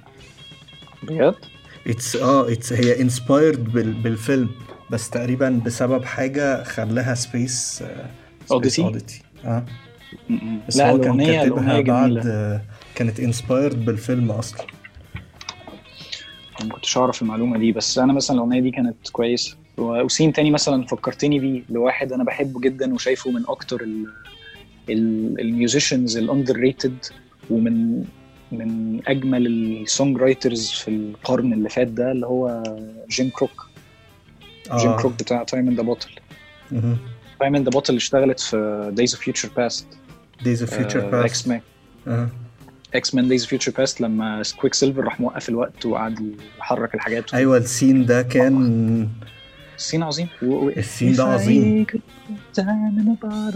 [1.02, 1.34] بجد؟
[1.86, 3.72] It's آه it's هي inspired
[4.02, 4.50] بالفيلم.
[4.90, 7.82] بس تقريبا بسبب حاجة خلاها Space
[8.52, 9.64] Odyssey؟ Oddity آه.
[10.68, 12.60] بس لا هو كان كاتبها بعد
[12.94, 14.66] كانت inspired بالفيلم أصلا.
[16.62, 19.56] ما كنتش أعرف المعلومة دي بس أنا مثلا الأغنية دي كانت كويسة.
[19.78, 23.86] و scene تاني مثلا فكرتني بيه لواحد أنا بحبه جدا وشايفه من أكتر
[24.88, 26.96] ال musicians ال underrated
[27.50, 28.04] ومن
[28.52, 32.62] من أجمل ال songwriters في القرن اللي فات ده اللي هو
[33.10, 33.66] جيم كروك.
[34.76, 36.10] جيم كروك بتاع Time in a Bottle
[37.40, 39.86] Time in a Bottle اشتغلت في Days of Future Past
[40.44, 41.60] Days of Future X Past Men
[42.94, 47.34] X-Men Days of Future Past لما كويك سيلفر راح موقف الوقت وقعد يحرك الحاجات.
[47.34, 49.08] أيوه ال scene ده كان
[49.76, 50.28] ال scene عظيم.
[50.42, 50.68] و...
[50.68, 51.86] ال scene ده عظيم.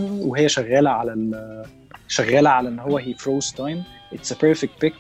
[0.01, 1.65] وهي شغالة على ال...
[2.11, 4.95] شغالة على إن هو he froze time it's a perfect pick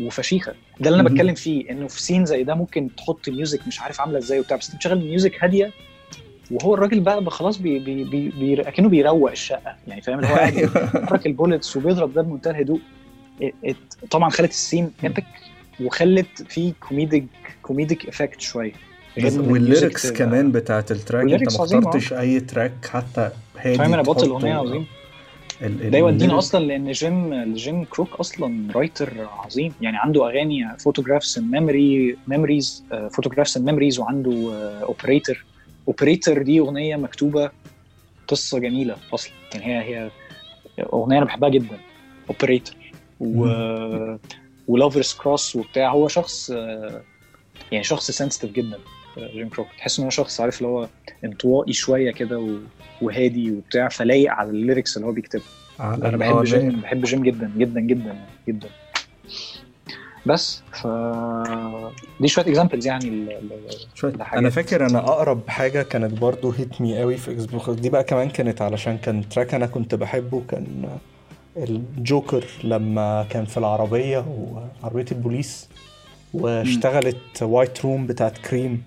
[0.00, 0.54] وفشيخة.
[0.80, 1.08] ده اللي أنا.
[1.08, 4.56] بتكلم فيه إنه في scene زي ده ممكن تحط music مش عارف عاملة إزاي وبتاع
[4.56, 5.70] بس أنت بتشغل music هادية
[6.50, 10.34] وهو الراجل بقى خلاص بي بي بي بي أكنه بيروق الشقة يعني فاهم؟ اللي هو
[10.34, 12.80] قاعد بيحرك ال bullets وبيضرب ده بمنتهى الهدوء.
[14.10, 15.24] طبعا خلت ال scene epic
[15.80, 17.26] وخلت فيه comedic
[17.62, 18.72] comedic effect شوية.
[19.24, 24.20] وال lyrics كمان بتاعت التراك أنت ما اخترتش أي تراك حتى هادي تايم أنا بطل
[24.20, 24.30] تحطه.
[24.32, 24.86] أغنية عظيم
[25.68, 29.74] ده يودينا أصلا لأن جيم جيم كروك أصلا رايتر عظيم.
[29.80, 34.32] يعني عنده أغاني فوتوغرافز اند ميموري ميموريز فوتوغرافز اند ميموريز وعنده
[34.82, 35.44] اوبريتور
[35.88, 37.50] اوبريتور دي أغنية مكتوبة
[38.28, 39.32] قصة جميلة أصلا.
[39.54, 40.10] يعني هي هي
[40.92, 41.78] أغنية أنا بحبها جدا.
[42.30, 42.74] اوبريتور
[43.20, 43.46] و
[44.68, 45.90] ولافرز كروس وبتاع.
[45.90, 47.02] هو شخص آه،
[47.72, 48.78] يعني شخص sensitive جدا.
[49.18, 49.66] جيم كروك.
[49.78, 50.88] تحس إن هو شخص عارف اللي هو
[51.24, 52.56] انطوائي شوية كده
[53.02, 55.44] وهادي وبتاع فلايق على ال lyrics اللي هو بيكتبها
[55.80, 56.80] على أنا بحب آه، جيم.
[56.80, 58.16] بحب جيم جدا جدا جدا
[58.48, 58.68] جدا.
[60.26, 60.86] بس ف
[62.20, 63.50] دي شوية examples يعني ال-
[64.02, 67.90] حاجات- أنا فاكر أنا أقرب حاجة كانت برضو hit me قوي في إكس بوكس دي
[67.90, 70.88] بقى كمان كانت علشان كان track أنا كنت بحبه كان
[71.56, 74.24] الجوكر لما كان في العربية
[74.82, 75.68] وعربية البوليس
[76.34, 78.82] واشتغلت White Room بتاعت كريم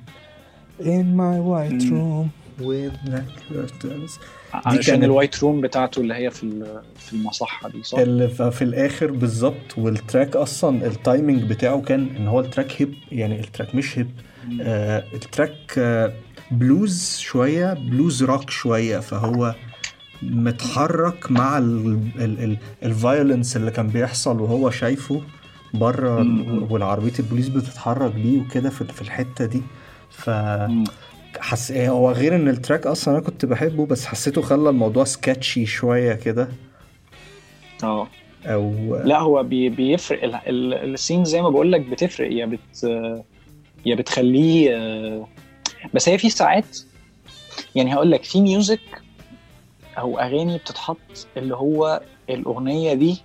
[0.81, 2.23] in my white مم.
[2.29, 2.29] room
[2.61, 4.19] with black curtains
[4.53, 8.41] علشان ال white room بتاعته اللي هي في ال- في المصحة دي صح؟ اللي ف-
[8.41, 12.93] في الآخر بالظبط وال track أصلا ال timing بتاعه كان إن هو ال track hype
[13.11, 14.09] يعني ال track مش hype
[14.61, 16.13] آه ال track آه
[16.51, 19.55] بلوز شوية blues rock شوية فهو
[20.23, 21.57] متحرك مع
[22.83, 25.21] ال violence اللي كان بيحصل وهو شايفه
[25.73, 26.21] بره.
[26.71, 29.61] والعربية البوليس بتتحرك بيه وكده في في الحتة دي
[30.17, 30.29] ف.
[31.39, 35.65] حس هو غير إن ال track أصلا أنا كنت بحبه بس حسيته خلى الموضوع sketchy
[35.65, 36.47] شوية كده.
[37.83, 38.07] آه.
[38.45, 42.31] أو لا هو بي بيفرق ال- ال- ال scene زي ما بقول لك بتفرق.
[42.31, 42.83] يا بت
[43.85, 45.27] يا بتخليه آه،
[45.93, 46.77] بس هي في ساعات
[47.75, 48.79] يعني هقول لك في music
[49.97, 53.17] أو أغاني بتتحط اللي هو الأغنية دي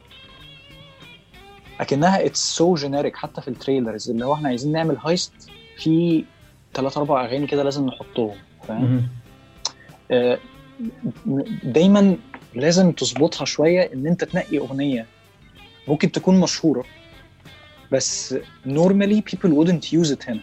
[1.80, 5.32] أكنها it's so generic حتى في ال trailers اللي هو إحنا عايزين نعمل heist
[5.78, 6.24] في
[6.74, 8.34] ثلاث أربع أغاني كده لازم نحطهم
[8.68, 9.08] فاهم.
[10.10, 10.38] آه،
[11.64, 12.16] دايما
[12.54, 15.06] لازم تظبطها شوية إن أنت تنقي أغنية
[15.88, 16.84] ممكن تكون مشهورة
[17.92, 18.34] بس
[18.66, 20.40] normally people wouldn't use it هنا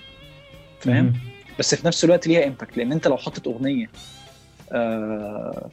[0.79, 1.13] فاهم.
[1.59, 3.89] بس في نفس الوقت ليها impact لأن أنت لو حطيت أغنية
[4.71, 5.69] آه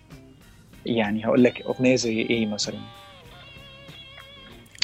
[0.86, 2.76] يعني هقول لك أغنية زي إيه مثلا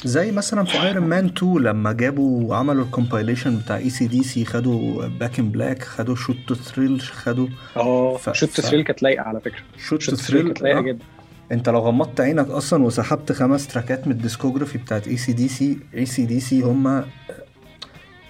[0.04, 4.22] زي مثلا في Iron Man 2 لما جابوا عملوا ال compilation بتاع اي سي دي
[4.22, 8.82] سي خدوا Back in Black خدوا Shoot to Thrill خدوا آه ف- Shoot ف- Thrill
[8.84, 9.60] كانت لايقة على فكرة.
[9.78, 11.04] Shoot to Thrill كانت لايقة Thrill جدا.
[11.52, 15.48] انت لو غمضت عينك أصلا وسحبت خمس تراكات من ال discography بتاعت اي سي دي
[15.48, 17.04] سي اي سي دي سي هم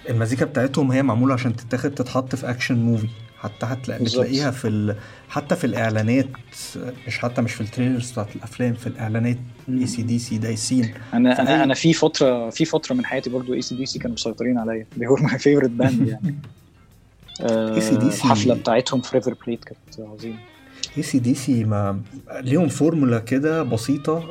[0.09, 3.07] المزيكا بتاعتهم هي معمولة عشان تتاخد تتحط في action movie
[3.41, 4.21] حتى هتلاقي بالظبط.
[4.25, 4.95] بتلاقيها في ال...
[5.29, 6.27] حتى في الإعلانات
[7.07, 9.37] مش حتى مش في ال trailers بتاعت الأفلام في الإعلانات
[9.69, 13.29] اي سي دي سي دايسين أنا فأي- أنا أنا في فتره في فترة من حياتي
[13.29, 14.85] برضو اي سي دي سي كانوا مسيطرين عليا.
[14.97, 16.35] they were my favorite band يعني.
[17.41, 20.39] آه، AC/DC الحفلة بتاعتهم في River Plate كانت عظيمة.
[20.97, 22.01] اي سي دي سي ما
[22.41, 24.23] ليهم فورمولا كده بسيطة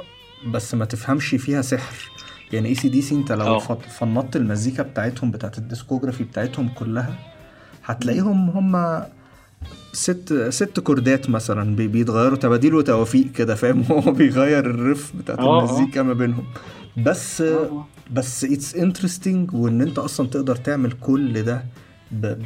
[0.47, 2.11] بس ما تفهمش فيها سحر.
[2.53, 3.59] يعني اي سي دي سي انت لو.
[3.59, 7.15] فط- فنطت المزيكا بتاعتهم بتاعت ال discography بتاعتهم كلها
[7.85, 9.02] هتلاقيهم هم
[9.93, 15.39] ست ست كوردات مثلا بي- بيتغيروا تباديل وتوافيق كده فاهم؟ هو بيغير ال riff بتاعت
[15.39, 15.59] آه.
[15.59, 16.44] المزيكا ما بينهم.
[16.97, 17.86] بس آه.
[18.12, 21.65] بس it's interesting وإن أنت أصلا تقدر تعمل كل ده
[22.12, 22.43] ب-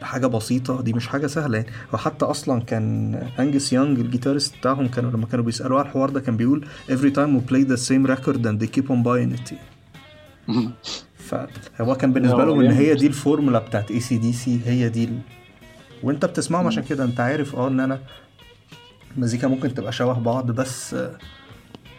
[0.00, 0.82] بحاجة بسيطة.
[0.82, 1.70] دي مش حاجة سهلة يعني.
[1.92, 6.20] وحتى أصلا كان Angus Young ال guitarist بتاعهم كانوا لما كانوا بيسالوه على الحوار ده
[6.20, 9.54] كان بيقول every time we play the same record and they keep on buying it.
[11.78, 12.70] فهو كان بالنسبة لهم إن.
[12.70, 15.18] هي دي الفورمولا بتاعت اي سي دي سي هي دي ال...
[16.02, 17.04] وأنت بتسمعهم عشان كده.
[17.04, 18.00] أنت عارف آه إن أنا
[19.16, 21.18] المزيكا ممكن تبقى شبه بعض بس آه،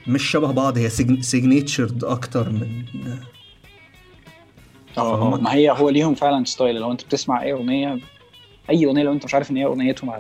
[0.08, 0.90] مش شبه بعض هي
[1.22, 2.84] signatured أكتر من
[4.98, 8.00] آه آه ما هي هو ليهم فعلا style لو أنت بتسمع أي أغنية
[8.70, 10.12] أي أغنية لو أنت مش عارف إن هي أغنيتهم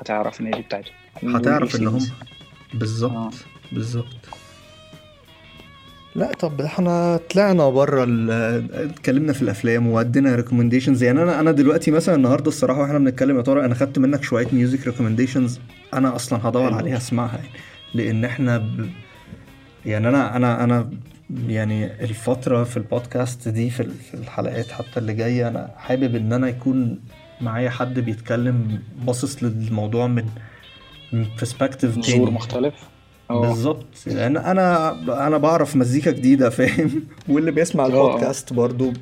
[0.00, 0.94] هتعرف إن هي دي بتاعتهم.
[1.36, 2.74] هتعرف إن هم آه.
[2.74, 3.34] بالظبط
[3.72, 4.41] بالظبط.
[6.14, 8.04] لا طب إحنا طلعنا بره
[8.72, 13.42] اتكلمنا في الأفلام وادينا recommendations يعني أنا أنا دلوقتي مثلا النهارده الصراحة وإحنا بنتكلم يا
[13.42, 15.60] طارق أنا خدت منك شوية music recommendations
[15.94, 16.74] أنا أصلا هدور.
[16.74, 17.48] عليها أسمعها يعني.
[17.94, 18.88] لأن إحنا ب...
[19.86, 20.90] يعني أنا أنا أنا
[21.48, 26.32] يعني الفترة في البودكاست دي في ال- في الحلقات حتى اللي جاية أنا حابب إن
[26.32, 27.00] أنا يكون
[27.40, 30.24] معايا حد بيتكلم باصص للموضوع من
[31.12, 32.74] من perspective منظور مختلف.
[33.40, 33.86] بالظبط.
[34.06, 34.90] لأن أنا
[35.26, 37.86] أنا بعرف مزيكا جديدة فاهم؟ واللي بيسمع.
[37.86, 38.92] البودكاست برضو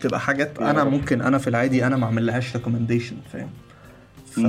[0.00, 0.84] بتبقى حاجات أنا.
[0.84, 3.50] ممكن أنا في العادي أنا ما أعملهاش recommendation فاهم؟
[4.26, 4.40] ف.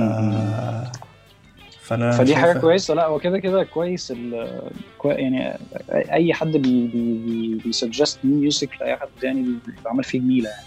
[1.82, 2.94] فأنا فدي حاجة كويسة.
[2.94, 5.58] لا هو كده كده كويس ال- كوي يعني
[5.92, 9.46] أي حد بي بي بي suggest music لأي حد يعني
[9.84, 10.66] بيعمل فيه جميلة يعني.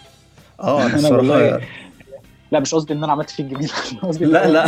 [0.59, 1.61] آه أنا والله
[2.51, 3.73] لا مش قصدي إن أنا عملت فيه جميلة
[4.03, 4.65] قصدي لا لا.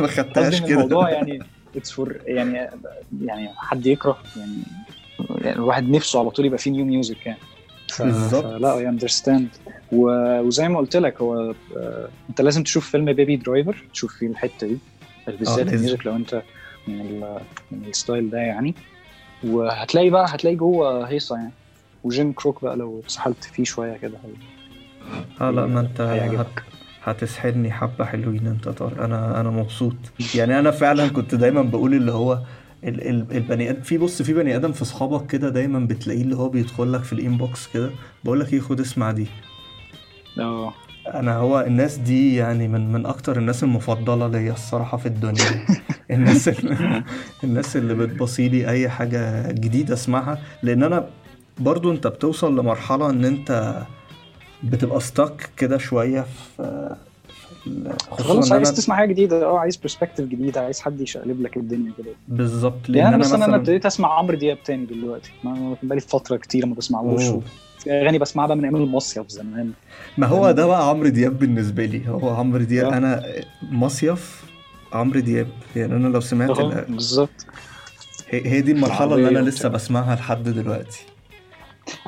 [0.00, 0.68] ما خدتهاش كده.
[0.74, 1.38] الموضوع يعني
[1.76, 2.68] it's for يعني
[3.24, 4.52] يعني حد يكره يعني
[5.44, 7.38] يعني الواحد نفسه على طول يبقى فيه new music يعني
[8.00, 8.44] بالظبط.
[8.44, 9.48] فلا I understand
[9.92, 14.66] وزي ما قلت لك هو آه، انت لازم تشوف فيلم Baby Driver تشوف فيه الحتة
[14.66, 14.78] دي
[15.26, 15.76] بالذات لازم.
[15.76, 16.42] ال music لو انت
[16.88, 17.38] من ال
[17.70, 18.74] من ال style ده يعني
[19.44, 21.50] وهتلاقي بقى هتلاقي جوه هيصة يعني
[22.04, 24.18] وجيم كروك بقى لو اتسحلت فيه شوية كده
[25.40, 26.46] آه لا ما انت هيعجبك.
[26.58, 26.71] هت...
[27.04, 29.94] هتسحلني حبة حلوين انت طارق أنا أنا مبسوط.
[30.34, 32.38] يعني أنا فعلا كنت دايما بقول اللي هو
[32.84, 33.08] ال...
[33.08, 33.26] ال...
[33.36, 36.92] البني آدم في بص في بني آدم في اصحابك كده دايما بتلاقيه اللي هو بيدخل
[36.92, 37.90] لك في الإنبوكس كده
[38.24, 39.26] بقول لك إيه خد اسمع دي.
[40.38, 40.74] آه.
[41.14, 45.66] أنا هو الناس دي يعني من من أكتر الناس المفضلة ليا الصراحة في الدنيا.
[46.10, 47.02] الناس اللي
[47.44, 50.38] الناس اللي بتبصيلي أي حاجة جديدة اسمعها.
[50.62, 51.08] لأن أنا
[51.58, 53.82] برضو أنت بتوصل لمرحلة إن أنت
[54.62, 56.26] بتبقى stuck كده شوية
[56.56, 56.96] في
[58.10, 59.44] خلاص عايز أنا تسمع حاجة جديدة.
[59.44, 62.12] آه عايز perspective جديدة عايز حد يشقلب لك الدنيا كده.
[62.28, 65.30] بالظبط لأن يعني أنا أنا مثلا أنا ابتديت أسمع عمرو دياب تاني دلوقتي.
[65.44, 67.22] ما بقالي فترة كتير ما بسمعوش
[67.88, 69.72] أغاني بسمعها بقى من أيام المصيف زمان.
[70.18, 72.08] ما هو ده بقى عمرو دياب بالنسبة لي.
[72.08, 72.96] هو عمرو دياب آه.
[72.96, 73.22] أنا
[73.62, 74.44] مصيف
[74.92, 75.48] عمرو دياب.
[75.76, 77.46] يعني أنا لو سمعت بالظبط.
[78.28, 79.68] هي دي المرحلة اللي أنا العربية لسه.
[79.68, 81.06] بسمعها لحد دلوقتي.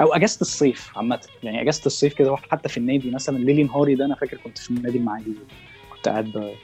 [0.00, 1.20] أو أجازة الصيف عامة.
[1.42, 4.70] يعني أجازة الصيف كده حتى في النادي مثلا ليلي نهاري ده أنا فاكر كنت في
[4.70, 5.32] النادي المعادي.
[5.92, 6.54] كنت قاعد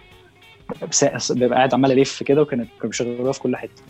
[1.30, 3.82] ببقى قاعد عمال ألف كده وكانت كانوا بيشغلوها في كل حتة.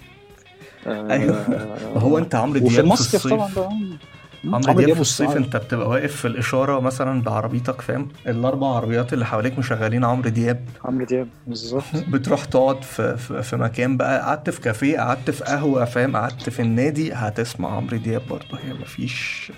[0.87, 1.49] آه، أيوه.
[1.95, 3.99] ما هو أنت عمرو دياب وفي في المصيف الصيف؟ طبعا
[4.45, 5.37] عمرو دياب في الصيف.
[5.37, 10.65] انت بتبقى واقف في الإشارة مثلا بعربيتك فاهم؟ الأربع عربيات اللي حواليك مشغلين عمرو دياب.
[10.85, 11.85] عمرو دياب بالظبط.
[12.12, 14.21] بتروح تقعد في, في, في مكان بقى.
[14.21, 18.59] قعدت في كافيه قعدت في قهوة فاهم؟ قعدت في النادي هتسمع عمرو دياب برضه.
[18.65, 19.53] هي مفيش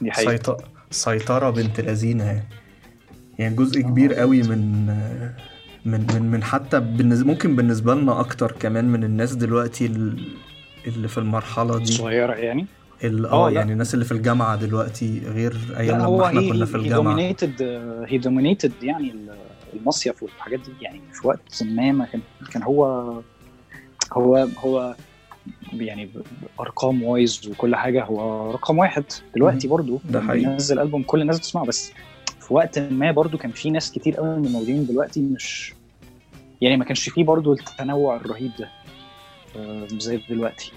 [0.00, 0.30] دي حقيقة.
[0.30, 0.58] سيطرة
[0.90, 2.44] سيطرة بنت لذينة يعني.
[3.38, 4.86] يعني جزء كبير قوي من
[5.84, 10.28] من من من حتى بالنسبة ممكن بالنسبة لنا أكتر كمان من الناس دلوقتي ال-
[10.86, 11.84] اللي في المرحلة دي.
[11.92, 13.54] صغيرة يعني؟ آه، آه لا.
[13.54, 17.02] يعني الناس اللي في الجامعة دلوقتي غير أيام لما إحنا هي كنا في هي الجامعة
[17.14, 17.62] dominated
[18.08, 19.36] هي dominated يعني ال-
[19.74, 22.20] المصيف والحاجات دي يعني في وقت ما ما كان
[22.52, 22.84] كان هو
[24.12, 24.94] هو هو
[25.72, 26.08] يعني
[26.60, 29.04] أرقام وايز وكل حاجة هو رقم واحد
[29.34, 30.44] دلوقتي برضو ده حقيقي.
[30.44, 31.92] بينزل ألبوم كل الناس بتسمعه بس
[32.40, 35.74] في وقت ما برضو كان في ناس كتير قوي من الموجودين دلوقتي مش
[36.60, 38.68] يعني ما كانش فيه برضو التنوع الرهيب ده
[39.56, 40.72] آه، زي دلوقتي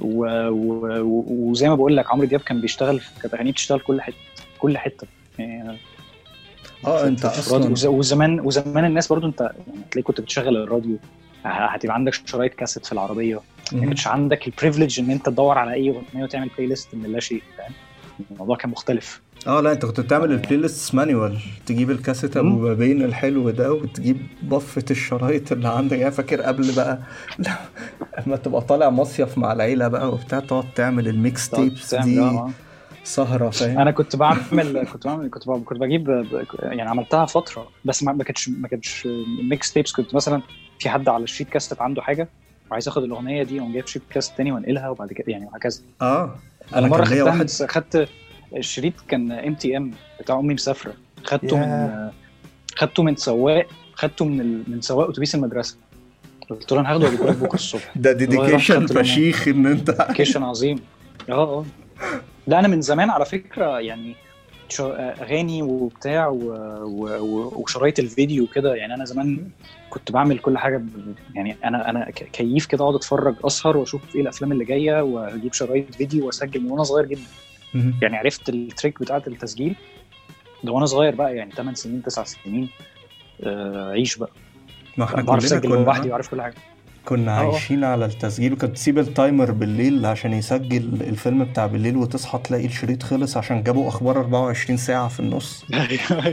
[0.00, 0.48] و...
[0.48, 1.24] و...
[1.28, 4.16] وزي ما بقول لك عمرو دياب كان بيشتغل كانت أغانيه بتشتغل كل حتة
[4.58, 5.06] كل حتة.
[5.38, 5.78] يعني
[6.86, 7.24] آه أنت.
[7.24, 10.96] أصلا وز- وزمان وزمان الناس برضو أنت يعني تلاقي كنت بتشغل الراديو.
[11.44, 13.40] هتبقى عندك شرايط كاسيت في العربية.
[13.72, 13.80] ما.
[13.80, 17.42] كانش عندك ال privilege إن أنت تدور على أي أغنية وتعمل playlist من لا شيء
[17.58, 17.72] فاهم؟
[18.30, 19.20] الموضوع كان مختلف.
[19.48, 22.58] آه لا انت كنت بتعمل ال playlist manual تجيب الكاسيت أبو.
[22.62, 25.98] بابين الحلو ده وتجيب بفة الشرايط اللي عندك.
[25.98, 26.98] يعني فاكر قبل بقى
[28.26, 32.50] لما تبقى طالع مصيف مع العيلة بقى وبتاع تقعد تعمل ال mix tapes دي آه.
[33.04, 36.26] سهرة فاهم؟ أنا كنت بعمل كنت بعمل كنت بعمل كنت بجيب
[36.62, 39.08] يعني عملتها فترة بس ما كانتش ما كانتش
[39.50, 40.42] ميكس تيبس كنت مثلا
[40.78, 42.28] في حد على الشيت كاست عنده حاجة
[42.70, 45.80] وعايز اخد الأغنية دي واقوم جايب شيت كاست تاني وأنقلها وبعد كده يعني وهكذا.
[46.02, 46.34] آه.
[46.74, 48.08] أنا مرة خدتها واحد خدت
[48.56, 50.94] الشريط كان ام تي ام بتاع أمي مسافرة
[51.24, 52.12] خدته من ياه.
[52.76, 54.62] خدته من سواق خدته من ال...
[54.66, 55.76] من سواق أتوبيس المدرسة
[56.50, 58.86] قلت له أنا هاخده وأجيبه لك بكرة الصبح ده ديديكيشن.
[58.86, 60.78] فشيخ إن انت كيشن عظيم
[61.28, 61.64] آه آه
[62.46, 64.14] لا أنا من زمان على فكرة يعني
[64.80, 66.36] أغاني وبتاع و...
[66.82, 67.18] و...
[67.20, 67.62] و...
[67.62, 69.48] وشرايط الفيديو كده يعني أنا زمان
[69.90, 70.88] كنت بعمل كل حاجة ب...
[71.34, 75.94] يعني أنا أنا كيف كده أقعد أتفرج أسهر وأشوف إيه الأفلام اللي جاية وأجيب شرايط
[75.94, 77.20] فيديو وأسجل من وأنا صغير جدا.
[77.74, 79.74] يعني عرفت ال trick بتاعت التسجيل
[80.64, 82.68] ده وأنا صغير بقى يعني 8 سنين 9 سنين.
[83.42, 84.30] آه عيش بقى.
[84.96, 86.54] ما إحنا بعرف كلنا أسجل لوحدي وعارف كل حاجة.
[87.04, 87.52] كنا آه.
[87.52, 92.66] عايشين على التسجيل وكنت تسيب ال timer بالليل عشان يسجل الفيلم بتاع بالليل وتصحى تلاقي
[92.66, 95.64] الشريط خلص عشان جابوا أخبار 24 ساعة في النص.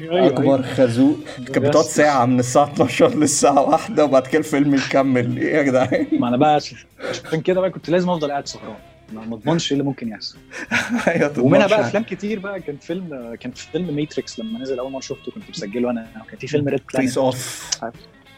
[0.09, 1.17] اكبر خازوق.
[1.37, 1.95] كانت بتقعد بس.
[1.95, 5.37] ساعة من الساعة 12 للساعة واحدة وبعد كده الفيلم يكمل.
[5.37, 8.75] إيه يا جدعان؟ ما أنا بقى عشان كده بقى كنت لازم أفضل قاعد سهران.
[9.13, 10.37] ما اضمنش إيه اللي ممكن يحصل.
[11.07, 11.87] أيوه ومنها بقى حاجة.
[11.87, 15.89] أفلام كتير بقى كان فيلم كان فيلم Matrix لما نزل أول مرة شفته كنت مسجله
[15.91, 16.07] أنا.
[16.29, 17.69] كان في فيلم Red Face Planet Off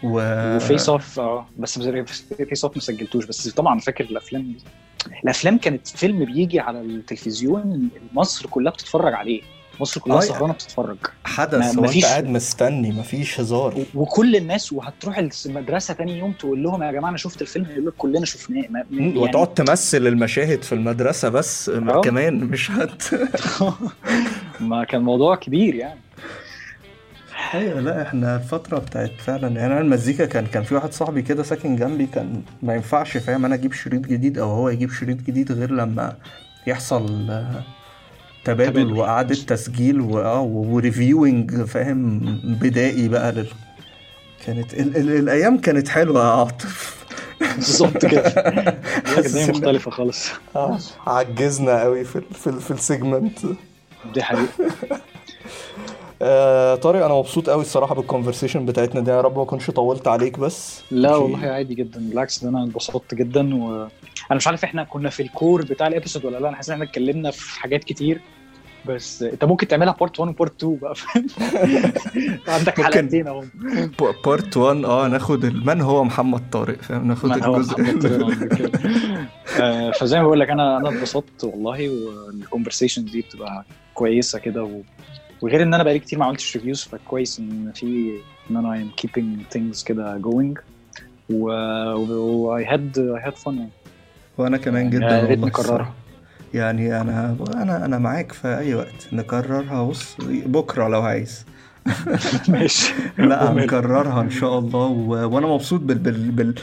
[0.04, 0.20] و
[0.56, 1.80] و Face Off آه بس
[2.50, 3.26] Face Off ما سجلتوش.
[3.26, 4.58] بس طبعا فاكر الأفلام دي.
[5.24, 9.42] الأفلام كانت فيلم بيجي على التلفزيون مصر كلها بتتفرج عليه.
[9.80, 10.98] مصر كلها سهرانة بتتفرج.
[11.26, 13.86] حدث ما- مفيش- قاعد مستني مفيش هزار.
[13.96, 17.94] وكل الناس وهتروح المدرسة تاني يوم تقول لهم يا جماعة أنا شفت الفيلم يقول لك
[17.98, 18.64] كلنا شفناه.
[18.70, 22.02] ما- يعني وتقعد تمثل المشاهد في المدرسة بس آه.
[22.02, 23.04] كمان مش هت
[24.60, 26.00] ما كان موضوع كبير يعني.
[27.54, 31.44] أيوه لا إحنا الفترة بتاعت فعلا يعني أنا المزيكا كان كان في واحد صاحبي كده
[31.44, 35.52] ساكن جنبي كان ما ينفعش فاهم أنا أجيب شريط جديد أو هو يجيب شريط جديد
[35.52, 36.16] غير لما
[36.68, 37.32] يحصل
[38.48, 38.94] تبادل تبادل.
[38.94, 42.20] وإعادة تسجيل واه و reviewing فاهم؟
[42.62, 43.48] بدائي بقى لل
[44.46, 46.98] كانت ال ال الأيام كانت حلوة يا عاطف.
[47.56, 48.22] بالظبط كده.
[49.18, 50.30] الدنيا مختلفة خالص.
[50.56, 53.40] آه، عجزنا قوي في ال- في, ال- في ال segment
[54.14, 54.48] دي حقيقة.
[56.22, 59.12] آه طارق أنا مبسوط قوي الصراحة بال conversation بتاعتنا دي.
[59.12, 60.82] يا رب ما أكونش طولت عليك بس.
[60.92, 62.00] لا شيء- والله عادي جدا.
[62.10, 63.90] بالعكس ده أنا انبسطت جدا وأنا
[64.32, 66.48] مش عارف إحنا كنا في ال core بتاع ال episode ولا لا.
[66.50, 68.22] أنا حاسس إن إحنا اتكلمنا في حاجات كتير.
[68.88, 71.26] بس انت ممكن تعملها part 1 و part 2 بقى فاهم
[72.48, 72.82] عندك.
[72.82, 73.44] حلقتين أهو
[74.26, 78.72] part 1 آه ناخد من هو محمد طارق فاهم ناخد من هو الجزء.
[79.62, 84.64] آه، فزي ما بقول لك أنا أنا اتبسطت والله وال conversation دي بتبقى كويسة كده
[84.64, 84.82] و...
[85.42, 88.14] وغير إن أنا بقالي كتير ما عملتش reviews فكويس إن في
[88.52, 90.60] إن أنا I'm keeping things كده going
[91.30, 93.70] و I had I had fun يعني
[94.38, 95.94] وأنا كمان يا جدا ريت والله نكررها.
[96.54, 100.16] يعني أنا أنا أنا معاك في أي وقت نكررها بص
[100.46, 101.46] بكرة لو عايز
[102.50, 103.52] ماشي لا.
[103.52, 105.36] هنكررها إن شاء الله و...
[105.36, 105.98] وأنا مبسوط بال...
[105.98, 106.32] بال...
[106.32, 106.56] بال...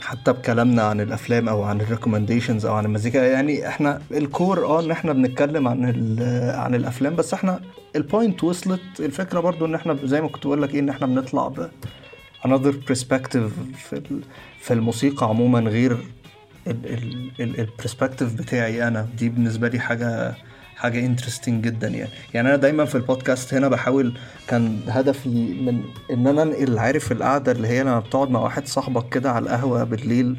[0.00, 4.66] حتى بكلامنا عن الأفلام أو عن ال recommendations أو عن المزيكا يعني إحنا ال core
[4.66, 6.20] آه إن إحنا بنتكلم عن ال...
[6.56, 7.60] عن الأفلام بس إحنا
[7.96, 11.06] ال point وصلت الفكرة برضو إن إحنا زي ما كنت بقول لك إيه إن إحنا
[11.06, 11.68] بنطلع ب
[12.46, 14.02] another perspective في.
[14.60, 15.96] في الموسيقى عموما غير
[17.40, 19.08] ال perspective بتاعي أنا.
[19.18, 20.34] دي بالنسبة لي حاجة
[20.76, 22.10] حاجة interesting جدا يعني.
[22.34, 24.18] يعني أنا دايما في البودكاست هنا بحاول
[24.48, 25.28] كان هدفي
[25.60, 29.42] من إن أنا أنقل عارف القعدة اللي هي لما بتقعد مع واحد صاحبك كده على
[29.42, 30.36] القهوة بالليل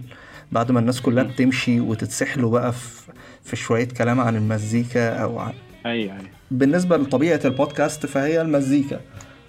[0.52, 3.12] بعد ما الناس كلها بتمشي وتتسحلوا بقى في
[3.44, 5.54] في شوية كلام عن المزيكا أو عن
[5.86, 6.24] أيوه أيوه.
[6.52, 9.00] بالنسبة لطبيعة البودكاست فهي المزيكا.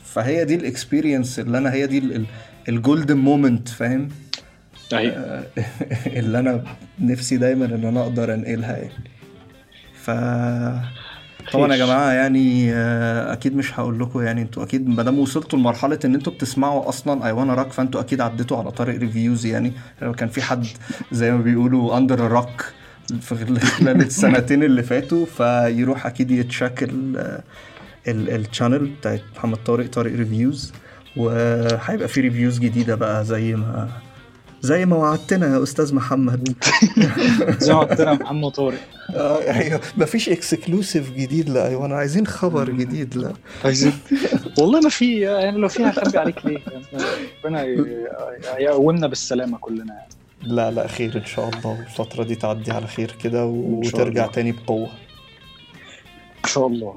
[0.05, 2.25] فهي دي ال experience اللي أنا هي دي
[2.69, 4.09] ال golden moment فاهم؟
[4.93, 5.47] أيوه
[6.19, 6.65] اللي أنا
[7.01, 9.11] نفسي دايما إن أنا أقدر أنقلها يعني.
[9.95, 10.11] ف
[11.53, 11.77] طبعا يا.
[11.87, 16.15] جماعة يعني آه، أكيد مش هقول لكم يعني أنتوا أكيد ما دام وصلتوا لمرحلة إن
[16.15, 19.73] أنتوا بتسمعوا أصلا اي وأنا راك فأنتوا أكيد عديتوا على طارق Reviews يعني.
[20.03, 20.67] لو كان في حد
[21.13, 22.65] زي ما بيقولوا under ال rock
[23.21, 26.91] في خلال السنتين اللي فاتوا فيروح أكيد ي check
[28.09, 30.73] ال channel بتاعت محمد طارق طارق Reviews
[31.17, 33.89] وهيبقى في reviews جديدة بقى زي ما
[34.61, 36.55] زي ما وعدتنا يا أستاذ محمد.
[37.59, 38.79] زي ما لنا محمد طارق.
[39.15, 39.81] آه أيوه.
[39.97, 43.33] مفيش exclusive جديد لا أيوه أنا عايزين خبر جديد لا.
[43.65, 43.93] عايزين.
[44.59, 46.59] والله ما في يعني لو في هخبي عليك ليه؟
[47.45, 47.65] ربنا
[48.59, 50.09] يقومنا بالسلامة كلنا يعني.
[50.43, 51.81] لا لا خير إن شاء الله.
[51.81, 54.27] الفترة دي تعدي على خير كده وترجع.
[54.27, 54.89] تاني بقوة.
[56.45, 56.95] إن شاء الله.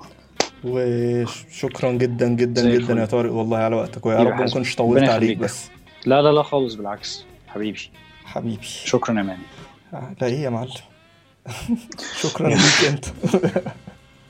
[0.64, 2.94] وشكرا جدا جدا جدا.
[3.02, 4.06] يا طارق والله على وقتك.
[4.06, 4.45] ويا يا رب ما.
[4.45, 5.38] اكونش طولت عليك.
[5.38, 5.69] بس.
[6.06, 7.26] لا لا لا خالص بالعكس.
[7.53, 7.89] حبيبي.
[8.25, 8.63] حبيبي.
[8.63, 9.38] شكرا يا مان
[10.21, 10.71] لا إيه يا معلم.
[12.21, 13.05] شكرا ليك أنت.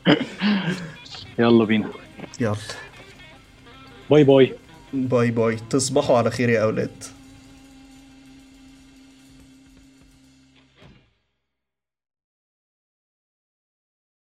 [1.39, 1.89] يلا بينا.
[2.39, 2.55] يلا.
[4.09, 4.53] bye bye.
[4.93, 5.55] bye bye.
[5.55, 7.03] تصبحوا على خير يا أولاد.